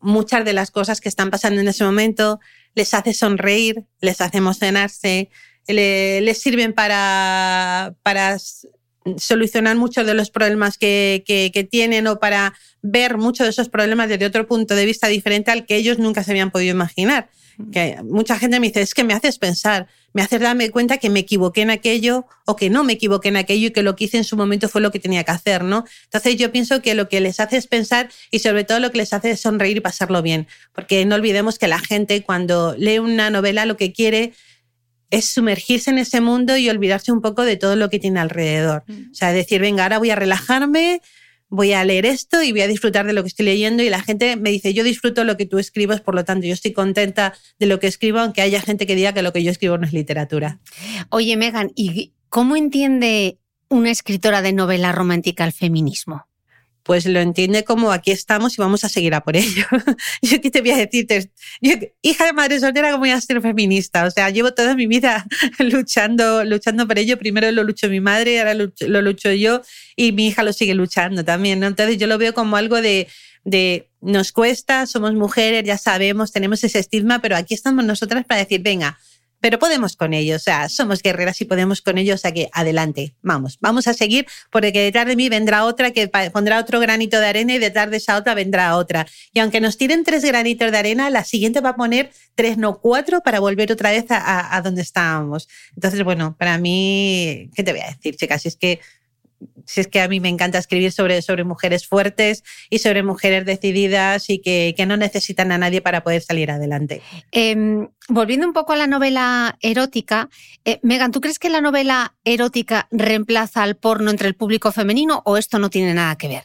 muchas 0.00 0.44
de 0.44 0.52
las 0.52 0.70
cosas 0.70 1.00
que 1.00 1.08
están 1.08 1.30
pasando 1.30 1.60
en 1.60 1.68
ese 1.68 1.84
momento, 1.84 2.40
les 2.74 2.94
hace 2.94 3.12
sonreír, 3.14 3.84
les 4.00 4.20
hace 4.20 4.38
emocionarse, 4.38 5.30
les 5.66 6.38
sirven 6.38 6.72
para, 6.72 7.94
para 8.02 8.38
solucionar 9.16 9.76
muchos 9.76 10.06
de 10.06 10.14
los 10.14 10.30
problemas 10.30 10.78
que, 10.78 11.24
que, 11.26 11.64
tienen 11.64 12.06
o 12.06 12.18
para 12.18 12.54
ver 12.82 13.18
muchos 13.18 13.46
de 13.46 13.50
esos 13.50 13.68
problemas 13.68 14.08
desde 14.08 14.26
otro 14.26 14.46
punto 14.46 14.74
de 14.74 14.86
vista 14.86 15.08
diferente 15.08 15.50
al 15.50 15.66
que 15.66 15.76
ellos 15.76 15.98
nunca 15.98 16.22
se 16.24 16.32
habían 16.32 16.50
podido 16.50 16.72
imaginar. 16.72 17.30
Que 17.72 17.98
mucha 18.04 18.38
gente 18.38 18.60
me 18.60 18.68
dice, 18.68 18.80
es 18.82 18.94
que 18.94 19.02
me 19.02 19.14
haces 19.14 19.38
pensar, 19.38 19.88
me 20.12 20.22
haces 20.22 20.40
darme 20.40 20.70
cuenta 20.70 20.98
que 20.98 21.10
me 21.10 21.20
equivoqué 21.20 21.62
en 21.62 21.70
aquello 21.70 22.26
o 22.46 22.54
que 22.54 22.70
no 22.70 22.84
me 22.84 22.92
equivoqué 22.92 23.28
en 23.28 23.36
aquello 23.36 23.68
y 23.68 23.70
que 23.72 23.82
lo 23.82 23.96
que 23.96 24.04
hice 24.04 24.16
en 24.16 24.24
su 24.24 24.36
momento 24.36 24.68
fue 24.68 24.80
lo 24.80 24.92
que 24.92 25.00
tenía 25.00 25.24
que 25.24 25.32
hacer, 25.32 25.64
¿no? 25.64 25.84
Entonces 26.04 26.36
yo 26.36 26.52
pienso 26.52 26.82
que 26.82 26.94
lo 26.94 27.08
que 27.08 27.20
les 27.20 27.40
hace 27.40 27.56
es 27.56 27.66
pensar 27.66 28.10
y 28.30 28.38
sobre 28.38 28.64
todo 28.64 28.78
lo 28.78 28.92
que 28.92 28.98
les 28.98 29.12
hace 29.12 29.32
es 29.32 29.40
sonreír 29.40 29.76
y 29.76 29.80
pasarlo 29.80 30.22
bien, 30.22 30.46
porque 30.72 31.04
no 31.04 31.16
olvidemos 31.16 31.58
que 31.58 31.66
la 31.66 31.80
gente 31.80 32.22
cuando 32.22 32.76
lee 32.78 33.00
una 33.00 33.30
novela 33.30 33.66
lo 33.66 33.76
que 33.76 33.92
quiere 33.92 34.34
es 35.10 35.24
sumergirse 35.26 35.90
en 35.90 35.98
ese 35.98 36.20
mundo 36.20 36.56
y 36.56 36.68
olvidarse 36.68 37.12
un 37.12 37.20
poco 37.20 37.42
de 37.42 37.56
todo 37.56 37.76
lo 37.76 37.88
que 37.90 37.98
tiene 37.98 38.20
alrededor. 38.20 38.84
Mm. 38.86 39.10
O 39.10 39.14
sea, 39.14 39.32
decir, 39.32 39.60
venga, 39.60 39.82
ahora 39.82 39.98
voy 39.98 40.10
a 40.10 40.16
relajarme, 40.16 41.00
voy 41.48 41.72
a 41.72 41.84
leer 41.84 42.06
esto 42.06 42.42
y 42.42 42.52
voy 42.52 42.62
a 42.62 42.68
disfrutar 42.68 43.06
de 43.06 43.12
lo 43.12 43.22
que 43.22 43.28
estoy 43.28 43.46
leyendo. 43.46 43.82
Y 43.82 43.90
la 43.90 44.02
gente 44.02 44.36
me 44.36 44.50
dice, 44.50 44.74
yo 44.74 44.84
disfruto 44.84 45.24
lo 45.24 45.36
que 45.36 45.46
tú 45.46 45.58
escribes, 45.58 46.00
por 46.00 46.14
lo 46.14 46.24
tanto, 46.24 46.46
yo 46.46 46.54
estoy 46.54 46.72
contenta 46.72 47.34
de 47.58 47.66
lo 47.66 47.80
que 47.80 47.86
escribo, 47.86 48.18
aunque 48.18 48.42
haya 48.42 48.60
gente 48.60 48.86
que 48.86 48.94
diga 48.94 49.12
que 49.12 49.22
lo 49.22 49.32
que 49.32 49.42
yo 49.42 49.50
escribo 49.50 49.78
no 49.78 49.86
es 49.86 49.92
literatura. 49.92 50.60
Oye, 51.10 51.36
Megan, 51.36 51.72
¿y 51.74 52.12
cómo 52.28 52.56
entiende 52.56 53.38
una 53.68 53.90
escritora 53.90 54.42
de 54.42 54.52
novela 54.52 54.92
romántica 54.92 55.44
el 55.44 55.52
feminismo? 55.52 56.26
Pues 56.88 57.04
lo 57.04 57.20
entiende 57.20 57.64
como 57.64 57.92
aquí 57.92 58.12
estamos 58.12 58.56
y 58.56 58.62
vamos 58.62 58.82
a 58.82 58.88
seguir 58.88 59.12
a 59.12 59.20
por 59.20 59.36
ello. 59.36 59.66
yo 60.22 60.40
qué 60.40 60.50
te 60.50 60.62
voy 60.62 60.70
a 60.70 60.78
decir, 60.78 61.06
hija 62.00 62.24
de 62.24 62.32
madre 62.32 62.58
soltera, 62.60 62.92
¿cómo 62.92 63.00
voy 63.00 63.10
a 63.10 63.20
ser 63.20 63.42
feminista? 63.42 64.06
O 64.06 64.10
sea, 64.10 64.30
llevo 64.30 64.54
toda 64.54 64.74
mi 64.74 64.86
vida 64.86 65.26
luchando, 65.58 66.44
luchando 66.44 66.88
por 66.88 66.98
ello. 66.98 67.18
Primero 67.18 67.52
lo 67.52 67.62
luchó 67.62 67.90
mi 67.90 68.00
madre, 68.00 68.38
ahora 68.38 68.54
lo, 68.54 69.02
lucho 69.02 69.30
yo 69.32 69.60
y 69.96 70.12
mi 70.12 70.28
hija 70.28 70.42
lo 70.42 70.54
sigue 70.54 70.74
luchando 70.74 71.22
también. 71.26 71.60
¿no? 71.60 71.66
Entonces 71.66 71.98
yo 71.98 72.06
lo 72.06 72.16
veo 72.16 72.32
como 72.32 72.56
algo 72.56 72.80
de, 72.80 73.06
de 73.44 73.90
nos 74.00 74.32
cuesta, 74.32 74.86
somos 74.86 75.12
mujeres, 75.12 75.64
ya 75.64 75.76
sabemos, 75.76 76.32
tenemos 76.32 76.64
ese 76.64 76.78
estigma, 76.78 77.20
pero 77.20 77.36
aquí 77.36 77.52
estamos 77.52 77.84
nosotras 77.84 78.24
para 78.24 78.40
decir, 78.40 78.62
venga, 78.62 78.98
pero 79.40 79.58
podemos 79.58 79.96
con 79.96 80.14
ello, 80.14 80.36
o 80.36 80.38
sea, 80.38 80.68
somos 80.68 81.02
guerreras 81.02 81.40
y 81.40 81.44
podemos 81.44 81.82
con 81.82 81.98
ello, 81.98 82.14
o 82.14 82.18
sea 82.18 82.32
que 82.32 82.48
adelante, 82.52 83.14
vamos, 83.22 83.58
vamos 83.60 83.86
a 83.86 83.94
seguir, 83.94 84.26
porque 84.50 84.72
detrás 84.72 85.06
de 85.06 85.16
mí 85.16 85.28
vendrá 85.28 85.64
otra 85.64 85.90
que 85.90 86.08
pondrá 86.08 86.58
otro 86.58 86.80
granito 86.80 87.20
de 87.20 87.26
arena 87.26 87.54
y 87.54 87.58
detrás 87.58 87.90
de 87.90 87.98
esa 87.98 88.16
otra 88.16 88.34
vendrá 88.34 88.76
otra. 88.76 89.06
Y 89.32 89.40
aunque 89.40 89.60
nos 89.60 89.76
tiren 89.76 90.04
tres 90.04 90.24
granitos 90.24 90.70
de 90.70 90.78
arena, 90.78 91.10
la 91.10 91.24
siguiente 91.24 91.60
va 91.60 91.70
a 91.70 91.76
poner 91.76 92.10
tres, 92.34 92.58
no 92.58 92.80
cuatro, 92.80 93.20
para 93.22 93.40
volver 93.40 93.70
otra 93.72 93.90
vez 93.90 94.10
a, 94.10 94.56
a 94.56 94.62
donde 94.62 94.82
estábamos. 94.82 95.48
Entonces, 95.74 96.02
bueno, 96.04 96.36
para 96.38 96.58
mí, 96.58 97.50
¿qué 97.54 97.62
te 97.62 97.72
voy 97.72 97.80
a 97.80 97.88
decir, 97.88 98.16
chicas? 98.16 98.46
Es 98.46 98.56
que 98.56 98.80
si 99.66 99.80
es 99.80 99.86
que 99.86 100.00
a 100.00 100.08
mí 100.08 100.20
me 100.20 100.28
encanta 100.28 100.58
escribir 100.58 100.92
sobre, 100.92 101.22
sobre 101.22 101.44
mujeres 101.44 101.86
fuertes 101.86 102.42
y 102.70 102.78
sobre 102.78 103.02
mujeres 103.02 103.44
decididas 103.44 104.30
y 104.30 104.40
que, 104.40 104.74
no 104.88 104.96
necesitan 104.96 105.52
a 105.52 105.58
nadie 105.58 105.82
para 105.82 106.02
poder 106.02 106.22
salir 106.22 106.50
adelante. 106.50 107.02
Em, 107.30 107.88
volviendo 108.08 108.46
un 108.46 108.54
poco 108.54 108.72
a 108.72 108.76
la 108.76 108.86
novela 108.86 109.58
erótica, 109.60 110.30
eh, 110.64 110.80
Megan, 110.82 111.12
¿tú 111.12 111.20
crees 111.20 111.38
que 111.38 111.50
la 111.50 111.60
novela 111.60 112.14
erótica 112.24 112.88
reemplaza 112.90 113.62
al 113.62 113.76
porno 113.76 114.10
entre 114.10 114.28
el 114.28 114.34
público 114.34 114.72
femenino 114.72 115.22
o 115.26 115.36
esto 115.36 115.58
no 115.58 115.68
tiene 115.68 115.92
nada 115.92 116.16
que 116.16 116.28
ver? 116.28 116.44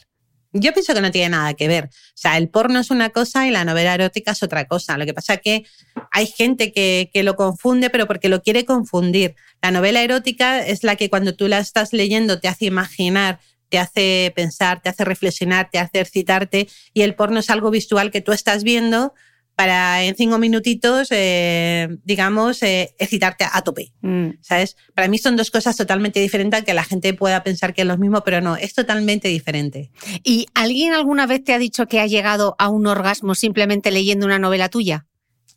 Yo 0.56 0.72
pienso 0.72 0.94
que 0.94 1.00
no 1.00 1.10
tiene 1.10 1.30
nada 1.30 1.54
que 1.54 1.66
ver. 1.66 1.86
O 1.86 2.12
sea, 2.14 2.38
el 2.38 2.48
porno 2.48 2.78
es 2.78 2.92
una 2.92 3.10
cosa 3.10 3.46
y 3.46 3.50
la 3.50 3.64
novela 3.64 3.92
erótica 3.92 4.30
es 4.30 4.42
otra 4.44 4.66
cosa. 4.66 4.96
Lo 4.96 5.04
que 5.04 5.12
pasa 5.12 5.34
es 5.34 5.40
que 5.40 5.64
hay 6.12 6.28
gente 6.28 6.72
que, 6.72 7.10
que, 7.12 7.24
lo 7.24 7.34
confunde, 7.34 7.90
pero 7.90 8.06
porque 8.06 8.28
lo 8.28 8.40
quiere 8.40 8.64
confundir. 8.64 9.34
La 9.60 9.72
novela 9.72 10.00
erótica 10.00 10.64
es 10.64 10.84
la 10.84 10.94
que 10.94 11.10
cuando 11.10 11.34
tú 11.34 11.48
la 11.48 11.58
estás 11.58 11.92
leyendo 11.92 12.38
te 12.38 12.46
hace 12.46 12.66
imaginar, 12.66 13.40
te 13.68 13.80
hace 13.80 14.32
pensar, 14.36 14.80
te 14.80 14.88
hace 14.88 15.04
reflexionar, 15.04 15.70
te 15.72 15.80
hace 15.80 15.98
excitarte. 15.98 16.68
Y 16.92 17.02
el 17.02 17.16
porno 17.16 17.40
es 17.40 17.50
algo 17.50 17.72
visual 17.72 18.12
que 18.12 18.20
tú 18.20 18.30
estás 18.30 18.62
viendo 18.62 19.12
para 19.56 20.02
en 20.04 20.16
cinco 20.16 20.38
minutitos, 20.38 21.08
eh, 21.10 21.96
digamos, 22.04 22.62
eh, 22.62 22.94
excitarte 22.98 23.44
a 23.50 23.62
tope. 23.62 23.92
Mm. 24.02 24.30
¿Sabes? 24.40 24.76
Para 24.94 25.08
mí 25.08 25.18
son 25.18 25.36
dos 25.36 25.50
cosas 25.50 25.76
totalmente 25.76 26.20
diferentes, 26.20 26.64
que 26.64 26.74
la 26.74 26.84
gente 26.84 27.14
pueda 27.14 27.42
pensar 27.42 27.74
que 27.74 27.82
es 27.82 27.86
lo 27.86 27.96
mismo, 27.98 28.22
pero 28.22 28.40
no, 28.40 28.56
es 28.56 28.74
totalmente 28.74 29.28
diferente. 29.28 29.90
¿Y 30.22 30.46
alguien 30.54 30.92
alguna 30.92 31.26
vez 31.26 31.44
te 31.44 31.52
ha 31.52 31.58
dicho 31.58 31.86
que 31.86 32.00
ha 32.00 32.06
llegado 32.06 32.56
a 32.58 32.68
un 32.68 32.86
orgasmo 32.86 33.34
simplemente 33.34 33.90
leyendo 33.90 34.26
una 34.26 34.38
novela 34.38 34.68
tuya? 34.68 35.06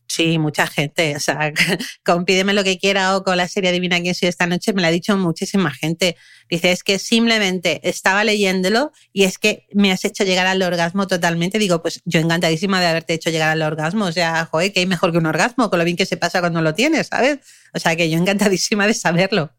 Sí, 0.07 0.39
mucha 0.39 0.67
gente. 0.67 1.15
O 1.15 1.19
sea, 1.19 1.51
con 2.05 2.25
Pídeme 2.25 2.53
lo 2.53 2.63
que 2.63 2.77
quiera 2.77 3.17
o 3.17 3.23
con 3.23 3.37
la 3.37 3.47
serie 3.47 3.71
Divina 3.71 4.01
que 4.01 4.13
soy 4.13 4.29
esta 4.29 4.47
noche 4.47 4.73
me 4.73 4.81
lo 4.81 4.87
ha 4.87 4.91
dicho 4.91 5.17
muchísima 5.17 5.71
gente. 5.71 6.15
Dice, 6.49 6.71
es 6.71 6.83
que 6.83 6.97
simplemente 6.97 7.81
estaba 7.83 8.23
leyéndolo 8.23 8.91
y 9.11 9.23
es 9.23 9.37
que 9.37 9.67
me 9.73 9.91
has 9.91 10.05
hecho 10.05 10.23
llegar 10.23 10.47
al 10.47 10.61
orgasmo 10.61 11.07
totalmente. 11.07 11.59
Digo, 11.59 11.81
pues 11.81 12.01
yo 12.05 12.19
encantadísima 12.19 12.79
de 12.79 12.87
haberte 12.87 13.13
hecho 13.13 13.29
llegar 13.29 13.49
al 13.49 13.61
orgasmo. 13.61 14.05
O 14.05 14.11
sea, 14.11 14.45
joder, 14.45 14.71
que 14.71 14.79
hay 14.79 14.85
mejor 14.85 15.11
que 15.11 15.17
un 15.17 15.25
orgasmo, 15.25 15.69
con 15.69 15.79
lo 15.79 15.85
bien 15.85 15.97
que 15.97 16.05
se 16.05 16.15
pasa 16.15 16.39
cuando 16.39 16.61
lo 16.61 16.73
tienes, 16.73 17.07
¿sabes? 17.07 17.39
O 17.73 17.79
sea, 17.79 17.95
que 17.95 18.09
yo 18.09 18.17
encantadísima 18.17 18.87
de 18.87 18.93
saberlo. 18.93 19.51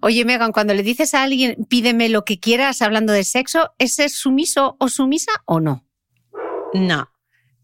Oye, 0.00 0.24
Megan, 0.24 0.52
cuando 0.52 0.74
le 0.74 0.82
dices 0.82 1.14
a 1.14 1.22
alguien, 1.22 1.66
pídeme 1.68 2.08
lo 2.08 2.24
que 2.24 2.40
quieras 2.40 2.82
hablando 2.82 3.12
de 3.12 3.24
sexo, 3.24 3.72
¿ese 3.78 4.06
es 4.06 4.14
sumiso 4.14 4.76
o 4.80 4.88
sumisa 4.88 5.32
o 5.44 5.60
no? 5.60 5.84
No, 6.72 7.10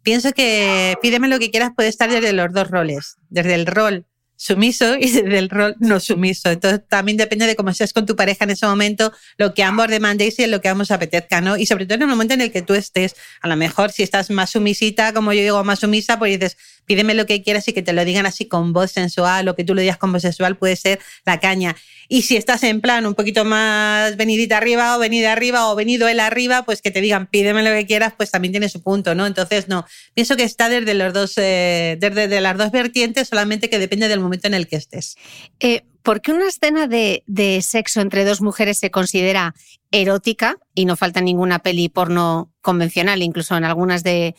pienso 0.07 0.31
que 0.31 0.95
pídeme 1.03 1.27
lo 1.27 1.41
que 1.41 1.51
quieras 1.51 1.73
puede 1.75 1.89
estar 1.89 2.09
desde 2.09 2.33
los 2.33 2.53
dos 2.53 2.71
roles, 2.71 3.17
desde 3.29 3.55
el 3.55 3.67
rol 3.67 4.07
sumiso 4.37 4.97
y 5.01 5.11
desde 5.11 5.39
el 5.39 5.49
rol 5.49 5.77
no 5.81 6.01
sumiso. 6.01 6.51
Entonces 6.51 6.81
también 6.89 7.17
depende 7.17 7.47
de 7.47 7.57
cómo 7.57 7.73
seas 7.75 7.93
con 7.93 8.07
tu 8.07 8.17
pareja 8.17 8.45
en 8.45 8.51
ese 8.51 8.67
momento, 8.67 9.13
lo 9.39 9.55
que 9.55 9.63
ambos 9.63 9.89
demandéis 9.89 10.39
y 10.39 10.47
lo 10.47 10.61
que 10.61 10.69
ambos 10.69 10.91
apetezca, 10.91 11.41
¿no? 11.41 11.57
Y 11.57 11.67
sobre 11.67 11.87
todo 11.87 11.97
en 11.97 12.03
el 12.03 12.09
momento 12.09 12.35
en 12.35 12.41
el 12.41 12.53
que 12.53 12.63
tú 12.63 12.75
estés, 12.75 13.17
a 13.41 13.49
lo 13.49 13.57
mejor 13.57 13.93
si 13.93 14.03
estás 14.03 14.31
más 14.31 14.51
sumisita, 14.51 15.13
como 15.13 15.33
yo 15.33 15.41
digo, 15.41 15.65
más 15.65 15.81
sumisa, 15.81 16.19
pues 16.19 16.39
dices, 16.39 16.57
pídeme 16.87 17.15
lo 17.15 17.27
que 17.27 17.43
quieras 17.43 17.67
y 17.69 17.73
que 17.73 17.83
te 17.83 17.93
lo 17.93 18.05
digan 18.05 18.27
así 18.27 18.47
con 18.47 18.73
voz 18.73 18.93
sensual 18.93 19.49
o 19.49 19.57
que 19.57 19.65
tú 19.65 19.75
lo 19.75 19.81
digas 19.81 19.99
con 19.99 20.13
voz 20.13 20.23
sensual 20.23 20.57
puede 20.57 20.77
ser 20.77 21.01
la 21.25 21.41
caña. 21.41 21.77
Y 22.09 22.23
si 22.23 22.37
estás 22.37 22.63
en 22.63 22.81
plan 22.81 23.05
un 23.05 23.15
poquito 23.15 23.45
más 23.45 24.17
venidita 24.17 24.57
arriba 24.57 24.97
o 24.97 25.01
venida 25.01 25.33
arriba 25.33 25.71
o 25.71 25.75
venido 25.75 26.07
él 26.07 26.21
arriba, 26.21 26.65
pues 26.65 26.81
que 26.81 26.93
te 26.93 27.01
digan 27.01 27.27
pídeme 27.27 27.65
lo 27.65 27.71
que 27.71 27.85
quieras, 27.85 28.15
pues 28.17 28.31
también 28.31 28.53
tiene 28.53 28.69
su 28.69 28.81
punto, 28.81 29.15
¿no? 29.15 29.27
Entonces, 29.27 29.67
no, 29.67 29.85
pienso 30.15 30.37
que 30.37 30.45
está 30.45 30.69
desde 30.69 30.95
los 30.95 31.13
dos, 31.13 31.35
eh, 31.37 31.97
desde 31.99 32.41
las 32.41 32.57
dos 32.57 32.71
vertientes, 32.71 33.29
solamente 33.29 33.69
que 33.69 33.79
depende 33.79 34.07
del 34.07 34.21
momento 34.27 34.47
en 34.47 34.55
el 34.55 34.67
que 34.67 34.77
estés. 34.77 35.17
Eh, 35.61 35.83
¿Por 36.07 36.21
qué 36.21 36.33
una 36.33 36.47
escena 36.47 36.87
de, 36.87 37.61
sexo 37.63 38.01
entre 38.01 38.25
dos 38.25 38.41
mujeres 38.41 38.79
se 38.79 38.93
considera 38.93 39.57
erótica 39.91 40.57
y 40.73 40.85
no 40.85 40.95
falta 40.95 41.21
ninguna 41.21 41.59
peli 41.59 41.89
porno 41.89 42.53
convencional, 42.61 43.23
incluso 43.23 43.57
en 43.57 43.65
algunas 43.65 44.05
de, 44.05 44.37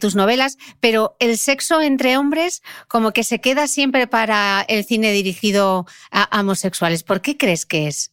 tus 0.00 0.16
novelas, 0.16 0.58
pero 0.80 1.14
el 1.20 1.38
sexo 1.38 1.80
entre 1.80 2.16
hombres 2.16 2.62
como 2.88 3.12
que 3.12 3.22
se 3.22 3.40
queda 3.40 3.68
siempre 3.68 4.08
para 4.08 4.62
el 4.62 4.84
cine 4.84 5.12
dirigido 5.12 5.86
a 6.10 6.40
homosexuales? 6.40 7.04
¿Por 7.04 7.20
qué 7.20 7.36
crees 7.36 7.64
que 7.64 7.86
es? 7.86 8.10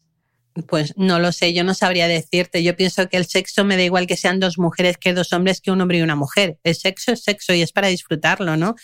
Pues 0.68 0.94
no 0.96 1.18
lo 1.18 1.32
sé, 1.32 1.54
yo 1.54 1.64
no 1.64 1.74
sabría 1.74 2.08
decirte. 2.08 2.62
Yo 2.62 2.76
pienso 2.76 3.10
que 3.10 3.18
el 3.18 3.26
sexo 3.26 3.64
me 3.64 3.78
da 3.78 3.84
igual 3.84 4.06
que 4.06 4.16
sean 4.16 4.40
dos 4.40 4.60
mujeres 4.60 4.98
que 4.98 5.14
dos 5.14 5.34
hombres, 5.34 5.60
que 5.60 5.72
un 5.72 5.82
hombre 5.82 5.98
y 5.98 6.02
una 6.02 6.16
mujer. 6.16 6.60
El 6.64 6.76
sexo 6.76 7.14
es 7.14 7.24
sexo 7.24 7.54
y 7.54 7.64
es 7.64 7.72
para 7.72 7.88
disfrutarlo, 7.88 8.58
¿no? 8.58 8.76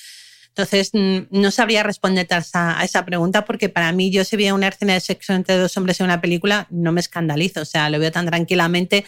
Entonces, 0.57 0.89
no 0.93 1.51
sabría 1.51 1.83
responderte 1.83 2.33
a 2.33 2.83
esa, 2.83 3.05
pregunta 3.05 3.45
porque 3.45 3.69
para 3.69 3.91
mí 3.91 4.09
yo 4.09 4.23
si 4.23 4.37
veo 4.37 4.55
una 4.55 4.69
escena 4.69 4.93
de 4.93 5.01
sexo 5.01 5.33
entre 5.33 5.55
dos 5.55 5.77
hombres 5.77 5.99
en 5.99 6.05
una 6.05 6.19
película, 6.19 6.65
no 6.71 6.91
me 6.91 6.99
escandalizo, 6.99 7.61
o 7.61 7.65
sea, 7.65 7.91
lo 7.91 7.99
veo 7.99 8.11
tan 8.11 8.25
tranquilamente. 8.25 9.05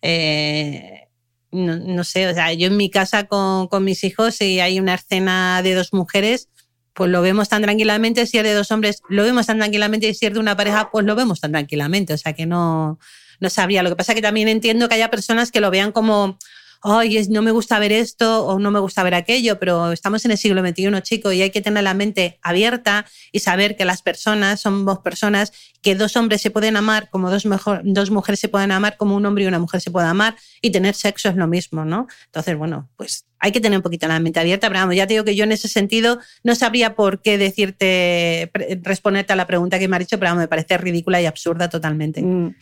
Eh, 0.00 1.08
no, 1.50 2.04
sé, 2.04 2.28
o 2.28 2.34
sea, 2.34 2.52
yo 2.52 2.68
en 2.68 2.76
mi 2.76 2.88
casa 2.88 3.24
con, 3.24 3.66
con 3.66 3.82
mis 3.82 4.04
hijos, 4.04 4.36
si 4.36 4.60
hay 4.60 4.78
una 4.78 4.94
escena 4.94 5.60
de 5.62 5.74
dos 5.74 5.92
mujeres, 5.92 6.48
pues 6.94 7.10
lo 7.10 7.20
vemos 7.20 7.48
tan 7.48 7.62
tranquilamente. 7.62 8.24
Si 8.26 8.38
es 8.38 8.44
de 8.44 8.54
dos 8.54 8.70
hombres, 8.70 9.02
lo 9.08 9.24
vemos 9.24 9.46
tan 9.46 9.58
tranquilamente. 9.58 10.08
Y 10.08 10.14
si 10.14 10.26
es 10.26 10.32
de 10.32 10.38
una 10.38 10.56
pareja, 10.56 10.90
pues 10.92 11.04
lo 11.04 11.16
vemos 11.16 11.40
tan 11.40 11.50
tranquilamente. 11.50 12.14
O 12.14 12.18
sea 12.18 12.32
que 12.32 12.46
no, 12.46 13.00
no 13.40 13.50
sabría. 13.50 13.82
Lo 13.82 13.90
que 13.90 13.96
pasa 13.96 14.12
es 14.12 14.16
que 14.16 14.22
también 14.22 14.46
entiendo 14.46 14.88
que 14.88 14.94
haya 14.94 15.10
personas 15.10 15.50
que 15.50 15.60
lo 15.60 15.70
vean 15.70 15.90
como 15.90 16.38
ay, 16.82 17.26
no 17.28 17.42
me 17.42 17.50
gusta 17.50 17.78
ver 17.78 17.92
esto 17.92 18.46
o 18.46 18.58
no 18.58 18.70
me 18.70 18.80
gusta 18.80 19.02
ver 19.02 19.14
aquello, 19.14 19.58
pero 19.58 19.92
estamos 19.92 20.24
en 20.24 20.32
el 20.32 20.38
siglo 20.38 20.66
XXI, 20.66 21.00
chico, 21.02 21.32
y 21.32 21.42
hay 21.42 21.50
que 21.50 21.60
tener 21.60 21.84
la 21.84 21.94
mente 21.94 22.38
abierta 22.42 23.06
y 23.30 23.40
saber 23.40 23.76
que 23.76 23.84
las 23.84 24.02
personas 24.02 24.60
somos 24.60 24.98
personas, 24.98 25.52
que 25.80 25.94
dos 25.94 26.16
hombres 26.16 26.42
se 26.42 26.50
pueden 26.50 26.76
amar 26.76 27.08
como 27.10 27.30
dos, 27.30 27.46
mejor, 27.46 27.82
dos 27.84 28.10
mujeres 28.10 28.40
se 28.40 28.48
pueden 28.48 28.72
amar, 28.72 28.96
como 28.96 29.16
un 29.16 29.24
hombre 29.26 29.44
y 29.44 29.46
una 29.46 29.58
mujer 29.58 29.80
se 29.80 29.90
pueden 29.90 30.08
amar, 30.08 30.36
y 30.60 30.70
tener 30.70 30.94
sexo 30.94 31.28
es 31.28 31.36
lo 31.36 31.46
mismo, 31.46 31.84
¿no? 31.84 32.06
Entonces, 32.26 32.56
bueno, 32.56 32.90
pues 32.96 33.26
hay 33.42 33.50
que 33.50 33.60
tener 33.60 33.76
un 33.76 33.82
poquito 33.82 34.06
la 34.06 34.20
mente 34.20 34.38
abierta, 34.38 34.68
pero 34.68 34.80
vamos, 34.80 34.94
ya 34.94 35.04
te 35.08 35.14
digo 35.14 35.24
que 35.24 35.34
yo 35.34 35.42
en 35.42 35.50
ese 35.50 35.66
sentido 35.66 36.20
no 36.44 36.54
sabría 36.54 36.94
por 36.94 37.20
qué 37.20 37.38
decirte, 37.38 38.52
responderte 38.82 39.32
a 39.32 39.36
la 39.36 39.48
pregunta 39.48 39.80
que 39.80 39.88
me 39.88 39.96
has 39.96 40.00
dicho, 40.00 40.16
pero 40.16 40.30
vamos, 40.30 40.42
me 40.42 40.48
parece 40.48 40.78
ridícula 40.78 41.20
y 41.20 41.26
absurda 41.26 41.68
totalmente. 41.68 42.22
Mm. 42.22 42.54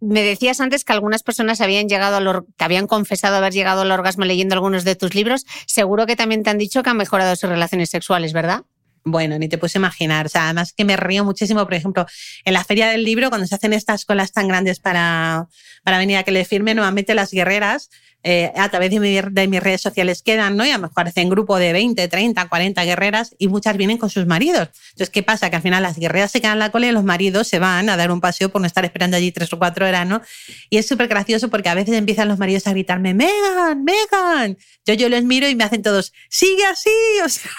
Me 0.00 0.22
decías 0.22 0.62
antes 0.62 0.84
que 0.86 0.92
algunas 0.94 1.22
personas 1.22 1.60
habían 1.60 1.86
llegado 1.86 2.16
al 2.16 2.44
te 2.56 2.64
habían 2.64 2.86
confesado 2.86 3.36
haber 3.36 3.52
llegado 3.52 3.82
al 3.82 3.92
orgasmo 3.92 4.24
leyendo 4.24 4.54
algunos 4.54 4.84
de 4.84 4.96
tus 4.96 5.14
libros. 5.14 5.44
Seguro 5.66 6.06
que 6.06 6.16
también 6.16 6.42
te 6.42 6.48
han 6.48 6.56
dicho 6.56 6.82
que 6.82 6.88
han 6.88 6.96
mejorado 6.96 7.36
sus 7.36 7.50
relaciones 7.50 7.90
sexuales, 7.90 8.32
¿verdad? 8.32 8.62
bueno, 9.04 9.38
ni 9.38 9.48
te 9.48 9.58
puedes 9.58 9.74
imaginar. 9.74 10.26
O 10.26 10.28
sea, 10.28 10.44
además 10.44 10.72
que 10.72 10.84
me 10.84 10.96
río 10.96 11.24
muchísimo, 11.24 11.64
por 11.64 11.74
ejemplo, 11.74 12.06
en 12.44 12.54
la 12.54 12.64
feria 12.64 12.88
del 12.88 13.04
libro, 13.04 13.30
cuando 13.30 13.46
se 13.46 13.54
hacen 13.54 13.72
estas 13.72 14.04
colas 14.04 14.32
tan 14.32 14.48
grandes 14.48 14.80
para, 14.80 15.48
para 15.82 15.98
venir 15.98 16.16
a 16.16 16.22
que 16.22 16.30
le 16.30 16.44
firme, 16.44 16.74
nuevamente 16.74 17.14
las 17.14 17.32
guerreras 17.32 17.90
eh, 18.24 18.52
a 18.54 18.68
través 18.68 18.90
de, 18.90 19.48
mis 19.48 19.62
redes 19.62 19.80
sociales 19.80 20.22
quedan, 20.22 20.56
¿no? 20.56 20.64
Y 20.64 20.70
a 20.70 20.78
lo 20.78 20.82
mejor 20.82 21.08
hacen 21.08 21.28
grupo 21.28 21.58
de 21.58 21.72
20, 21.72 22.06
30, 22.06 22.48
40 22.48 22.84
guerreras 22.84 23.34
y 23.36 23.48
muchas 23.48 23.76
vienen 23.76 23.98
con 23.98 24.10
sus 24.10 24.26
maridos. 24.26 24.68
Entonces, 24.90 25.10
¿qué 25.10 25.24
pasa? 25.24 25.50
Que 25.50 25.56
al 25.56 25.62
final 25.62 25.82
las 25.82 25.98
guerreras 25.98 26.30
se 26.30 26.40
quedan 26.40 26.54
en 26.54 26.58
la 26.60 26.70
cola 26.70 26.86
y 26.86 26.92
los 26.92 27.02
maridos 27.02 27.48
se 27.48 27.58
van 27.58 27.88
a 27.88 27.96
dar 27.96 28.12
un 28.12 28.20
paseo 28.20 28.48
por 28.48 28.60
no 28.60 28.66
estar 28.68 28.84
esperando 28.84 29.16
allí 29.16 29.32
tres 29.32 29.52
o 29.52 29.58
cuatro 29.58 29.86
horas, 29.86 30.06
¿no? 30.06 30.22
Y 30.70 30.78
es 30.78 30.86
súper 30.86 31.08
gracioso 31.08 31.50
porque 31.50 31.68
a 31.68 31.74
veces 31.74 31.96
empiezan 31.96 32.28
los 32.28 32.38
maridos 32.38 32.66
a 32.68 32.70
gritarme, 32.70 33.12
Megan, 33.12 33.82
Megan. 33.82 34.56
Yo, 34.86 34.94
yo 34.94 35.08
les 35.08 35.24
miro 35.24 35.48
y 35.48 35.56
me 35.56 35.64
hacen 35.64 35.82
todos, 35.82 36.12
sigue 36.28 36.64
así, 36.66 36.90
o 37.24 37.28
sea, 37.28 37.50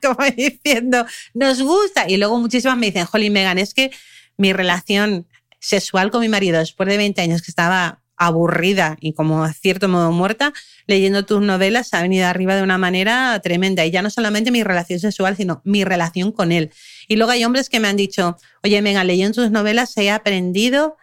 como 0.00 0.24
diciendo, 0.36 1.04
nos 1.34 1.60
gusta. 1.62 2.08
Y 2.08 2.16
luego 2.16 2.38
muchísimas 2.38 2.76
me 2.76 2.86
dicen, 2.86 3.06
Holly, 3.12 3.30
Megan, 3.30 3.58
es 3.58 3.74
que 3.74 3.90
mi 4.36 4.52
relación 4.52 5.26
sexual 5.58 6.12
con 6.12 6.20
mi 6.20 6.28
marido 6.28 6.58
después 6.58 6.88
de 6.88 6.96
20 6.96 7.20
años 7.22 7.42
que 7.42 7.50
estaba 7.50 8.02
aburrida 8.16 8.96
y 9.00 9.12
como 9.12 9.44
a 9.44 9.52
cierto 9.52 9.88
modo 9.88 10.12
muerta, 10.12 10.52
leyendo 10.86 11.24
tus 11.24 11.42
novelas 11.42 11.92
ha 11.94 12.02
venido 12.02 12.26
arriba 12.26 12.56
de 12.56 12.62
una 12.62 12.78
manera 12.78 13.38
tremenda. 13.42 13.84
Y 13.84 13.90
ya 13.90 14.02
no 14.02 14.10
solamente 14.10 14.50
mi 14.50 14.62
relación 14.62 14.98
sexual, 15.00 15.36
sino 15.36 15.60
mi 15.64 15.84
relación 15.84 16.32
con 16.32 16.52
él. 16.52 16.70
Y 17.08 17.16
luego 17.16 17.32
hay 17.32 17.44
hombres 17.44 17.68
que 17.68 17.80
me 17.80 17.88
han 17.88 17.96
dicho, 17.96 18.36
oye, 18.62 18.80
venga, 18.80 19.04
leyendo 19.04 19.42
tus 19.42 19.50
novelas 19.50 19.96
he 19.96 20.10
aprendido 20.10 20.96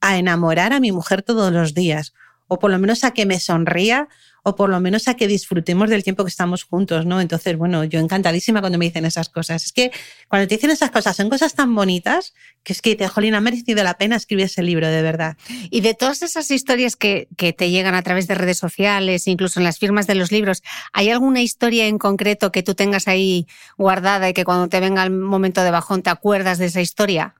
a 0.00 0.18
enamorar 0.18 0.72
a 0.72 0.80
mi 0.80 0.92
mujer 0.92 1.22
todos 1.22 1.52
los 1.52 1.74
días. 1.74 2.12
o 2.48 2.58
por 2.58 2.70
lo 2.70 2.78
menos 2.78 3.02
a 3.02 3.12
que 3.12 3.24
me 3.24 3.40
sonría 3.40 4.08
o 4.42 4.56
por 4.56 4.70
lo 4.70 4.80
menos 4.80 5.08
a 5.08 5.14
que 5.14 5.28
disfrutemos 5.28 5.88
del 5.88 6.02
tiempo 6.02 6.24
que 6.24 6.30
estamos 6.30 6.64
juntos, 6.64 7.06
¿no? 7.06 7.20
Entonces, 7.20 7.56
bueno, 7.56 7.84
yo 7.84 8.00
encantadísima 8.00 8.60
cuando 8.60 8.78
me 8.78 8.86
dicen 8.86 9.04
esas 9.04 9.28
cosas. 9.28 9.64
Es 9.64 9.72
que 9.72 9.92
cuando 10.28 10.48
te 10.48 10.56
dicen 10.56 10.70
esas 10.70 10.90
cosas, 10.90 11.16
son 11.16 11.30
cosas 11.30 11.54
tan 11.54 11.74
bonitas 11.74 12.34
que 12.62 12.72
es 12.72 12.82
que 12.82 12.96
te 12.96 13.08
Jolín, 13.08 13.34
ha 13.34 13.40
merecido 13.40 13.82
la 13.84 13.98
pena 13.98 14.16
escribir 14.16 14.46
ese 14.46 14.62
libro, 14.62 14.88
de 14.88 15.02
verdad. 15.02 15.36
Y 15.70 15.80
de 15.80 15.94
todas 15.94 16.22
esas 16.22 16.50
historias 16.50 16.96
que, 16.96 17.28
que 17.36 17.52
te 17.52 17.70
llegan 17.70 17.94
a 17.94 18.02
través 18.02 18.26
de 18.26 18.34
redes 18.34 18.58
sociales, 18.58 19.26
incluso 19.26 19.60
en 19.60 19.64
las 19.64 19.78
firmas 19.78 20.06
de 20.06 20.14
los 20.14 20.32
libros, 20.32 20.62
¿hay 20.92 21.10
alguna 21.10 21.42
historia 21.42 21.86
en 21.86 21.98
concreto 21.98 22.52
que 22.52 22.62
tú 22.62 22.74
tengas 22.74 23.08
ahí 23.08 23.46
guardada 23.76 24.28
y 24.28 24.34
que 24.34 24.44
cuando 24.44 24.68
te 24.68 24.80
venga 24.80 25.02
el 25.04 25.10
momento 25.10 25.62
de 25.62 25.70
bajón 25.70 26.02
te 26.02 26.10
acuerdas 26.10 26.58
de 26.58 26.66
esa 26.66 26.80
historia? 26.80 27.34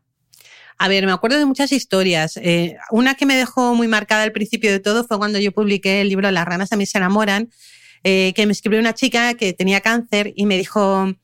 A 0.79 0.89
ver, 0.89 1.07
me 1.07 1.13
acuerdo 1.13 1.39
de 1.39 1.47
muchas 1.47 1.73
historias. 1.73 2.37
Eh, 2.37 2.77
una 2.91 3.15
que 3.15 3.27
me 3.27 3.37
dejó 3.37 3.75
muy 3.75 3.89
marcada 3.89 4.23
al 4.23 4.33
principio 4.33 4.71
de 4.71 4.81
todo 4.81 5.05
fue 5.05 5.19
cuando 5.19 5.39
yo 5.39 5.53
publiqué 5.53 6.01
el 6.01 6.09
libro 6.09 6.31
Las 6.31 6.45
ranas 6.45 6.71
también 6.71 6.87
se 6.87 6.99
enamoran, 6.99 7.51
eh, 8.05 8.33
que 8.35 8.47
me 8.47 8.53
escribió 8.53 8.81
una 8.81 8.95
chica 8.95 9.35
que 9.35 9.53
tenía 9.53 9.81
cáncer 9.81 10.33
y 10.35 10.47
me 10.47 10.57
dijo, 10.57 11.15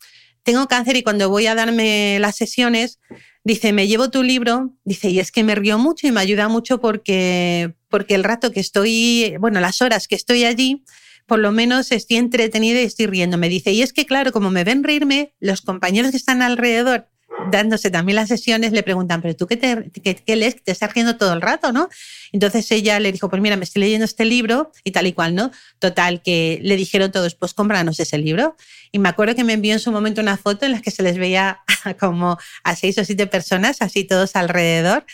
tengo 0.43 0.69
cáncer 0.69 0.97
y 0.97 1.03
cuando 1.03 1.29
voy 1.29 1.47
a 1.47 1.55
darme 1.55 2.19
las 2.21 2.37
sesiones, 2.37 3.01
dice, 3.45 3.73
me 3.73 3.89
llevo 3.89 4.11
tu 4.11 4.23
libro, 4.23 4.75
dice, 4.85 5.11
y 5.11 5.19
es 5.21 5.33
que 5.33 5.43
me 5.43 5.55
río 5.55 5.79
mucho 5.79 6.07
y 6.07 6.13
me 6.13 6.21
ayuda 6.21 6.49
mucho 6.49 6.81
porque, 6.81 7.75
porque 7.89 8.15
el 8.15 8.25
rato 8.25 8.53
que 8.53 8.61
estoy, 8.61 9.35
bueno, 9.41 9.61
las 9.61 9.83
horas 9.83 10.07
que 10.07 10.15
estoy 10.15 10.45
allí, 10.45 10.85
por 11.27 11.39
lo 11.39 11.53
menos 11.53 11.93
estoy 11.93 12.17
entretenida 12.17 12.81
y 12.81 12.85
estoy 12.85 13.07
riendo. 13.07 13.37
Me 13.37 13.49
dice, 13.49 13.73
y 13.73 13.83
es 13.83 13.93
que 13.93 14.07
claro, 14.07 14.33
como 14.33 14.51
me 14.51 14.65
ven 14.65 14.85
reírme, 14.85 15.35
los 15.41 15.61
compañeros 15.61 16.13
que 16.13 16.17
están 16.17 16.43
alrededor 16.43 17.09
dándose 17.51 17.91
también 17.91 18.17
las 18.17 18.29
sesiones, 18.29 18.73
le 18.73 18.83
preguntan, 18.83 19.23
pero 19.23 19.35
tú 19.37 19.47
qué, 19.47 19.57
te, 19.57 19.91
qué, 19.91 20.37
lees, 20.37 20.63
te 20.63 20.73
estás 20.73 20.93
riendo 20.93 21.17
todo 21.17 21.33
el 21.33 21.41
rato, 21.41 21.73
¿no? 21.73 21.89
Entonces 22.33 22.71
ella 22.71 23.01
le 23.01 23.13
dijo, 23.13 23.29
pues 23.29 23.41
mira, 23.41 23.57
me 23.57 23.65
estoy 23.65 23.81
leyendo 23.81 24.05
este 24.05 24.25
libro 24.25 24.73
y 24.85 24.91
tal 24.91 25.07
y 25.07 25.13
cual, 25.13 25.35
¿no? 25.35 25.51
Total, 25.79 26.23
que 26.23 26.59
le 26.63 26.77
dijeron 26.77 27.13
todos, 27.13 27.35
pues 27.35 27.55
cómpranos 27.55 28.01
ese 28.01 28.19
libro. 28.19 28.57
Y 28.93 28.99
me 28.99 29.09
acuerdo 29.09 29.35
que 29.35 29.45
me 29.45 29.55
envió 29.55 29.73
en 29.73 29.81
su 29.81 29.93
momento 29.93 30.21
una 30.21 30.37
foto 30.37 30.67
en 30.67 30.73
la 30.73 30.81
que 30.81 30.91
se 30.91 31.03
les 31.03 31.19
veía 31.19 31.61
como 32.01 32.39
a 32.65 32.77
seis 32.77 32.99
o 32.99 33.05
siete 33.05 33.27
personas, 33.27 33.83
así 33.83 34.05
todos 34.05 34.37
alrededor. 34.37 35.05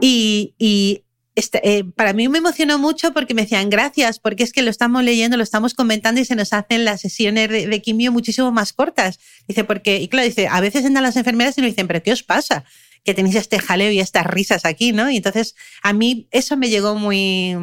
Y 0.00 1.04
este, 1.38 1.60
eh, 1.62 1.84
para 1.84 2.12
mí 2.14 2.28
me 2.28 2.38
emocionó 2.38 2.80
mucho 2.80 3.12
porque 3.12 3.32
me 3.32 3.42
decían 3.42 3.70
gracias, 3.70 4.18
porque 4.18 4.42
es 4.42 4.52
que 4.52 4.60
lo 4.62 4.70
estamos 4.70 5.04
leyendo, 5.04 5.36
lo 5.36 5.44
estamos 5.44 5.72
comentando 5.72 6.20
y 6.20 6.24
se 6.24 6.34
nos 6.34 6.52
hacen 6.52 6.84
las 6.84 7.00
sesiones 7.00 7.48
de, 7.48 7.80
quimio 7.80 8.10
muchísimo 8.10 8.50
más 8.50 8.72
cortas. 8.72 9.20
Dice, 9.46 9.62
porque, 9.62 9.98
y 9.98 10.08
claro, 10.08 10.26
dice, 10.26 10.48
a 10.48 10.60
veces 10.60 10.84
entran 10.84 11.04
las 11.04 11.14
enfermeras 11.14 11.56
y 11.56 11.60
nos 11.60 11.70
dicen, 11.70 11.86
pero 11.86 12.02
¿qué 12.02 12.10
os 12.10 12.24
pasa? 12.24 12.64
Que 13.04 13.14
tenéis 13.14 13.36
este 13.36 13.60
jaleo 13.60 13.92
y 13.92 14.00
estas 14.00 14.26
risas 14.26 14.64
aquí, 14.64 14.90
¿no? 14.90 15.08
Y 15.10 15.18
entonces 15.18 15.54
a 15.84 15.92
mí 15.92 16.26
eso 16.32 16.56
me 16.56 16.70
llegó 16.70 16.96
muy, 16.96 17.54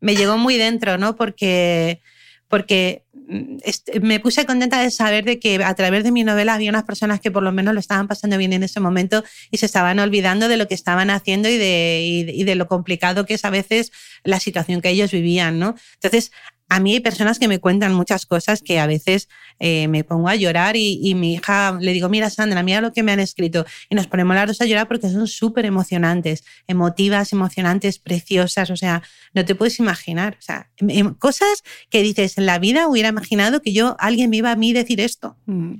me 0.00 0.14
llegó 0.14 0.36
muy 0.36 0.58
dentro, 0.58 0.98
¿no? 0.98 1.16
Porque, 1.16 2.02
porque 2.48 3.06
Mm, 3.28 3.58
me 4.02 4.20
puse 4.20 4.46
contenta 4.46 4.80
de 4.80 4.90
saber 4.90 5.24
de 5.24 5.40
que 5.40 5.62
a 5.64 5.74
través 5.74 6.04
de 6.04 6.12
mi 6.12 6.22
novela 6.22 6.54
había 6.54 6.70
unas 6.70 6.84
personas 6.84 7.20
que 7.20 7.30
por 7.30 7.42
lo 7.42 7.50
menos 7.50 7.74
lo 7.74 7.80
estaban 7.80 8.06
pasando 8.06 8.38
bien 8.38 8.52
en 8.52 8.62
ese 8.62 8.78
momento 8.78 9.24
y 9.50 9.58
se 9.58 9.66
estaban 9.66 9.98
olvidando 9.98 10.48
de 10.48 10.56
lo 10.56 10.68
que 10.68 10.74
estaban 10.74 11.10
haciendo 11.10 11.48
y 11.48 11.56
de, 11.58 12.32
y 12.32 12.44
de 12.44 12.54
lo 12.54 12.68
complicado 12.68 13.26
que 13.26 13.34
es 13.34 13.44
a 13.44 13.50
veces 13.50 13.90
la 14.22 14.38
situación 14.38 14.80
que 14.80 14.90
ellos 14.90 15.10
vivían, 15.10 15.58
¿no? 15.58 15.74
Entonces, 15.94 16.30
a 16.68 16.80
mí 16.80 16.94
hay 16.94 17.00
personas 17.00 17.38
que 17.38 17.46
me 17.46 17.60
cuentan 17.60 17.94
muchas 17.94 18.26
cosas 18.26 18.60
que 18.60 18.80
a 18.80 18.86
veces 18.86 19.28
eh, 19.60 19.86
me 19.86 20.02
pongo 20.02 20.28
a 20.28 20.34
llorar 20.34 20.76
y, 20.76 21.14
mi 21.14 21.34
hija 21.34 21.78
le 21.80 21.92
digo, 21.92 22.08
mira 22.08 22.28
Sandra, 22.28 22.62
mira 22.62 22.80
lo 22.80 22.92
que 22.92 23.04
me 23.04 23.12
han 23.12 23.20
escrito. 23.20 23.64
Y 23.88 23.94
nos 23.94 24.08
ponemos 24.08 24.34
las 24.34 24.48
dos 24.48 24.60
a 24.60 24.66
llorar 24.66 24.88
porque 24.88 25.08
son 25.08 25.28
súper 25.28 25.64
emocionantes, 25.64 26.44
emotivas, 26.66 27.32
emocionantes, 27.32 27.98
preciosas. 28.00 28.70
O 28.70 28.76
sea, 28.76 29.02
no 29.32 29.44
te 29.44 29.54
puedes 29.54 29.78
imaginar. 29.78 30.36
O 30.40 30.42
sea, 30.42 30.68
em, 30.78 30.90
em, 30.90 31.14
cosas 31.14 31.62
que 31.88 32.02
dices, 32.02 32.36
en 32.36 32.46
la 32.46 32.58
vida 32.58 32.88
hubiera 32.88 33.10
imaginado 33.10 33.62
que 33.62 33.72
yo, 33.72 33.96
alguien 34.00 34.30
me 34.30 34.38
iba 34.38 34.50
a 34.50 34.56
mí 34.56 34.72
decir 34.72 35.00
esto. 35.00 35.36
Mm. 35.46 35.76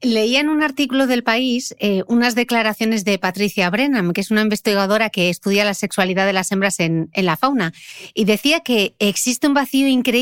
Leía 0.00 0.40
en 0.40 0.48
un 0.48 0.62
artículo 0.62 1.06
del 1.06 1.22
país 1.22 1.76
eh, 1.78 2.04
unas 2.08 2.34
declaraciones 2.34 3.04
de 3.04 3.18
Patricia 3.18 3.68
Brennan, 3.68 4.12
que 4.12 4.22
es 4.22 4.30
una 4.30 4.40
investigadora 4.40 5.10
que 5.10 5.28
estudia 5.28 5.64
la 5.64 5.74
sexualidad 5.74 6.26
de 6.26 6.32
las 6.32 6.50
hembras 6.52 6.80
en, 6.80 7.10
en 7.12 7.26
la 7.26 7.36
fauna, 7.36 7.72
y 8.14 8.24
decía 8.24 8.60
que 8.60 8.94
existe 8.98 9.46
un 9.46 9.54
vacío 9.54 9.86
increíble 9.86 10.21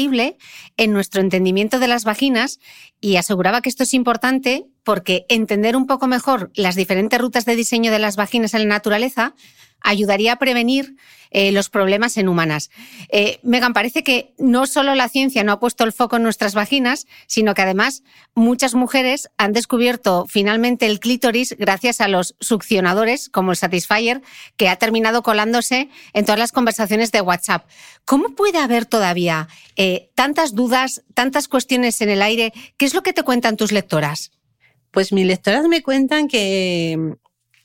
en 0.77 0.93
nuestro 0.93 1.21
entendimiento 1.21 1.79
de 1.79 1.89
las 1.89 2.05
vaginas 2.05 2.59
y 3.01 3.17
aseguraba 3.17 3.61
que 3.61 3.69
esto 3.69 3.83
es 3.83 3.95
importante 3.95 4.65
porque 4.83 5.27
entender 5.29 5.77
un 5.77 5.87
poco 5.87 6.07
mejor 6.07 6.51
las 6.55 6.75
diferentes 6.75 7.21
rutas 7.21 7.45
de 7.45 7.57
diseño 7.57 7.93
de 7.93 7.99
las 7.99 8.17
vaginas 8.17 8.55
en 8.55 8.63
la 8.63 8.77
naturaleza 8.77 9.35
ayudaría 9.81 10.33
a 10.33 10.39
prevenir 10.39 10.97
eh, 11.31 11.53
los 11.53 11.69
problemas 11.69 12.17
en 12.17 12.29
humanas. 12.29 12.71
Eh, 13.11 13.39
Megan, 13.43 13.73
parece 13.73 14.03
que 14.03 14.35
no 14.39 14.67
solo 14.67 14.95
la 14.95 15.09
ciencia 15.09 15.45
no 15.45 15.53
ha 15.53 15.61
puesto 15.61 15.85
el 15.85 15.93
foco 15.93 16.17
en 16.17 16.23
nuestras 16.23 16.55
vaginas, 16.55 17.07
sino 17.27 17.55
que 17.55 17.63
además 17.63 18.03
muchas 18.35 18.75
mujeres 18.75 19.31
han 19.39 19.53
descubierto 19.53 20.27
finalmente 20.29 20.87
el 20.87 21.01
clítoris 21.01 21.57
gracias 21.59 22.01
a 22.01 22.09
los 22.09 22.37
succionadores, 22.41 23.29
como 23.29 23.53
el 23.53 23.57
Satisfyer, 23.57 24.23
que 24.57 24.69
ha 24.69 24.77
terminado 24.77 25.23
colándose 25.23 25.89
en 26.13 26.25
todas 26.25 26.39
las 26.39 26.53
conversaciones 26.53 27.13
de 27.13 27.21
WhatsApp. 27.21 27.69
¿Cómo 28.05 28.31
puede 28.31 28.59
haber 28.59 28.87
todavía 28.87 29.49
eh, 29.77 30.11
tantas 30.15 30.55
dudas, 30.55 31.03
tantas 31.15 31.49
cuestiones 31.49 32.01
en 32.01 32.11
el 32.11 32.23
aire? 32.23 32.53
¿Qué 32.77 32.87
es 32.87 32.95
lo 32.95 33.03
que 33.03 33.13
te 33.13 33.23
cuentan 33.23 33.57
tus 33.57 33.73
lectoras? 33.73 34.33
Pues 34.91 35.13
mis 35.13 35.27
lectoras 35.27 35.69
me 35.69 35.83
cuentan 35.83 36.27
que 36.27 37.15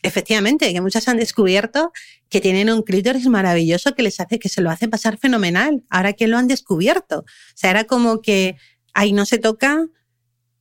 efectivamente, 0.05 0.71
que 0.71 0.81
muchas 0.81 1.07
han 1.07 1.17
descubierto 1.17 1.91
que 2.29 2.41
tienen 2.41 2.69
un 2.69 2.81
clítoris 2.81 3.27
maravilloso 3.27 3.95
que 3.95 4.03
les 4.03 4.19
hace 4.19 4.39
que 4.39 4.49
se 4.49 4.61
lo 4.61 4.69
hace 4.69 4.87
pasar 4.87 5.17
fenomenal. 5.17 5.83
Ahora 5.89 6.13
que 6.13 6.27
lo 6.27 6.37
han 6.37 6.47
descubierto. 6.47 7.19
O 7.19 7.25
sea, 7.55 7.71
era 7.71 7.83
como 7.85 8.21
que 8.21 8.55
ahí 8.93 9.13
no 9.13 9.25
se 9.25 9.37
toca, 9.37 9.85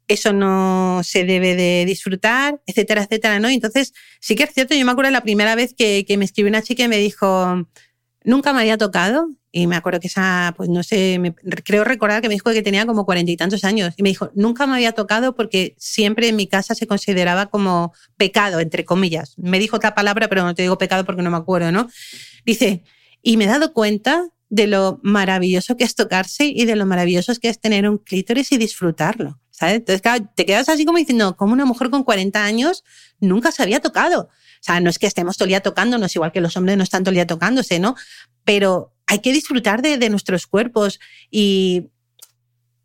eso 0.08 0.32
no 0.32 1.00
se 1.02 1.24
debe 1.24 1.56
de 1.56 1.84
disfrutar, 1.86 2.60
etcétera, 2.66 3.04
etcétera, 3.04 3.40
¿no? 3.40 3.48
Entonces, 3.48 3.92
sí 4.20 4.34
que 4.34 4.44
es 4.44 4.50
cierto, 4.52 4.74
yo 4.74 4.84
me 4.84 4.92
acuerdo 4.92 5.10
la 5.10 5.22
primera 5.22 5.54
vez 5.54 5.74
que, 5.74 6.04
que 6.06 6.16
me 6.16 6.24
escribió 6.24 6.50
una 6.50 6.62
chica 6.62 6.84
y 6.84 6.88
me 6.88 6.98
dijo, 6.98 7.66
nunca 8.24 8.52
me 8.52 8.60
había 8.60 8.78
tocado 8.78 9.28
y 9.52 9.68
me 9.68 9.76
acuerdo 9.76 10.00
que 10.00 10.08
esa, 10.08 10.52
pues 10.56 10.68
no 10.68 10.82
sé, 10.82 11.34
creo 11.64 11.84
recordar 11.84 12.20
que 12.20 12.28
me 12.28 12.34
dijo 12.34 12.50
que 12.50 12.62
tenía 12.62 12.86
como 12.86 13.04
cuarenta 13.04 13.30
y 13.30 13.36
tantos 13.36 13.62
años. 13.62 13.94
Y 13.96 14.02
me 14.02 14.08
dijo, 14.08 14.30
nunca 14.34 14.66
me 14.66 14.74
había 14.74 14.92
tocado 14.92 15.36
porque 15.36 15.76
siempre 15.78 16.28
en 16.28 16.34
mi 16.34 16.48
casa 16.48 16.74
se 16.74 16.88
consideraba 16.88 17.46
como 17.46 17.92
pecado, 18.16 18.58
entre 18.58 18.84
comillas. 18.84 19.34
Me 19.38 19.60
dijo 19.60 19.76
otra 19.76 19.94
palabra, 19.94 20.28
pero 20.28 20.42
no 20.42 20.54
te 20.56 20.62
digo 20.62 20.76
pecado 20.76 21.04
porque 21.04 21.22
no 21.22 21.30
me 21.30 21.36
acuerdo, 21.36 21.70
¿no? 21.70 21.88
Dice, 22.44 22.82
y 23.22 23.36
me 23.36 23.44
he 23.44 23.48
dado 23.48 23.72
cuenta 23.72 24.28
de 24.48 24.66
lo 24.66 24.98
maravilloso 25.02 25.76
que 25.76 25.84
es 25.84 25.94
tocarse 25.94 26.46
y 26.46 26.64
de 26.64 26.74
lo 26.74 26.86
maravilloso 26.86 27.32
que 27.40 27.48
es 27.48 27.60
tener 27.60 27.88
un 27.88 27.98
clítoris 27.98 28.50
y 28.50 28.58
disfrutarlo. 28.58 29.38
¿sabes? 29.54 29.76
Entonces, 29.76 30.02
claro, 30.02 30.28
te 30.34 30.44
quedas 30.44 30.68
así 30.68 30.84
como 30.84 30.98
diciendo, 30.98 31.36
como 31.36 31.52
una 31.52 31.64
mujer 31.64 31.88
con 31.88 32.02
40 32.02 32.44
años 32.44 32.82
nunca 33.20 33.52
se 33.52 33.62
había 33.62 33.80
tocado. 33.80 34.28
O 34.64 34.66
sea, 34.66 34.80
no 34.80 34.88
es 34.88 34.98
que 34.98 35.06
estemos 35.06 35.36
todo 35.36 35.44
el 35.44 35.50
día 35.50 35.60
tocándonos, 35.60 36.16
igual 36.16 36.32
que 36.32 36.40
los 36.40 36.56
hombres 36.56 36.78
no 36.78 36.84
están 36.84 37.02
todo 37.04 37.10
el 37.10 37.16
día 37.16 37.26
tocándose, 37.26 37.78
¿no? 37.78 37.96
Pero 38.44 38.94
hay 39.06 39.18
que 39.18 39.30
disfrutar 39.30 39.82
de, 39.82 40.08
nuestros 40.08 40.46
cuerpos 40.46 41.00
y 41.30 41.90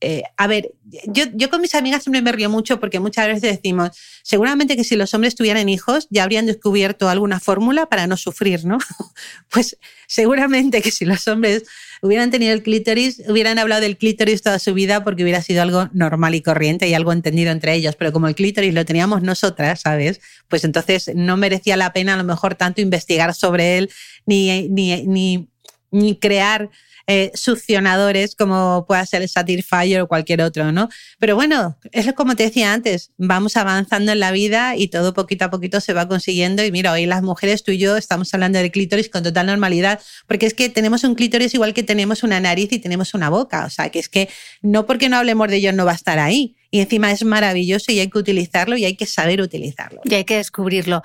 eh, 0.02 0.24
a 0.38 0.48
ver, 0.48 0.72
yo, 1.08 1.50
con 1.50 1.60
mis 1.60 1.76
amigas 1.76 2.04
siempre 2.04 2.22
me 2.22 2.32
río 2.32 2.50
mucho 2.50 2.80
porque 2.80 3.00
muchas 3.00 3.28
veces 3.28 3.42
decimos, 3.42 3.92
seguramente 4.24 4.78
que 4.78 4.86
si 4.86 4.96
los 4.96 5.14
hombres 5.14 5.36
tuvieran 5.36 5.68
hijos 5.68 6.08
ya 6.10 6.24
habrían 6.24 6.46
descubierto 6.46 7.10
alguna 7.10 7.42
fórmula 7.42 7.88
para 7.88 8.08
no 8.08 8.16
sufrir, 8.16 8.64
¿no? 8.64 8.78
pues 9.50 9.78
seguramente 10.08 10.82
que 10.82 10.92
si 10.92 11.04
los 11.04 11.28
hombres 11.28 11.64
hubieran 12.02 12.32
tenido 12.32 12.54
el 12.54 12.64
clítoris, 12.64 13.24
hubieran 13.28 13.60
hablado 13.60 13.82
del 13.82 13.98
clítoris 13.98 14.42
toda 14.42 14.58
su 14.58 14.74
vida 14.74 15.04
porque 15.04 15.24
hubiera 15.24 15.42
sido 15.42 15.62
algo 15.62 15.90
normal 15.92 16.34
y 16.34 16.42
corriente 16.42 16.88
y 16.88 16.94
algo 16.94 17.12
entendido 17.12 17.52
entre 17.52 17.74
ellos, 17.74 17.98
pero 17.98 18.14
como 18.14 18.30
el 18.30 18.36
clítoris 18.36 18.74
lo 18.74 18.86
teníamos 18.86 19.22
nosotras, 19.22 19.82
¿sabes? 19.82 20.22
Pues 20.48 20.64
entonces 20.64 21.12
no 21.14 21.36
merecía 21.36 21.76
la 21.76 21.92
pena 21.92 22.14
a 22.14 22.18
lo 22.18 22.24
mejor 22.24 22.56
tanto 22.56 22.80
investigar 22.80 23.36
sobre 23.36 23.78
él 23.78 23.92
ni, 24.26 24.70
ni, 24.70 25.06
ni 25.06 25.50
ni 25.92 26.18
crear 26.18 26.70
eh, 27.12 27.32
succionadores 27.34 28.36
como 28.36 28.86
pueda 28.88 29.04
ser 29.04 29.24
el 29.24 29.30
Satisfyer 29.30 30.02
o 30.02 30.08
cualquier 30.08 30.44
otro, 30.44 30.72
¿no? 30.72 30.90
Pero 31.18 31.34
bueno, 31.34 31.76
es 31.92 32.14
como 32.14 32.36
te 32.36 32.44
decía 32.44 32.72
antes, 32.72 33.14
vamos 33.18 33.58
avanzando 33.58 34.12
en 34.12 34.20
la 34.20 34.32
vida 34.32 34.76
y 34.76 34.90
todo 34.90 35.16
poquito 35.16 35.46
a 35.46 35.50
poquito 35.50 35.82
se 35.82 35.94
va 35.94 36.08
consiguiendo. 36.08 36.64
Y 36.64 36.72
mira, 36.72 36.92
hoy 36.92 37.08
las 37.08 37.24
mujeres, 37.24 37.64
tú 37.64 37.72
y 37.72 37.80
yo, 37.80 37.98
estamos 37.98 38.32
hablando 38.36 38.60
de 38.60 38.70
clítoris 38.70 39.10
con 39.10 39.24
total 39.24 39.48
normalidad, 39.48 40.00
porque 40.28 40.46
es 40.46 40.54
que 40.54 40.70
tenemos 40.70 41.04
un 41.04 41.16
clítoris 41.16 41.52
igual 41.56 41.74
que 41.74 41.82
tenemos 41.82 42.22
una 42.22 42.40
nariz 42.40 42.72
y 42.74 42.78
tenemos 42.78 43.16
una 43.16 43.32
boca. 43.32 43.66
O 43.66 43.72
sea, 43.72 43.90
que 43.90 43.98
es 43.98 44.08
que 44.08 44.30
no 44.62 44.86
porque 44.86 45.10
no 45.10 45.18
hablemos 45.18 45.48
de 45.48 45.56
ello 45.56 45.74
no 45.74 45.86
va 45.86 45.94
a 45.94 45.96
estar 45.96 46.20
ahí. 46.20 46.58
Y 46.70 46.82
encima 46.82 47.12
es 47.12 47.26
maravilloso 47.26 47.92
y 47.92 47.98
hay 48.02 48.10
que 48.12 48.20
utilizarlo 48.20 48.78
y 48.78 48.86
hay 48.86 48.96
que 48.96 49.08
saber 49.08 49.42
utilizarlo. 49.42 50.02
Y 50.04 50.14
hay 50.14 50.26
que 50.26 50.38
descubrirlo. 50.38 51.02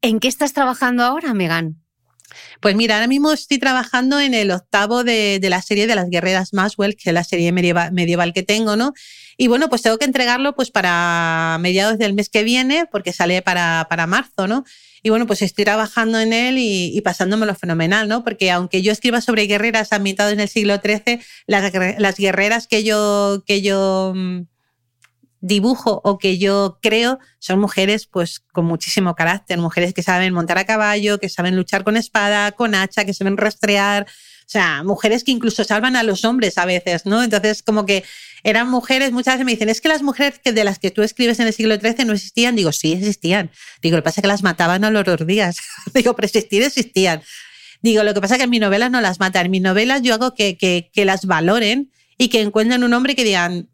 ¿En 0.00 0.20
qué 0.20 0.28
estás 0.28 0.52
trabajando 0.52 1.02
ahora, 1.02 1.34
Megan? 1.34 1.82
Pues 2.60 2.74
mira, 2.74 2.96
ahora 2.96 3.06
mismo 3.06 3.32
estoy 3.32 3.58
trabajando 3.58 4.20
en 4.20 4.34
el 4.34 4.50
octavo 4.50 5.04
de, 5.04 5.40
la 5.42 5.62
serie 5.62 5.86
de 5.86 5.94
las 5.94 6.10
guerreras 6.10 6.52
Maswell, 6.52 6.96
que 6.96 7.10
es 7.10 7.14
la 7.14 7.24
serie 7.24 7.52
medieval, 7.52 8.32
que 8.32 8.42
tengo, 8.42 8.76
¿no? 8.76 8.92
Y 9.36 9.48
bueno, 9.48 9.68
pues 9.68 9.82
tengo 9.82 9.98
que 9.98 10.04
entregarlo 10.04 10.54
pues 10.54 10.70
para 10.70 11.56
mediados 11.60 11.98
del 11.98 12.14
mes 12.14 12.28
que 12.28 12.44
viene, 12.44 12.86
porque 12.90 13.12
sale 13.12 13.42
para, 13.42 13.86
para 13.88 14.06
marzo, 14.06 14.46
¿no? 14.46 14.64
Y 15.02 15.08
bueno, 15.08 15.26
pues 15.26 15.40
estoy 15.40 15.64
trabajando 15.64 16.20
en 16.20 16.32
él 16.32 16.58
y, 16.58 16.96
y 16.96 17.00
pasándomelo 17.00 17.54
fenomenal, 17.54 18.06
¿no? 18.06 18.22
Porque 18.22 18.50
aunque 18.50 18.82
yo 18.82 18.92
escriba 18.92 19.20
sobre 19.20 19.46
guerreras 19.46 19.92
ambientadas 19.92 20.34
en 20.34 20.40
el 20.40 20.48
siglo 20.48 20.76
XIII, 20.76 21.20
las, 21.46 21.72
las 21.98 22.16
guerreras 22.16 22.66
que 22.66 22.84
yo, 22.84 23.42
que 23.46 23.62
yo 23.62 24.12
mm, 24.14 24.40
dibujo 25.40 26.00
o 26.04 26.18
que 26.18 26.38
yo 26.38 26.78
creo 26.82 27.18
son 27.38 27.60
mujeres 27.60 28.06
pues 28.06 28.40
con 28.52 28.66
muchísimo 28.66 29.14
carácter, 29.14 29.58
mujeres 29.58 29.94
que 29.94 30.02
saben 30.02 30.34
montar 30.34 30.58
a 30.58 30.64
caballo, 30.64 31.18
que 31.18 31.28
saben 31.28 31.56
luchar 31.56 31.84
con 31.84 31.96
espada, 31.96 32.52
con 32.52 32.74
hacha, 32.74 33.04
que 33.04 33.14
saben 33.14 33.36
rastrear, 33.36 34.06
o 34.50 34.52
sea, 34.52 34.82
mujeres 34.82 35.22
que 35.22 35.30
incluso 35.30 35.62
salvan 35.62 35.94
a 35.94 36.02
los 36.02 36.24
hombres 36.24 36.58
a 36.58 36.64
veces, 36.64 37.06
¿no? 37.06 37.22
Entonces, 37.22 37.62
como 37.62 37.86
que 37.86 38.02
eran 38.42 38.68
mujeres, 38.68 39.12
muchas 39.12 39.34
veces 39.34 39.46
me 39.46 39.52
dicen, 39.52 39.68
es 39.68 39.80
que 39.80 39.86
las 39.86 40.02
mujeres 40.02 40.40
que 40.40 40.52
de 40.52 40.64
las 40.64 40.80
que 40.80 40.90
tú 40.90 41.02
escribes 41.02 41.38
en 41.38 41.46
el 41.46 41.52
siglo 41.52 41.76
XIII 41.76 42.04
no 42.04 42.14
existían. 42.14 42.56
Digo, 42.56 42.72
sí, 42.72 42.94
existían. 42.94 43.52
Digo, 43.80 43.96
lo 43.96 44.02
que 44.02 44.06
pasa 44.06 44.20
es 44.20 44.22
que 44.22 44.26
las 44.28 44.42
mataban 44.42 44.82
a 44.82 44.90
los 44.90 45.04
dos 45.04 45.24
días. 45.24 45.58
Digo, 45.94 46.16
pero 46.16 46.26
existir 46.26 46.64
existían. 46.64 47.22
Digo, 47.80 48.02
lo 48.02 48.12
que 48.12 48.20
pasa 48.20 48.34
es 48.34 48.38
que 48.38 48.44
en 48.44 48.50
mis 48.50 48.60
novelas 48.60 48.90
no 48.90 49.00
las 49.00 49.20
matan. 49.20 49.46
En 49.46 49.52
mis 49.52 49.62
novelas 49.62 50.02
yo 50.02 50.14
hago 50.14 50.34
que, 50.34 50.58
que, 50.58 50.90
que 50.92 51.04
las 51.04 51.26
valoren 51.26 51.92
y 52.18 52.26
que 52.26 52.40
encuentren 52.40 52.82
un 52.82 52.92
hombre 52.92 53.14
que 53.14 53.22
digan, 53.22 53.68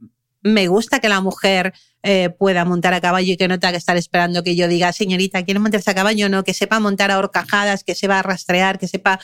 me 0.47 0.69
gusta 0.69 1.01
que 1.01 1.09
la 1.09 1.21
mujer 1.21 1.73
eh, 2.03 2.31
pueda 2.31 2.65
montar 2.65 2.95
a 2.95 3.01
caballo 3.01 3.33
y 3.33 3.37
que 3.37 3.49
no 3.49 3.59
tenga 3.59 3.73
que 3.73 3.79
estar 3.79 3.97
esperando 3.97 4.45
que 4.45 4.55
yo 4.55 4.69
diga, 4.69 4.93
señorita, 4.93 5.45
¿quiere 5.45 5.59
montarse 5.59 5.91
a 5.91 5.95
caballo? 5.95 6.29
No, 6.29 6.45
que 6.45 6.55
sepa 6.55 6.79
montar 6.79 7.11
a 7.11 7.19
horcajadas, 7.19 7.83
que 7.83 7.95
sepa 7.95 8.23
rastrear, 8.23 8.79
que 8.79 8.87
sepa 8.87 9.19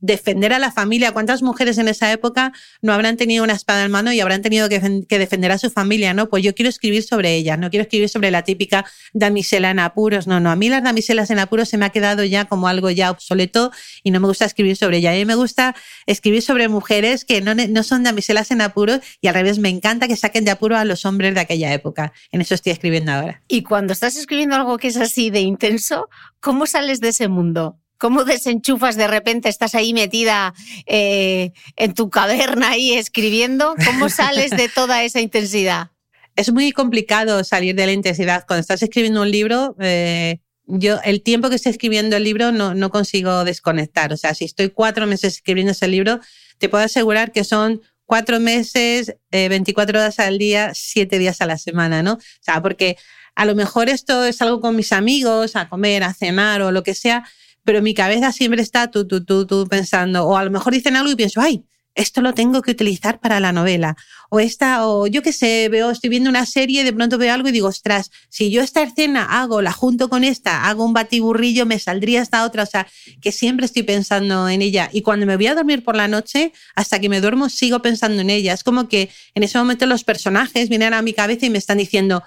defender 0.00 0.52
a 0.52 0.58
la 0.58 0.72
familia. 0.72 1.12
¿Cuántas 1.12 1.42
mujeres 1.42 1.78
en 1.78 1.88
esa 1.88 2.10
época 2.12 2.52
no 2.82 2.92
habrán 2.92 3.16
tenido 3.16 3.44
una 3.44 3.54
espada 3.54 3.84
en 3.84 3.90
mano 3.90 4.12
y 4.12 4.20
habrán 4.20 4.42
tenido 4.42 4.68
que, 4.68 4.80
defender 5.18 5.52
a 5.52 5.58
su 5.58 5.70
familia? 5.70 6.14
No, 6.14 6.28
pues 6.28 6.42
yo 6.42 6.54
quiero 6.54 6.68
escribir 6.68 7.02
sobre 7.02 7.34
ellas, 7.34 7.58
no 7.58 7.70
quiero 7.70 7.82
escribir 7.82 8.08
sobre 8.08 8.30
la 8.30 8.42
típica 8.42 8.84
damisela 9.12 9.70
en 9.70 9.78
apuros. 9.78 10.26
No, 10.26 10.40
no, 10.40 10.50
a 10.50 10.56
mí 10.56 10.68
las 10.68 10.82
damiselas 10.82 11.30
en 11.30 11.38
apuros 11.38 11.68
se 11.68 11.78
me 11.78 11.86
ha 11.86 11.90
quedado 11.90 12.24
ya 12.24 12.44
como 12.46 12.68
algo 12.68 12.90
ya 12.90 13.10
obsoleto 13.10 13.70
y 14.02 14.10
no 14.10 14.20
me 14.20 14.26
gusta 14.26 14.44
escribir 14.44 14.76
sobre 14.76 14.98
ella. 14.98 15.12
A 15.12 15.14
mí 15.14 15.24
me 15.24 15.34
gusta 15.34 15.74
escribir 16.06 16.42
sobre 16.42 16.68
mujeres 16.68 17.24
que 17.24 17.40
no, 17.40 17.54
no 17.54 17.82
son 17.82 18.02
damiselas 18.02 18.50
en 18.50 18.60
apuros 18.60 19.00
y 19.20 19.28
al 19.28 19.34
revés, 19.34 19.58
me 19.58 19.68
encanta 19.68 20.08
que 20.08 20.16
saquen 20.16 20.44
de 20.44 20.50
apuro 20.50 20.76
a 20.76 20.84
los 20.84 21.04
hombres 21.04 21.34
de 21.34 21.40
aquella 21.40 21.72
época. 21.72 22.12
En 22.32 22.40
eso 22.40 22.54
estoy 22.54 22.72
escribiendo 22.72 23.12
ahora. 23.12 23.42
Y 23.48 23.62
cuando 23.62 23.92
estás 23.92 24.16
escribiendo 24.16 24.56
algo 24.56 24.78
que 24.78 24.88
es 24.88 24.96
así 24.96 25.30
de 25.30 25.40
intenso, 25.40 26.08
¿cómo 26.40 26.66
sales 26.66 27.00
de 27.00 27.08
ese 27.08 27.28
mundo? 27.28 27.79
¿Cómo 28.00 28.24
desenchufas 28.24 28.96
de 28.96 29.06
repente? 29.06 29.50
Estás 29.50 29.74
ahí 29.74 29.92
metida 29.92 30.54
eh, 30.86 31.52
en 31.76 31.92
tu 31.92 32.08
caverna 32.08 32.70
ahí 32.70 32.94
escribiendo. 32.94 33.74
¿Cómo 33.84 34.08
sales 34.08 34.52
de 34.52 34.70
toda 34.70 35.04
esa 35.04 35.20
intensidad? 35.20 35.90
Es 36.34 36.50
muy 36.50 36.72
complicado 36.72 37.44
salir 37.44 37.74
de 37.74 37.84
la 37.84 37.92
intensidad. 37.92 38.46
Cuando 38.46 38.62
estás 38.62 38.82
escribiendo 38.82 39.20
un 39.20 39.30
libro, 39.30 39.76
eh, 39.80 40.38
yo 40.64 40.98
el 41.04 41.20
tiempo 41.20 41.50
que 41.50 41.56
estoy 41.56 41.72
escribiendo 41.72 42.16
el 42.16 42.24
libro 42.24 42.52
no, 42.52 42.74
no 42.74 42.88
consigo 42.88 43.44
desconectar. 43.44 44.14
O 44.14 44.16
sea, 44.16 44.32
si 44.32 44.46
estoy 44.46 44.70
cuatro 44.70 45.06
meses 45.06 45.34
escribiendo 45.34 45.72
ese 45.72 45.86
libro, 45.86 46.20
te 46.56 46.70
puedo 46.70 46.82
asegurar 46.82 47.32
que 47.32 47.44
son 47.44 47.82
cuatro 48.06 48.40
meses, 48.40 49.14
24 49.30 49.98
eh, 49.98 50.00
horas 50.00 50.18
al 50.20 50.38
día, 50.38 50.72
siete 50.72 51.18
días 51.18 51.42
a 51.42 51.46
la 51.46 51.58
semana, 51.58 52.02
¿no? 52.02 52.14
O 52.14 52.18
sea, 52.40 52.62
porque 52.62 52.96
a 53.34 53.44
lo 53.44 53.54
mejor 53.54 53.90
esto 53.90 54.24
es 54.24 54.40
algo 54.40 54.62
con 54.62 54.74
mis 54.74 54.92
amigos, 54.92 55.54
a 55.54 55.68
comer, 55.68 56.02
a 56.02 56.14
cenar 56.14 56.62
o 56.62 56.72
lo 56.72 56.82
que 56.82 56.94
sea, 56.94 57.24
pero 57.64 57.82
mi 57.82 57.94
cabeza 57.94 58.32
siempre 58.32 58.62
está 58.62 58.90
tú, 58.90 59.06
tú, 59.06 59.24
tú, 59.24 59.46
tú 59.46 59.66
pensando, 59.68 60.26
o 60.26 60.36
a 60.36 60.44
lo 60.44 60.50
mejor 60.50 60.72
dicen 60.72 60.96
algo 60.96 61.10
y 61.10 61.16
pienso, 61.16 61.40
ay, 61.40 61.64
esto 61.94 62.20
lo 62.20 62.34
tengo 62.34 62.62
que 62.62 62.70
utilizar 62.70 63.20
para 63.20 63.40
la 63.40 63.52
novela. 63.52 63.96
O 64.30 64.38
esta, 64.38 64.86
o 64.86 65.06
yo 65.06 65.22
qué 65.22 65.32
sé, 65.32 65.68
veo, 65.68 65.90
estoy 65.90 66.08
viendo 66.08 66.30
una 66.30 66.46
serie, 66.46 66.84
de 66.84 66.92
pronto 66.92 67.18
veo 67.18 67.34
algo 67.34 67.48
y 67.48 67.52
digo, 67.52 67.68
ostras, 67.68 68.10
si 68.28 68.50
yo 68.50 68.62
esta 68.62 68.82
escena 68.82 69.40
hago, 69.40 69.60
la 69.60 69.72
junto 69.72 70.08
con 70.08 70.22
esta, 70.22 70.68
hago 70.68 70.84
un 70.84 70.92
batiburrillo, 70.92 71.66
me 71.66 71.78
saldría 71.78 72.22
esta 72.22 72.44
otra. 72.44 72.62
O 72.62 72.66
sea, 72.66 72.86
que 73.20 73.32
siempre 73.32 73.66
estoy 73.66 73.82
pensando 73.82 74.48
en 74.48 74.62
ella. 74.62 74.88
Y 74.92 75.02
cuando 75.02 75.26
me 75.26 75.36
voy 75.36 75.48
a 75.48 75.54
dormir 75.54 75.82
por 75.82 75.96
la 75.96 76.06
noche, 76.06 76.52
hasta 76.76 77.00
que 77.00 77.08
me 77.08 77.20
duermo, 77.20 77.48
sigo 77.48 77.82
pensando 77.82 78.22
en 78.22 78.30
ella. 78.30 78.52
Es 78.52 78.62
como 78.62 78.88
que 78.88 79.10
en 79.34 79.42
ese 79.42 79.58
momento 79.58 79.84
los 79.86 80.04
personajes 80.04 80.68
vienen 80.68 80.94
a 80.94 81.02
mi 81.02 81.12
cabeza 81.12 81.46
y 81.46 81.50
me 81.50 81.58
están 81.58 81.78
diciendo, 81.78 82.22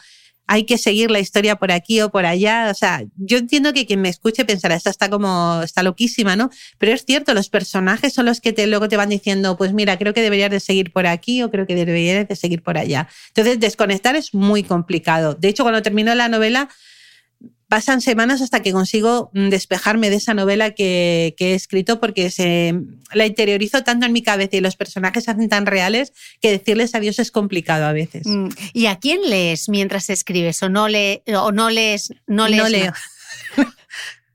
hay 0.48 0.66
que 0.66 0.78
seguir 0.78 1.10
la 1.12 1.20
historia 1.20 1.56
por 1.56 1.72
aquí 1.72 2.02
o 2.02 2.10
por 2.10 2.26
allá. 2.26 2.70
O 2.70 2.74
sea, 2.74 3.04
yo 3.16 3.38
entiendo 3.38 3.74
que 3.74 3.86
quien 3.86 4.02
me 4.02 4.10
escuche 4.10 4.46
pensará, 4.46 4.76
esta 4.76 4.90
está 4.90 5.10
como, 5.10 5.62
está 5.64 5.84
loquísima, 5.84 6.36
¿no? 6.36 6.50
Pero 6.78 6.94
es 6.94 7.06
cierto, 7.06 7.34
los 7.34 7.50
personajes 7.50 8.14
son 8.14 8.26
los 8.26 8.42
que 8.42 8.54
te, 8.54 8.68
luego 8.68 8.88
te 8.88 8.98
van 8.98 9.10
diciendo, 9.10 9.58
pues 9.58 9.74
mira, 9.74 9.98
creo 9.98 10.14
que 10.14 10.22
deberías 10.22 10.52
de 10.52 10.60
seguir 10.60 10.92
por 10.92 11.08
aquí 11.08 11.44
o 11.44 11.52
creo 11.52 11.66
que 11.66 11.76
deberías 11.76 12.28
de 12.28 12.36
seguir 12.36 12.62
por 12.62 12.78
allá. 12.78 13.08
Entonces, 13.30 13.60
desconectar 13.60 14.16
es 14.16 14.34
muy 14.34 14.64
complicado. 14.64 15.36
De 15.36 15.50
hecho, 15.50 15.64
cuando 15.64 15.82
termino 15.82 16.14
la 16.16 16.28
novela, 16.28 16.70
pasan 17.68 18.02
semanas 18.02 18.42
hasta 18.42 18.62
que 18.62 18.72
consigo 18.72 19.32
mm, 19.34 19.50
despejarme 19.50 20.10
de 20.10 20.18
esa 20.18 20.34
novela 20.34 20.72
que, 20.72 21.36
he 21.38 21.54
escrito 21.54 22.00
porque 22.00 22.30
se, 22.30 22.76
la 23.14 23.26
interiorizo 23.26 23.84
tanto 23.84 24.06
en 24.06 24.14
mi 24.14 24.22
cabeza 24.22 24.58
y 24.58 24.62
los 24.62 24.76
personajes 24.76 25.24
se 25.26 25.32
hacen 25.32 25.50
tan 25.50 25.66
reales 25.66 26.14
que 26.42 26.52
decirles 26.52 26.96
adiós 26.96 27.20
es 27.20 27.32
complicado 27.32 27.86
a 27.86 27.94
veces. 27.94 28.26
Mm, 28.26 28.50
¿Y 28.74 28.86
a 28.88 28.98
quién 28.98 29.22
lees 29.30 29.70
mientras 29.70 30.10
escribes 30.10 30.62
o 30.64 30.70
no, 30.70 30.88
le, 30.88 31.24
o 31.36 31.52
no 31.52 31.70
lees? 31.70 32.14
No, 32.28 32.48
lees 32.48 32.64
no 32.64 32.70
leo. 32.70 32.94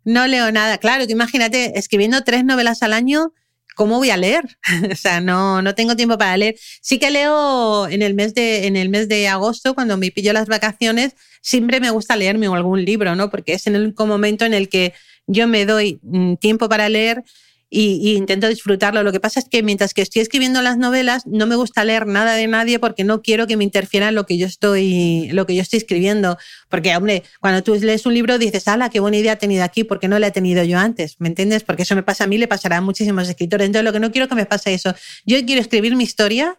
no 0.04 0.26
leo 0.26 0.52
nada. 0.52 0.78
Claro, 0.78 1.04
imagínate 1.08 1.78
escribiendo 1.78 2.22
tres 2.24 2.44
novelas 2.44 2.82
al 2.82 2.92
año. 2.92 3.32
¿Cómo 3.78 3.98
voy 3.98 4.10
a 4.10 4.16
leer? 4.16 4.42
o 4.92 4.96
sea, 4.96 5.20
no, 5.20 5.62
no 5.62 5.76
tengo 5.76 5.94
tiempo 5.94 6.18
para 6.18 6.36
leer. 6.36 6.56
Sí 6.82 6.98
que 6.98 7.12
leo 7.12 7.86
en 7.86 8.02
el 8.02 8.12
mes 8.12 8.34
de, 8.34 8.66
en 8.66 8.74
el 8.74 8.88
mes 8.88 9.08
de 9.08 9.28
agosto, 9.28 9.76
cuando 9.76 9.96
me 9.96 10.10
pillo 10.10 10.32
las 10.32 10.48
vacaciones, 10.48 11.14
siempre 11.42 11.78
me 11.78 11.90
gusta 11.90 12.16
leerme 12.16 12.48
algún 12.48 12.84
libro, 12.84 13.14
¿no? 13.14 13.30
Porque 13.30 13.52
es 13.52 13.68
en 13.68 13.76
el 13.76 13.94
momento 13.96 14.44
en 14.44 14.52
el 14.52 14.68
que 14.68 14.94
yo 15.28 15.46
me 15.46 15.64
doy 15.64 16.00
mm, 16.02 16.34
tiempo 16.40 16.68
para 16.68 16.88
leer 16.88 17.22
y, 17.70 18.16
intento 18.16 18.48
disfrutarlo. 18.48 19.02
Lo 19.02 19.12
que 19.12 19.20
pasa 19.20 19.40
es 19.40 19.48
que 19.48 19.62
mientras 19.62 19.94
que 19.94 20.02
estoy 20.02 20.22
escribiendo 20.22 20.62
las 20.62 20.78
novelas, 20.78 21.26
no 21.26 21.46
me 21.46 21.56
gusta 21.56 21.84
leer 21.84 22.06
nada 22.06 22.34
de 22.34 22.46
nadie 22.46 22.78
porque 22.78 23.04
no 23.04 23.22
quiero 23.22 23.46
que 23.46 23.56
me 23.56 23.64
interfiera 23.64 24.08
en 24.08 24.14
lo 24.14 24.26
que 24.26 24.38
yo 24.38 24.46
estoy, 24.46 25.28
lo 25.32 25.46
que 25.46 25.54
yo 25.54 25.62
estoy 25.62 25.78
escribiendo. 25.78 26.38
Porque, 26.68 26.96
hombre, 26.96 27.24
cuando 27.40 27.62
tú 27.62 27.74
lees 27.74 28.06
un 28.06 28.14
libro 28.14 28.38
dices, 28.38 28.68
ala, 28.68 28.88
qué 28.90 29.00
buena 29.00 29.18
idea 29.18 29.34
he 29.34 29.36
tenido 29.36 29.64
aquí, 29.64 29.84
¿por 29.84 30.00
qué 30.00 30.08
no 30.08 30.18
la 30.18 30.28
he 30.28 30.30
tenido 30.32 30.64
yo 30.64 30.78
antes? 30.78 31.16
¿Me 31.18 31.28
entiendes? 31.28 31.62
Porque 31.64 31.82
eso 31.82 31.94
me 31.94 32.02
pasa 32.02 32.24
a 32.24 32.26
mí, 32.26 32.38
le 32.38 32.48
pasará 32.48 32.78
a 32.78 32.80
muchísimos 32.80 33.28
escritores. 33.28 33.66
Entonces, 33.66 33.84
lo 33.84 33.92
que 33.92 34.00
no 34.00 34.12
quiero 34.12 34.28
que 34.28 34.34
me 34.34 34.46
pase 34.46 34.74
eso. 34.74 34.94
Yo 35.26 35.44
quiero 35.44 35.60
escribir 35.60 35.94
mi 35.96 36.04
historia 36.04 36.58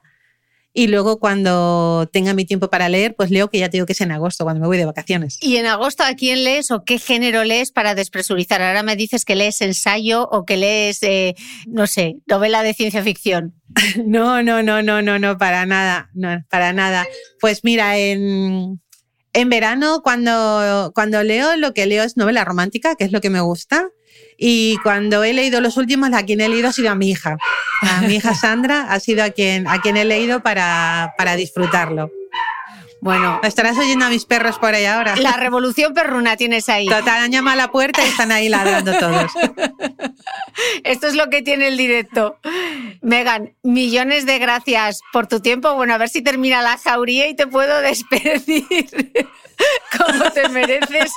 y 0.73 0.87
luego 0.87 1.19
cuando 1.19 2.07
tenga 2.11 2.33
mi 2.33 2.45
tiempo 2.45 2.69
para 2.69 2.89
leer, 2.89 3.15
pues 3.15 3.31
leo 3.31 3.49
que 3.49 3.59
ya 3.59 3.69
tengo 3.69 3.85
que 3.85 3.93
es 3.93 4.01
en 4.01 4.11
agosto, 4.11 4.43
cuando 4.43 4.61
me 4.61 4.67
voy 4.67 4.77
de 4.77 4.85
vacaciones. 4.85 5.37
¿Y 5.41 5.57
en 5.57 5.65
agosto 5.65 6.03
a 6.03 6.13
quién 6.13 6.43
lees 6.43 6.71
o 6.71 6.83
qué 6.83 6.99
género 6.99 7.43
lees 7.43 7.71
para 7.71 7.95
despresurizar? 7.95 8.61
Ahora 8.61 8.83
me 8.83 8.95
dices 8.95 9.25
que 9.25 9.35
lees 9.35 9.61
ensayo 9.61 10.27
o 10.29 10.45
que 10.45 10.57
lees, 10.57 11.01
eh, 11.01 11.35
no 11.67 11.87
sé, 11.87 12.17
novela 12.27 12.63
de 12.63 12.73
ciencia 12.73 13.03
ficción. 13.03 13.55
No, 14.05 14.41
no, 14.43 14.63
no, 14.63 14.81
no, 14.81 15.01
no, 15.01 15.19
no, 15.19 15.37
para 15.37 15.65
nada, 15.65 16.09
no, 16.13 16.43
para 16.49 16.73
nada. 16.73 17.07
Pues 17.39 17.63
mira, 17.63 17.97
en, 17.97 18.81
en 19.33 19.49
verano 19.49 20.01
cuando, 20.03 20.91
cuando 20.95 21.23
leo, 21.23 21.55
lo 21.57 21.73
que 21.73 21.85
leo 21.85 22.03
es 22.03 22.17
novela 22.17 22.43
romántica, 22.45 22.95
que 22.95 23.03
es 23.03 23.11
lo 23.11 23.21
que 23.21 23.29
me 23.29 23.41
gusta. 23.41 23.89
Y 24.41 24.77
cuando 24.83 25.23
he 25.25 25.33
leído 25.33 25.59
los 25.59 25.75
últimos, 25.75 26.13
a 26.13 26.23
quien 26.23 26.39
he 26.39 26.47
leído 26.47 26.69
ha 26.69 26.71
sido 26.71 26.89
a 26.89 26.95
mi 26.95 27.09
hija. 27.09 27.37
A 27.81 28.01
mi 28.01 28.15
hija 28.15 28.33
Sandra 28.35 28.87
ha 28.89 28.99
sido 29.01 29.23
a 29.23 29.31
quien, 29.31 29.67
a 29.67 29.81
quien 29.81 29.97
he 29.97 30.05
leído 30.05 30.41
para, 30.41 31.13
para 31.17 31.35
disfrutarlo. 31.35 32.09
Bueno, 33.01 33.39
estarás 33.43 33.77
oyendo 33.77 34.05
a 34.05 34.09
mis 34.09 34.25
perros 34.25 34.59
por 34.59 34.73
ahí 34.75 34.85
ahora. 34.85 35.15
La 35.15 35.33
revolución 35.33 35.93
perruna 35.93 36.35
tienes 36.35 36.67
ahí. 36.67 36.85
Total, 36.85 37.23
han 37.23 37.31
llamado 37.31 37.53
a 37.53 37.65
la 37.65 37.71
puerta 37.71 38.05
y 38.05 38.09
están 38.09 38.31
ahí 38.31 38.49
ladrando 38.49 38.97
todos. 38.97 39.31
Esto 40.83 41.07
es 41.07 41.15
lo 41.15 41.29
que 41.29 41.41
tiene 41.41 41.67
el 41.67 41.77
directo. 41.77 42.39
Megan, 43.01 43.53
millones 43.63 44.25
de 44.25 44.37
gracias 44.39 44.99
por 45.13 45.27
tu 45.27 45.39
tiempo. 45.39 45.73
Bueno, 45.75 45.93
a 45.93 45.97
ver 45.97 46.09
si 46.09 46.21
termina 46.21 46.61
la 46.61 46.77
jauría 46.77 47.29
y 47.29 47.35
te 47.35 47.47
puedo 47.47 47.79
despedir 47.79 48.89
como 49.97 50.31
te 50.31 50.49
mereces. 50.49 51.11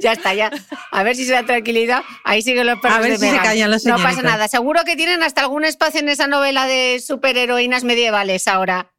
ya 0.00 0.12
está, 0.12 0.34
ya. 0.34 0.50
A 0.90 1.02
ver 1.02 1.16
si 1.16 1.24
se 1.24 1.32
da 1.32 1.44
tranquilidad. 1.44 2.02
Ahí 2.24 2.42
siguen 2.42 2.66
los 2.66 2.80
perros 2.80 2.98
a 2.98 3.00
ver 3.00 3.18
de 3.18 3.18
si 3.18 3.34
Se 3.34 3.42
callan 3.42 3.70
los 3.70 3.84
no 3.84 3.96
pasa 3.96 4.22
nada. 4.22 4.48
Seguro 4.48 4.84
que 4.84 4.96
tienen 4.96 5.22
hasta 5.22 5.42
algún 5.42 5.64
espacio 5.64 6.00
en 6.00 6.08
esa 6.08 6.26
novela 6.26 6.66
de 6.66 7.02
superheroínas 7.04 7.84
medievales 7.84 8.48
ahora. 8.48 8.92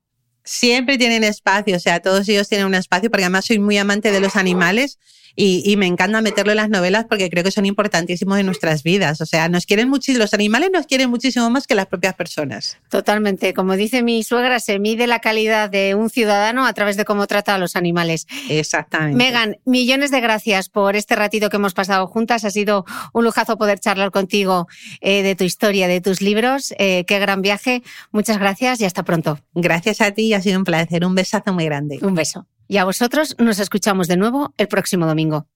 Siempre 0.43 0.97
tienen 0.97 1.25
espacio, 1.25 1.75
o 1.75 1.79
sea, 1.79 1.99
todos 1.99 2.27
ellos 2.29 2.47
tienen 2.47 2.67
un 2.67 2.75
espacio, 2.75 3.11
porque 3.11 3.25
además 3.25 3.45
soy 3.45 3.59
muy 3.59 3.77
amante 3.77 4.11
de 4.11 4.21
los 4.21 4.37
animales 4.37 4.97
Y, 5.39 5.75
me 5.77 5.85
encanta 5.85 6.19
meterlo 6.19 6.51
en 6.51 6.57
las 6.57 6.69
novelas 6.69 7.05
porque 7.07 7.29
creo 7.29 7.43
que 7.43 7.51
son 7.51 7.67
importantísimos 7.67 8.39
en 8.39 8.47
nuestras 8.47 8.81
vidas. 8.81 9.21
O 9.21 9.25
sea, 9.27 9.49
nos 9.49 9.67
quieren 9.67 9.87
muchísimo, 9.87 10.23
los 10.23 10.33
animales 10.33 10.71
nos 10.73 10.87
quieren 10.87 11.11
muchísimo 11.11 11.47
más 11.51 11.67
que 11.67 11.75
las 11.75 11.85
propias 11.85 12.15
personas. 12.15 12.79
Totalmente. 12.89 13.53
Como 13.53 13.75
dice 13.75 14.01
mi 14.01 14.23
suegra, 14.23 14.59
se 14.59 14.79
mide 14.79 15.05
la 15.05 15.19
calidad 15.19 15.69
de 15.69 15.93
un 15.93 16.09
ciudadano 16.09 16.65
a 16.65 16.73
través 16.73 16.97
de 16.97 17.05
cómo 17.05 17.27
trata 17.27 17.53
a 17.53 17.59
los 17.59 17.75
animales. 17.75 18.25
Exactamente. 18.49 19.15
Megan, 19.15 19.57
millones 19.63 20.09
de 20.09 20.21
gracias 20.21 20.69
por 20.69 20.95
este 20.95 21.15
ratito 21.15 21.51
que 21.51 21.57
hemos 21.57 21.75
pasado 21.75 22.07
juntas. 22.07 22.43
Ha 22.43 22.49
sido 22.49 22.85
un 23.13 23.23
lujazo 23.23 23.59
poder 23.59 23.79
charlar 23.79 24.09
contigo 24.09 24.67
eh, 25.01 25.21
de 25.21 25.35
tu 25.35 25.43
historia, 25.43 25.87
de 25.87 26.01
tus 26.01 26.19
libros. 26.19 26.73
Eh, 26.79 27.05
qué 27.05 27.19
gran 27.19 27.43
viaje. 27.43 27.83
Muchas 28.11 28.39
gracias 28.39 28.81
y 28.81 28.85
hasta 28.85 29.03
pronto. 29.03 29.39
Gracias 29.53 30.01
a 30.01 30.09
ti, 30.09 30.33
ha 30.33 30.41
sido 30.41 30.57
un 30.57 30.65
placer. 30.65 31.05
Un 31.05 31.13
besazo 31.13 31.53
muy 31.53 31.65
grande. 31.65 31.99
Un 32.01 32.15
beso. 32.15 32.47
Y 32.67 32.77
a 32.77 32.85
vosotros 32.85 33.35
nos 33.39 33.59
escuchamos 33.59 34.07
de 34.07 34.17
nuevo 34.17 34.53
el 34.57 34.67
próximo 34.67 35.05
domingo. 35.05 35.47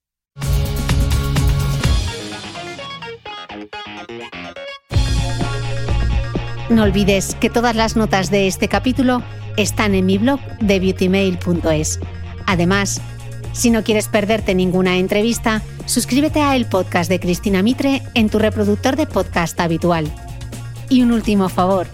No 6.69 6.83
olvides 6.83 7.35
que 7.35 7.49
todas 7.49 7.75
las 7.75 7.97
notas 7.97 8.31
de 8.31 8.47
este 8.47 8.69
capítulo 8.69 9.21
están 9.57 9.93
en 9.93 10.05
mi 10.05 10.17
blog 10.17 10.39
de 10.61 10.79
beautymail.es. 10.79 11.99
Además, 12.47 13.01
si 13.51 13.71
no 13.71 13.83
quieres 13.83 14.07
perderte 14.07 14.55
ninguna 14.55 14.95
entrevista, 14.95 15.61
suscríbete 15.85 16.39
a 16.39 16.55
el 16.55 16.65
podcast 16.65 17.09
de 17.09 17.19
Cristina 17.19 17.61
Mitre 17.61 18.01
en 18.13 18.29
tu 18.29 18.39
reproductor 18.39 18.95
de 18.95 19.05
podcast 19.05 19.59
habitual. 19.59 20.09
Y 20.87 21.01
un 21.03 21.11
último 21.11 21.49
favor, 21.49 21.87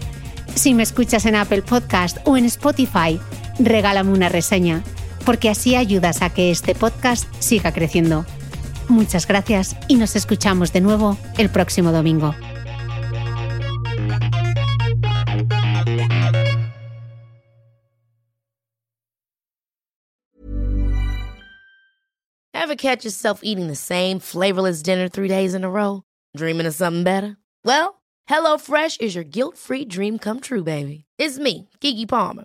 si 0.54 0.74
me 0.74 0.84
escuchas 0.84 1.26
en 1.26 1.34
Apple 1.34 1.62
Podcast 1.62 2.18
o 2.24 2.36
en 2.36 2.44
Spotify, 2.44 3.18
regálame 3.58 4.12
una 4.12 4.28
reseña 4.28 4.84
porque 5.28 5.50
así 5.50 5.74
ayudas 5.74 6.22
a 6.22 6.30
que 6.30 6.50
este 6.50 6.74
podcast 6.74 7.30
siga 7.38 7.70
creciendo. 7.70 8.24
Muchas 8.88 9.26
gracias 9.26 9.76
y 9.86 9.96
nos 9.96 10.16
escuchamos 10.16 10.72
de 10.72 10.80
nuevo 10.80 11.18
el 11.36 11.50
próximo 11.50 11.92
domingo. 11.92 12.34
Ever 22.54 22.76
catch 22.76 23.04
yourself 23.04 23.40
eating 23.42 23.66
the 23.66 23.76
same 23.76 24.20
flavorless 24.20 24.82
dinner 24.82 25.10
three 25.10 25.28
days 25.28 25.52
in 25.52 25.62
a 25.62 25.68
row? 25.68 26.04
Dreaming 26.34 26.66
of 26.66 26.74
something 26.74 27.04
better? 27.04 27.36
Well, 27.66 28.00
HelloFresh 28.30 29.02
is 29.02 29.14
your 29.14 29.24
guilt-free 29.24 29.84
dream 29.90 30.18
come 30.18 30.40
true, 30.40 30.64
baby. 30.64 31.04
It's 31.18 31.38
me, 31.38 31.68
Kiki 31.82 32.06
Palmer. 32.06 32.44